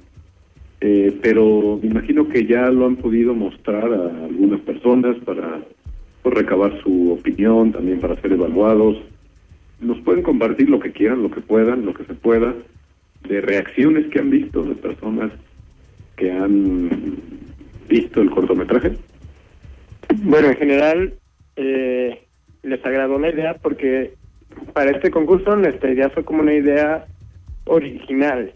eh, 0.85 1.17
pero 1.21 1.79
me 1.81 1.87
imagino 1.87 2.27
que 2.27 2.45
ya 2.45 2.69
lo 2.69 2.85
han 2.85 2.97
podido 2.97 3.33
mostrar 3.33 3.85
a 3.85 4.25
algunas 4.25 4.59
personas 4.59 5.15
para 5.23 5.61
pues, 6.21 6.35
recabar 6.35 6.77
su 6.81 7.13
opinión, 7.13 7.71
también 7.71 8.01
para 8.01 8.19
ser 8.19 8.33
evaluados. 8.33 8.97
Nos 9.79 9.97
pueden 10.01 10.23
compartir 10.23 10.69
lo 10.69 10.81
que 10.81 10.91
quieran, 10.91 11.23
lo 11.23 11.31
que 11.31 11.39
puedan, 11.39 11.85
lo 11.85 11.93
que 11.93 12.03
se 12.03 12.13
pueda, 12.13 12.53
de 13.25 13.39
reacciones 13.39 14.07
que 14.07 14.19
han 14.19 14.29
visto 14.29 14.61
de 14.61 14.75
personas 14.75 15.31
que 16.17 16.29
han 16.29 16.89
visto 17.87 18.21
el 18.21 18.29
cortometraje. 18.29 18.91
Bueno, 20.15 20.49
en 20.49 20.57
general 20.57 21.13
eh, 21.55 22.23
les 22.61 22.85
agradó 22.85 23.17
la 23.19 23.29
idea 23.29 23.53
porque 23.53 24.15
para 24.73 24.91
este 24.91 25.11
concurso 25.11 25.55
nuestra 25.55 25.93
idea 25.93 26.09
fue 26.09 26.25
como 26.25 26.41
una 26.41 26.53
idea 26.53 27.05
original, 27.63 28.51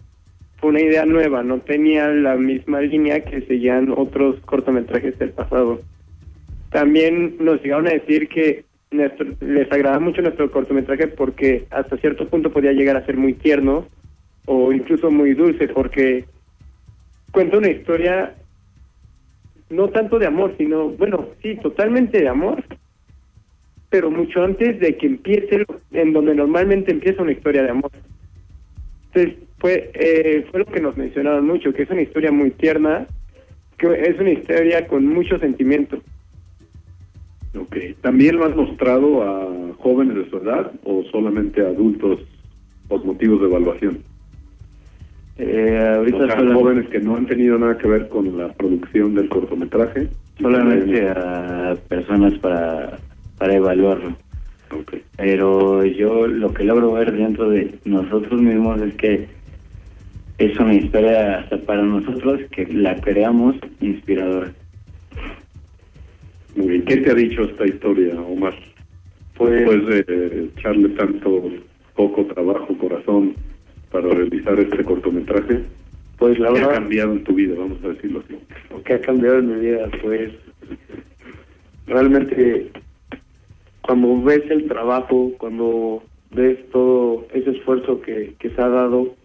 fue 0.58 0.72
una 0.72 0.82
idea 0.82 1.06
nueva, 1.06 1.44
no 1.44 1.60
tenía 1.60 2.08
la 2.10 2.36
misma 2.36 2.82
línea 2.82 3.24
que 3.24 3.42
seguían 3.42 3.94
otros 3.96 4.40
cortometrajes 4.46 5.18
del 5.20 5.32
pasado. 5.32 5.82
También 6.72 7.38
nos 7.40 7.62
llegaron 7.62 7.88
a 7.88 7.92
decir 7.92 8.28
que 8.28 8.66
les 8.92 9.72
agradaba 9.72 10.00
mucho 10.00 10.22
nuestro 10.22 10.50
cortometraje 10.50 11.08
porque 11.08 11.66
hasta 11.70 11.98
cierto 11.98 12.28
punto 12.28 12.52
podía 12.52 12.72
llegar 12.72 12.98
a 12.98 13.06
ser 13.06 13.18
muy 13.18 13.34
tierno 13.34 13.88
o 14.46 14.72
incluso 14.72 15.12
muy 15.12 15.34
dulce 15.34 15.68
porque 15.68 16.26
cuenta 17.32 17.58
una 17.58 17.70
historia 17.70 18.34
no 19.70 19.90
tanto 19.90 20.18
de 20.18 20.26
amor, 20.26 20.56
sino, 20.58 20.90
bueno, 20.90 21.28
sí, 21.42 21.56
totalmente 21.58 22.22
de 22.22 22.30
amor, 22.30 22.64
pero 23.90 24.10
mucho 24.10 24.44
antes 24.44 24.80
de 24.80 24.98
que 24.98 25.08
empiece, 25.08 25.66
en 25.92 26.14
donde 26.14 26.36
normalmente 26.36 26.92
empieza 26.92 27.22
una 27.22 27.34
historia 27.34 27.64
de 27.64 27.72
amor. 27.72 27.92
Entonces, 29.08 29.47
fue, 29.60 29.92
eh, 29.94 30.46
fue 30.52 30.60
lo 30.62 30.66
que 30.66 30.80
nos 30.82 30.96
mencionaron 30.98 31.46
mucho, 31.46 31.74
que 31.74 31.84
es 31.84 31.90
una 31.90 32.02
historia 32.02 32.32
muy 32.32 32.52
tierna, 32.52 33.08
que 33.78 33.88
es 33.94 34.20
una 34.20 34.32
historia 34.32 34.88
con 34.88 35.06
mucho 35.06 35.38
sentimiento. 35.40 35.98
Ok. 37.60 37.76
¿También 38.02 38.36
lo 38.38 38.46
has 38.46 38.56
mostrado 38.56 39.24
a 39.24 39.74
jóvenes 39.80 40.16
de 40.16 40.30
su 40.30 40.38
edad 40.38 40.72
o 40.84 41.04
solamente 41.12 41.62
a 41.62 41.68
adultos 41.70 42.20
por 42.88 43.04
motivos 43.04 43.42
de 43.42 43.48
evaluación? 43.48 44.00
Eh, 45.40 45.94
ahorita 45.98 46.18
O 46.18 46.28
sea, 46.28 46.36
sola- 46.38 46.56
jóvenes 46.56 46.90
que 46.90 47.00
no 47.00 47.16
han 47.16 47.28
tenido 47.28 47.58
nada 47.60 47.78
que 47.78 47.88
ver 47.88 48.10
con 48.10 48.38
la 48.38 48.52
producción 48.54 49.14
del 49.16 49.30
cortometraje. 49.30 50.08
solamente 50.40 51.10
a 51.10 51.76
personas 51.88 52.34
para, 52.40 52.98
para 53.40 53.56
evaluarlo. 53.56 54.16
Ok. 54.72 54.96
Pero 55.18 55.84
yo 55.86 56.28
lo 56.28 56.54
que 56.54 56.64
logro 56.64 56.94
ver 56.94 57.12
dentro 57.16 57.50
de 57.50 57.76
nosotros 57.86 58.40
mismos 58.42 58.80
es 58.82 58.94
que 58.96 59.28
es 60.38 60.58
una 60.60 60.74
historia 60.76 61.40
hasta 61.40 61.58
para 61.60 61.82
nosotros 61.84 62.42
que 62.52 62.66
la 62.68 62.96
creamos 63.02 63.56
inspiradora. 63.82 64.52
Muy 66.56 66.68
bien. 66.68 66.86
¿Qué 66.86 66.98
te 66.98 67.12
ha 67.12 67.16
dicho 67.16 67.44
esta 67.44 67.66
historia, 67.68 68.20
Omar? 68.22 68.54
Pues- 69.36 69.52
Después 69.52 70.06
de 70.08 70.50
echarle 70.56 70.90
tanto 70.90 71.44
poco 71.96 72.26
trabajo, 72.26 72.76
corazón, 72.78 73.36
para 73.92 74.10
realizar 74.10 74.60
este 74.60 74.84
cortometraje, 74.84 75.62
Pues 76.18 76.38
la 76.40 76.50
¿qué 76.52 76.58
ha 76.58 76.60
verdad, 76.62 76.74
cambiado 76.74 77.14
en 77.14 77.24
tu 77.24 77.34
vida? 77.34 77.56
Vamos 77.58 77.78
a 77.84 77.90
decirlo 77.90 78.24
así. 78.26 78.36
que 78.84 78.94
ha 78.94 79.02
cambiado 79.02 79.40
en 79.40 79.48
mi 79.56 79.60
vida, 79.68 79.90
pues 80.02 80.32
realmente 81.88 82.72
cuando 83.82 84.22
ves 84.24 84.44
el 84.50 84.68
trabajo, 84.68 85.32
cuando 85.38 86.04
ves 86.32 86.58
todo 86.72 87.26
ese 87.34 87.52
esfuerzo 87.52 88.02
que, 88.02 88.34
que 88.40 88.50
se 88.50 88.62
ha 88.62 88.68
dado 88.70 89.16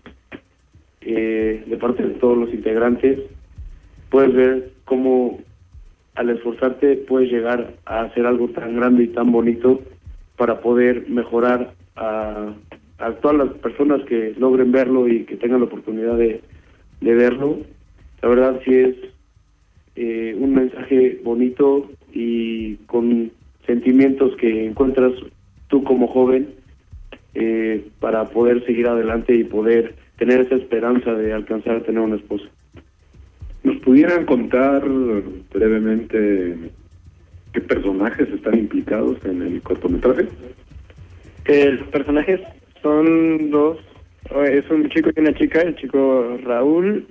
eh, 1.04 1.64
de 1.66 1.76
parte 1.76 2.02
de 2.02 2.14
todos 2.14 2.36
los 2.38 2.52
integrantes, 2.52 3.18
puedes 4.10 4.32
ver 4.34 4.72
cómo 4.84 5.38
al 6.14 6.30
esforzarte 6.30 6.96
puedes 6.96 7.30
llegar 7.30 7.74
a 7.86 8.02
hacer 8.02 8.26
algo 8.26 8.48
tan 8.48 8.76
grande 8.76 9.04
y 9.04 9.08
tan 9.08 9.32
bonito 9.32 9.80
para 10.36 10.60
poder 10.60 11.08
mejorar 11.08 11.72
a, 11.96 12.52
a 12.98 13.12
todas 13.14 13.36
las 13.36 13.48
personas 13.58 14.02
que 14.04 14.34
logren 14.38 14.72
verlo 14.72 15.08
y 15.08 15.24
que 15.24 15.36
tengan 15.36 15.60
la 15.60 15.66
oportunidad 15.66 16.16
de, 16.16 16.40
de 17.00 17.14
verlo. 17.14 17.58
La 18.22 18.28
verdad 18.28 18.60
sí 18.64 18.74
es 18.74 18.96
eh, 19.96 20.36
un 20.38 20.54
mensaje 20.54 21.20
bonito 21.24 21.90
y 22.12 22.76
con 22.86 23.30
sentimientos 23.66 24.36
que 24.36 24.66
encuentras 24.66 25.12
tú 25.68 25.82
como 25.84 26.06
joven 26.06 26.54
eh, 27.34 27.88
para 28.00 28.26
poder 28.26 28.64
seguir 28.66 28.86
adelante 28.86 29.34
y 29.34 29.44
poder 29.44 29.94
tener 30.18 30.40
esa 30.40 30.56
esperanza 30.56 31.12
de 31.14 31.32
alcanzar 31.32 31.76
a 31.76 31.82
tener 31.82 32.00
una 32.00 32.16
esposa. 32.16 32.44
¿Nos 33.62 33.76
pudieran 33.78 34.24
contar 34.26 34.82
brevemente 35.52 36.56
qué 37.52 37.60
personajes 37.60 38.28
están 38.28 38.58
implicados 38.58 39.18
en 39.24 39.42
el 39.42 39.62
cortometraje? 39.62 40.28
Eh, 41.44 41.72
los 41.72 41.88
personajes 41.88 42.40
son 42.82 43.50
dos, 43.50 43.78
eh, 44.30 44.62
es 44.64 44.70
un 44.70 44.88
chico 44.88 45.10
y 45.14 45.20
una 45.20 45.34
chica, 45.34 45.60
el 45.60 45.76
chico 45.76 46.38
Raúl 46.44 47.06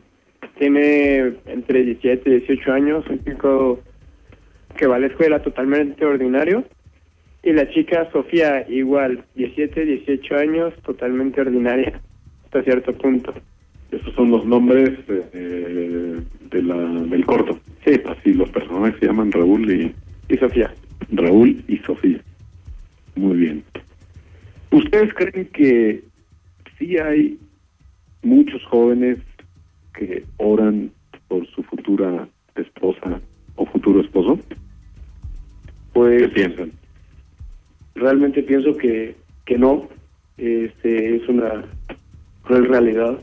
tiene 0.57 1.33
entre 1.45 1.83
17 1.83 2.29
y 2.29 2.39
18 2.39 2.73
años, 2.73 3.05
un 3.09 3.23
chico 3.23 3.79
que 4.77 4.87
va 4.87 4.97
a 4.97 4.99
la 4.99 5.07
escuela 5.07 5.41
totalmente 5.41 6.05
ordinario, 6.05 6.65
y 7.43 7.53
la 7.53 7.69
chica 7.69 8.09
Sofía 8.11 8.65
igual, 8.69 9.23
17, 9.35 9.85
18 9.85 10.35
años, 10.35 10.73
totalmente 10.83 11.41
ordinaria, 11.41 11.99
hasta 12.51 12.63
cierto 12.63 12.93
punto. 12.93 13.33
Esos 13.91 14.13
son 14.13 14.31
los 14.31 14.45
nombres 14.45 14.91
eh, 15.07 16.21
de 16.49 16.61
la, 16.61 16.75
del 16.75 17.25
corto. 17.25 17.57
Sí. 17.85 17.93
Así 18.05 18.33
los 18.33 18.49
personajes 18.49 18.99
se 18.99 19.05
llaman 19.05 19.31
Raúl 19.31 19.71
y... 19.71 19.95
Y 20.27 20.37
Sofía. 20.37 20.73
Raúl 21.11 21.63
y 21.69 21.77
Sofía. 21.77 22.21
Muy 23.15 23.37
bien. 23.37 23.63
¿Ustedes 24.71 25.13
creen 25.13 25.47
que 25.53 26.03
sí 26.77 26.97
hay 26.97 27.39
muchos 28.21 28.63
jóvenes 28.65 29.19
que 29.93 30.25
oran 30.37 30.91
por 31.29 31.47
su 31.47 31.63
futura 31.63 32.27
esposa 32.55 33.21
o 33.55 33.65
futuro 33.65 34.01
esposo? 34.01 34.39
Pues 35.93 36.23
¿Qué 36.23 36.29
piensan? 36.29 36.71
realmente 37.95 38.43
pienso 38.43 38.75
que, 38.77 39.15
que 39.45 39.57
no, 39.57 39.87
este 40.37 41.15
es 41.15 41.27
una 41.27 41.65
cruel 42.43 42.65
realidad, 42.65 43.19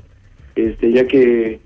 este 0.54 0.92
ya 0.92 1.06
que 1.06 1.60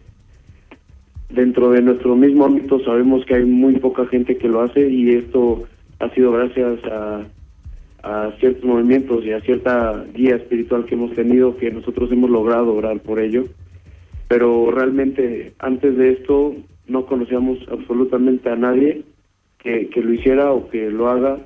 dentro 1.30 1.70
de 1.70 1.82
nuestro 1.82 2.14
mismo 2.14 2.44
ámbito 2.44 2.80
sabemos 2.84 3.24
que 3.24 3.34
hay 3.34 3.44
muy 3.44 3.78
poca 3.78 4.06
gente 4.06 4.36
que 4.36 4.48
lo 4.48 4.60
hace 4.60 4.88
y 4.88 5.10
esto 5.10 5.64
ha 5.98 6.10
sido 6.10 6.32
gracias 6.32 6.84
a, 6.84 7.26
a 8.02 8.32
ciertos 8.38 8.64
movimientos 8.64 9.24
y 9.24 9.32
a 9.32 9.40
cierta 9.40 10.04
guía 10.14 10.36
espiritual 10.36 10.84
que 10.84 10.94
hemos 10.94 11.14
tenido 11.14 11.56
que 11.56 11.70
nosotros 11.70 12.10
hemos 12.12 12.30
logrado 12.30 12.74
orar 12.74 13.00
por 13.00 13.18
ello. 13.18 13.44
Pero 14.28 14.70
realmente 14.70 15.52
antes 15.58 15.96
de 15.96 16.12
esto 16.12 16.54
no 16.86 17.06
conocíamos 17.06 17.58
absolutamente 17.70 18.50
a 18.50 18.56
nadie 18.56 19.02
que, 19.58 19.88
que 19.88 20.02
lo 20.02 20.12
hiciera 20.12 20.52
o 20.52 20.68
que 20.68 20.90
lo 20.90 21.08
haga 21.08 21.38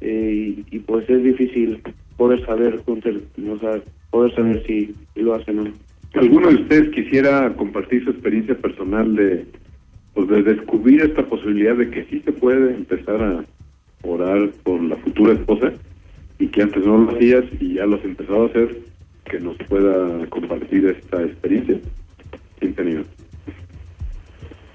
eh, 0.00 0.64
y, 0.70 0.76
y 0.76 0.78
pues 0.80 1.08
es 1.10 1.22
difícil 1.22 1.82
poder 2.16 2.44
saber 2.46 2.80
con 2.82 2.98
o 2.98 3.58
sea, 3.58 3.82
poder 4.10 4.34
saber 4.34 4.62
si, 4.66 4.94
si 5.14 5.20
lo 5.20 5.34
hacen 5.34 5.58
o 5.58 5.64
no. 5.64 5.72
¿Alguno 6.14 6.48
de 6.48 6.56
ustedes 6.56 6.90
quisiera 6.90 7.52
compartir 7.54 8.04
su 8.04 8.10
experiencia 8.10 8.56
personal 8.56 9.14
de, 9.14 9.46
pues, 10.14 10.28
de 10.28 10.42
descubrir 10.42 11.02
esta 11.02 11.24
posibilidad 11.24 11.76
de 11.76 11.90
que 11.90 12.04
sí 12.06 12.20
se 12.24 12.32
puede 12.32 12.74
empezar 12.74 13.22
a 13.22 13.44
orar 14.02 14.50
por 14.64 14.82
la 14.82 14.96
futura 14.96 15.34
esposa 15.34 15.72
y 16.38 16.48
que 16.48 16.62
antes 16.62 16.84
no 16.84 16.98
lo 16.98 17.12
hacías 17.12 17.44
y 17.60 17.74
ya 17.74 17.86
lo 17.86 17.96
has 17.96 18.04
empezado 18.04 18.42
a 18.42 18.46
hacer, 18.46 18.76
que 19.24 19.38
nos 19.38 19.56
pueda 19.68 20.26
compartir 20.26 20.86
esta 20.86 21.22
experiencia? 21.22 21.78
¿Quién 22.58 22.74
anima? 22.78 23.04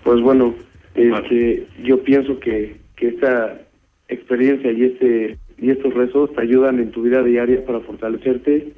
Pues 0.04 0.22
bueno, 0.22 0.56
este, 0.94 1.68
yo 1.84 2.02
pienso 2.04 2.40
que, 2.40 2.78
que 2.96 3.10
esta 3.10 3.60
experiencia 4.08 4.72
y 4.72 4.84
este 4.84 5.38
y 5.58 5.70
estos 5.70 5.94
rezos 5.94 6.34
te 6.34 6.42
ayudan 6.42 6.80
en 6.80 6.92
tu 6.92 7.04
vida 7.04 7.24
diaria 7.24 7.66
para 7.66 7.80
fortalecerte, 7.80 8.74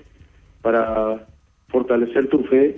para 0.68 1.26
fortalecer 1.70 2.28
tu 2.28 2.44
fe 2.44 2.78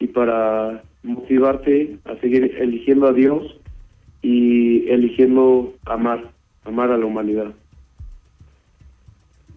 y 0.00 0.08
para 0.08 0.82
motivarte 1.04 1.96
a 2.04 2.16
seguir 2.16 2.56
eligiendo 2.58 3.06
a 3.06 3.12
Dios 3.12 3.56
y 4.20 4.88
eligiendo 4.88 5.74
amar, 5.86 6.32
amar 6.64 6.90
a 6.90 6.98
la 6.98 7.06
humanidad. 7.06 7.54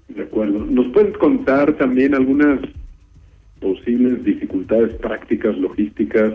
De 0.09 0.21
acuerdo. 0.21 0.63
¿Nos 0.67 0.85
pueden 0.89 1.13
contar 1.13 1.73
también 1.77 2.13
algunas 2.13 2.59
posibles 3.59 4.23
dificultades 4.23 4.93
prácticas, 4.97 5.57
logísticas 5.57 6.33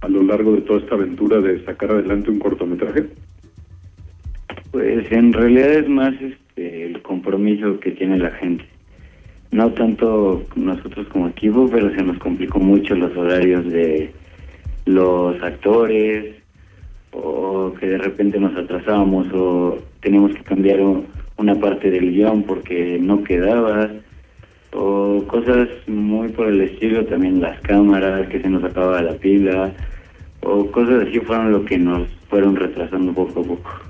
a 0.00 0.08
lo 0.08 0.24
largo 0.24 0.56
de 0.56 0.62
toda 0.62 0.80
esta 0.80 0.96
aventura 0.96 1.40
de 1.40 1.64
sacar 1.64 1.92
adelante 1.92 2.32
un 2.32 2.40
cortometraje? 2.40 3.06
Pues 4.72 5.12
en 5.12 5.32
realidad 5.32 5.72
es 5.72 5.88
más 5.88 6.14
este, 6.20 6.86
el 6.86 7.00
compromiso 7.02 7.78
que 7.78 7.92
tiene 7.92 8.18
la 8.18 8.32
gente. 8.32 8.64
No 9.50 9.70
tanto 9.70 10.42
nosotros 10.54 11.06
como 11.08 11.28
equipo, 11.28 11.68
pero 11.70 11.90
se 11.94 12.02
nos 12.02 12.18
complicó 12.18 12.58
mucho 12.58 12.94
los 12.94 13.16
horarios 13.16 13.64
de 13.66 14.12
los 14.84 15.40
actores 15.42 16.34
o 17.12 17.72
que 17.78 17.86
de 17.86 17.98
repente 17.98 18.38
nos 18.38 18.56
atrasábamos 18.56 19.26
o 19.32 19.78
teníamos 20.00 20.34
que 20.34 20.42
cambiar 20.42 20.80
una 21.38 21.54
parte 21.54 21.90
del 21.90 22.12
guion 22.12 22.42
porque 22.42 22.98
no 23.00 23.22
quedaba 23.24 23.90
o 24.72 25.24
cosas 25.26 25.68
muy 25.86 26.28
por 26.28 26.48
el 26.48 26.60
estilo, 26.60 27.04
también 27.06 27.40
las 27.40 27.58
cámaras, 27.60 28.28
que 28.28 28.40
se 28.40 28.48
nos 28.48 28.62
acababa 28.62 29.00
la 29.00 29.14
pila 29.14 29.72
o 30.42 30.66
cosas 30.70 31.06
así 31.08 31.18
fueron 31.20 31.52
lo 31.52 31.64
que 31.64 31.78
nos 31.78 32.08
fueron 32.28 32.56
retrasando 32.56 33.12
poco 33.12 33.40
a 33.40 33.44
poco. 33.44 33.85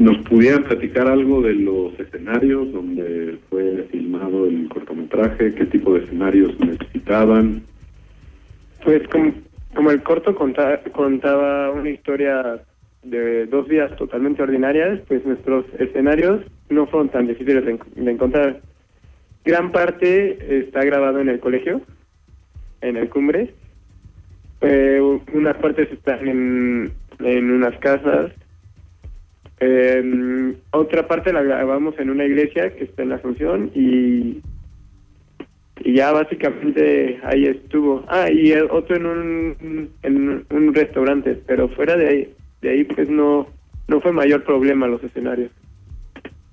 ¿Nos 0.00 0.16
pudieran 0.26 0.64
platicar 0.64 1.06
algo 1.08 1.42
de 1.42 1.52
los 1.54 1.98
escenarios 2.00 2.72
donde 2.72 3.38
fue 3.50 3.86
filmado 3.90 4.46
el 4.46 4.66
cortometraje? 4.70 5.54
¿Qué 5.54 5.66
tipo 5.66 5.92
de 5.92 6.04
escenarios 6.04 6.58
necesitaban? 6.58 7.62
Pues 8.82 9.02
como, 9.74 9.90
el 9.90 10.02
corto 10.02 10.34
conta- 10.34 10.80
contaba 10.92 11.70
una 11.72 11.90
historia 11.90 12.62
de 13.02 13.44
dos 13.44 13.68
días 13.68 13.94
totalmente 13.96 14.42
ordinarias, 14.42 15.00
pues 15.06 15.22
nuestros 15.26 15.66
escenarios 15.78 16.40
no 16.70 16.86
fueron 16.86 17.10
tan 17.10 17.26
difíciles 17.26 17.62
de, 17.66 17.72
en- 17.72 18.04
de 18.04 18.10
encontrar. 18.10 18.60
Gran 19.44 19.70
parte 19.70 20.60
está 20.60 20.82
grabado 20.82 21.20
en 21.20 21.28
el 21.28 21.40
colegio, 21.40 21.82
en 22.80 22.96
el 22.96 23.10
Cumbre. 23.10 23.52
Eh, 24.62 24.98
unas 25.34 25.56
partes 25.58 25.92
están 25.92 26.26
en 26.26 26.90
unas 27.50 27.76
casas. 27.80 28.32
Eh, 29.60 30.54
otra 30.70 31.06
parte 31.06 31.32
la 31.32 31.42
grabamos 31.42 31.98
en 31.98 32.10
una 32.10 32.24
iglesia 32.24 32.74
que 32.74 32.84
está 32.84 33.02
en 33.02 33.10
la 33.10 33.16
Asunción 33.16 33.70
y 33.74 34.40
y 35.82 35.94
ya 35.94 36.12
básicamente 36.12 37.18
ahí 37.22 37.46
estuvo. 37.46 38.04
Ah, 38.08 38.30
y 38.30 38.52
el 38.52 38.64
otro 38.70 38.96
en 38.96 39.06
un, 39.06 39.90
en 40.02 40.44
un 40.50 40.74
restaurante, 40.74 41.38
pero 41.46 41.68
fuera 41.70 41.96
de 41.96 42.08
ahí, 42.08 42.28
de 42.60 42.70
ahí 42.70 42.84
pues 42.84 43.08
no, 43.08 43.46
no 43.88 44.00
fue 44.00 44.12
mayor 44.12 44.44
problema 44.44 44.86
los 44.86 45.02
escenarios. 45.02 45.50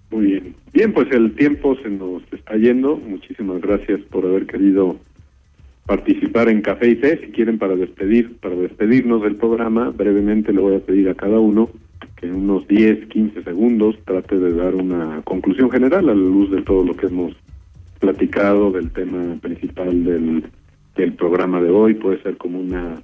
Muy 0.10 0.26
bien. 0.26 0.56
Bien, 0.74 0.94
pues 0.94 1.12
el 1.12 1.36
tiempo 1.36 1.76
se 1.84 1.90
nos 1.90 2.24
está 2.32 2.56
yendo. 2.56 2.96
Muchísimas 2.96 3.62
gracias 3.62 4.00
por 4.10 4.26
haber 4.26 4.46
querido 4.46 4.98
participar 5.86 6.48
en 6.48 6.62
Café 6.62 6.90
y 6.90 6.96
Fe. 6.96 7.20
Si 7.20 7.32
quieren 7.32 7.58
para 7.58 7.76
despedir, 7.76 8.38
para 8.38 8.56
despedirnos 8.56 9.22
del 9.24 9.36
programa, 9.36 9.90
brevemente 9.90 10.54
le 10.54 10.62
voy 10.62 10.76
a 10.76 10.80
pedir 10.80 11.10
a 11.10 11.16
cada 11.16 11.40
uno 11.40 11.70
que 12.18 12.26
en 12.28 12.36
unos 12.36 12.68
10, 12.68 13.08
15 13.08 13.44
segundos 13.44 13.96
trate 14.06 14.38
de 14.40 14.54
dar 14.54 14.76
una 14.76 15.22
conclusión 15.24 15.70
general 15.72 16.10
a 16.10 16.14
la 16.14 16.16
luz 16.16 16.50
de 16.52 16.62
todo 16.64 16.84
lo 16.84 16.96
que 16.96 17.06
hemos 17.08 17.34
platicado 18.00 18.72
del 18.72 18.92
tema 18.92 19.36
principal 19.42 20.04
del, 20.04 20.44
del 20.96 21.14
programa 21.14 21.62
de 21.62 21.70
hoy. 21.70 21.94
Puede 21.94 22.22
ser 22.24 22.38
como 22.38 22.60
una 22.60 23.02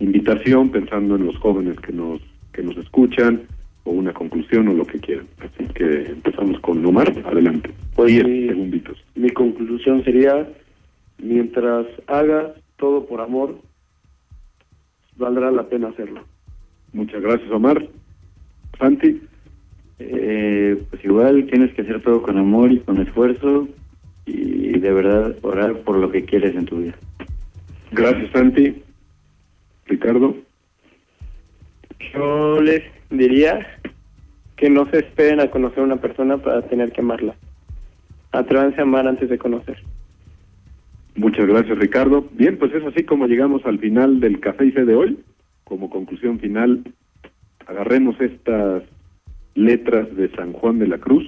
invitación 0.00 0.70
pensando 0.70 1.16
en 1.16 1.26
los 1.26 1.36
jóvenes 1.38 1.78
que 1.80 1.92
nos 1.92 2.20
que 2.52 2.62
nos 2.62 2.76
escuchan 2.76 3.42
o 3.84 3.90
una 3.90 4.12
conclusión 4.12 4.68
o 4.68 4.72
lo 4.74 4.86
que 4.86 4.98
quieran. 5.00 5.26
Así 5.40 5.66
que 5.74 6.04
empezamos 6.06 6.58
con 6.60 6.84
Omar. 6.86 7.12
Adelante. 7.26 7.70
Pues 7.96 8.12
10 8.12 8.24
mi- 8.26 8.46
segunditos. 8.48 8.96
Mi 9.16 9.28
conclusión 9.30 10.02
sería, 10.04 10.48
mientras 11.18 11.86
hagas 12.06 12.52
todo 12.76 13.04
por 13.06 13.20
amor, 13.20 13.58
valdrá 15.16 15.50
la 15.50 15.64
pena 15.64 15.88
hacerlo. 15.88 16.20
Muchas 16.92 17.20
gracias, 17.22 17.50
Omar. 17.50 17.84
Santi. 18.78 19.20
Eh, 19.98 20.82
pues 20.90 21.04
igual 21.04 21.46
tienes 21.46 21.72
que 21.74 21.82
hacer 21.82 22.02
todo 22.02 22.22
con 22.22 22.36
amor 22.36 22.72
y 22.72 22.80
con 22.80 23.00
esfuerzo 23.00 23.68
y 24.26 24.78
de 24.78 24.92
verdad 24.92 25.36
orar 25.42 25.78
por 25.80 25.98
lo 25.98 26.10
que 26.10 26.24
quieres 26.24 26.54
en 26.54 26.64
tu 26.64 26.78
vida. 26.78 26.94
Gracias, 27.92 28.30
Santi. 28.32 28.82
Ricardo. 29.86 30.36
Yo 32.12 32.60
les 32.60 32.82
diría 33.10 33.66
que 34.56 34.70
no 34.70 34.88
se 34.90 34.98
esperen 34.98 35.40
a 35.40 35.50
conocer 35.50 35.80
a 35.80 35.84
una 35.84 35.96
persona 35.96 36.38
para 36.38 36.62
tener 36.62 36.92
que 36.92 37.00
amarla. 37.00 37.34
Atrévanse 38.32 38.80
a 38.80 38.82
amar 38.82 39.06
antes 39.06 39.28
de 39.28 39.38
conocer. 39.38 39.78
Muchas 41.16 41.46
gracias, 41.46 41.78
Ricardo. 41.78 42.26
Bien, 42.32 42.58
pues 42.58 42.74
es 42.74 42.84
así 42.84 43.04
como 43.04 43.26
llegamos 43.26 43.64
al 43.64 43.78
final 43.78 44.20
del 44.20 44.40
Café 44.40 44.66
y 44.66 44.72
Fe 44.72 44.84
de 44.84 44.94
hoy. 44.94 45.18
Como 45.64 45.88
conclusión 45.88 46.40
final, 46.40 46.82
agarremos 47.66 48.20
estas 48.20 48.82
letras 49.54 50.14
de 50.16 50.30
San 50.30 50.52
Juan 50.52 50.78
de 50.78 50.88
la 50.88 50.98
Cruz, 50.98 51.24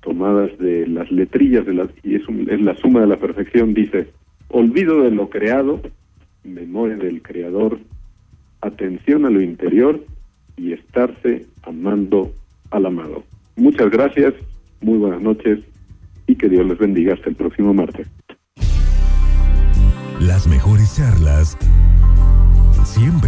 tomadas 0.00 0.56
de 0.58 0.86
las 0.86 1.10
letrillas 1.10 1.66
de 1.66 1.74
las, 1.74 1.88
y 2.02 2.16
es, 2.16 2.22
es 2.48 2.60
la 2.60 2.76
suma 2.76 3.00
de 3.00 3.06
la 3.06 3.18
perfección, 3.18 3.74
dice, 3.74 4.08
olvido 4.48 5.02
de 5.02 5.10
lo 5.10 5.28
creado, 5.28 5.80
memoria 6.44 6.96
del 6.96 7.22
creador, 7.22 7.78
atención 8.60 9.26
a 9.26 9.30
lo 9.30 9.40
interior 9.40 10.04
y 10.56 10.72
estarse 10.72 11.46
amando 11.62 12.32
al 12.70 12.86
amado. 12.86 13.24
Muchas 13.56 13.90
gracias, 13.90 14.34
muy 14.80 14.98
buenas 14.98 15.20
noches 15.20 15.60
y 16.26 16.36
que 16.36 16.48
Dios 16.48 16.66
les 16.66 16.78
bendiga 16.78 17.14
hasta 17.14 17.30
el 17.30 17.36
próximo 17.36 17.72
martes. 17.74 18.06
Las 20.20 20.46
mejores 20.48 20.96
charlas 20.96 21.56
siempre 22.84 23.27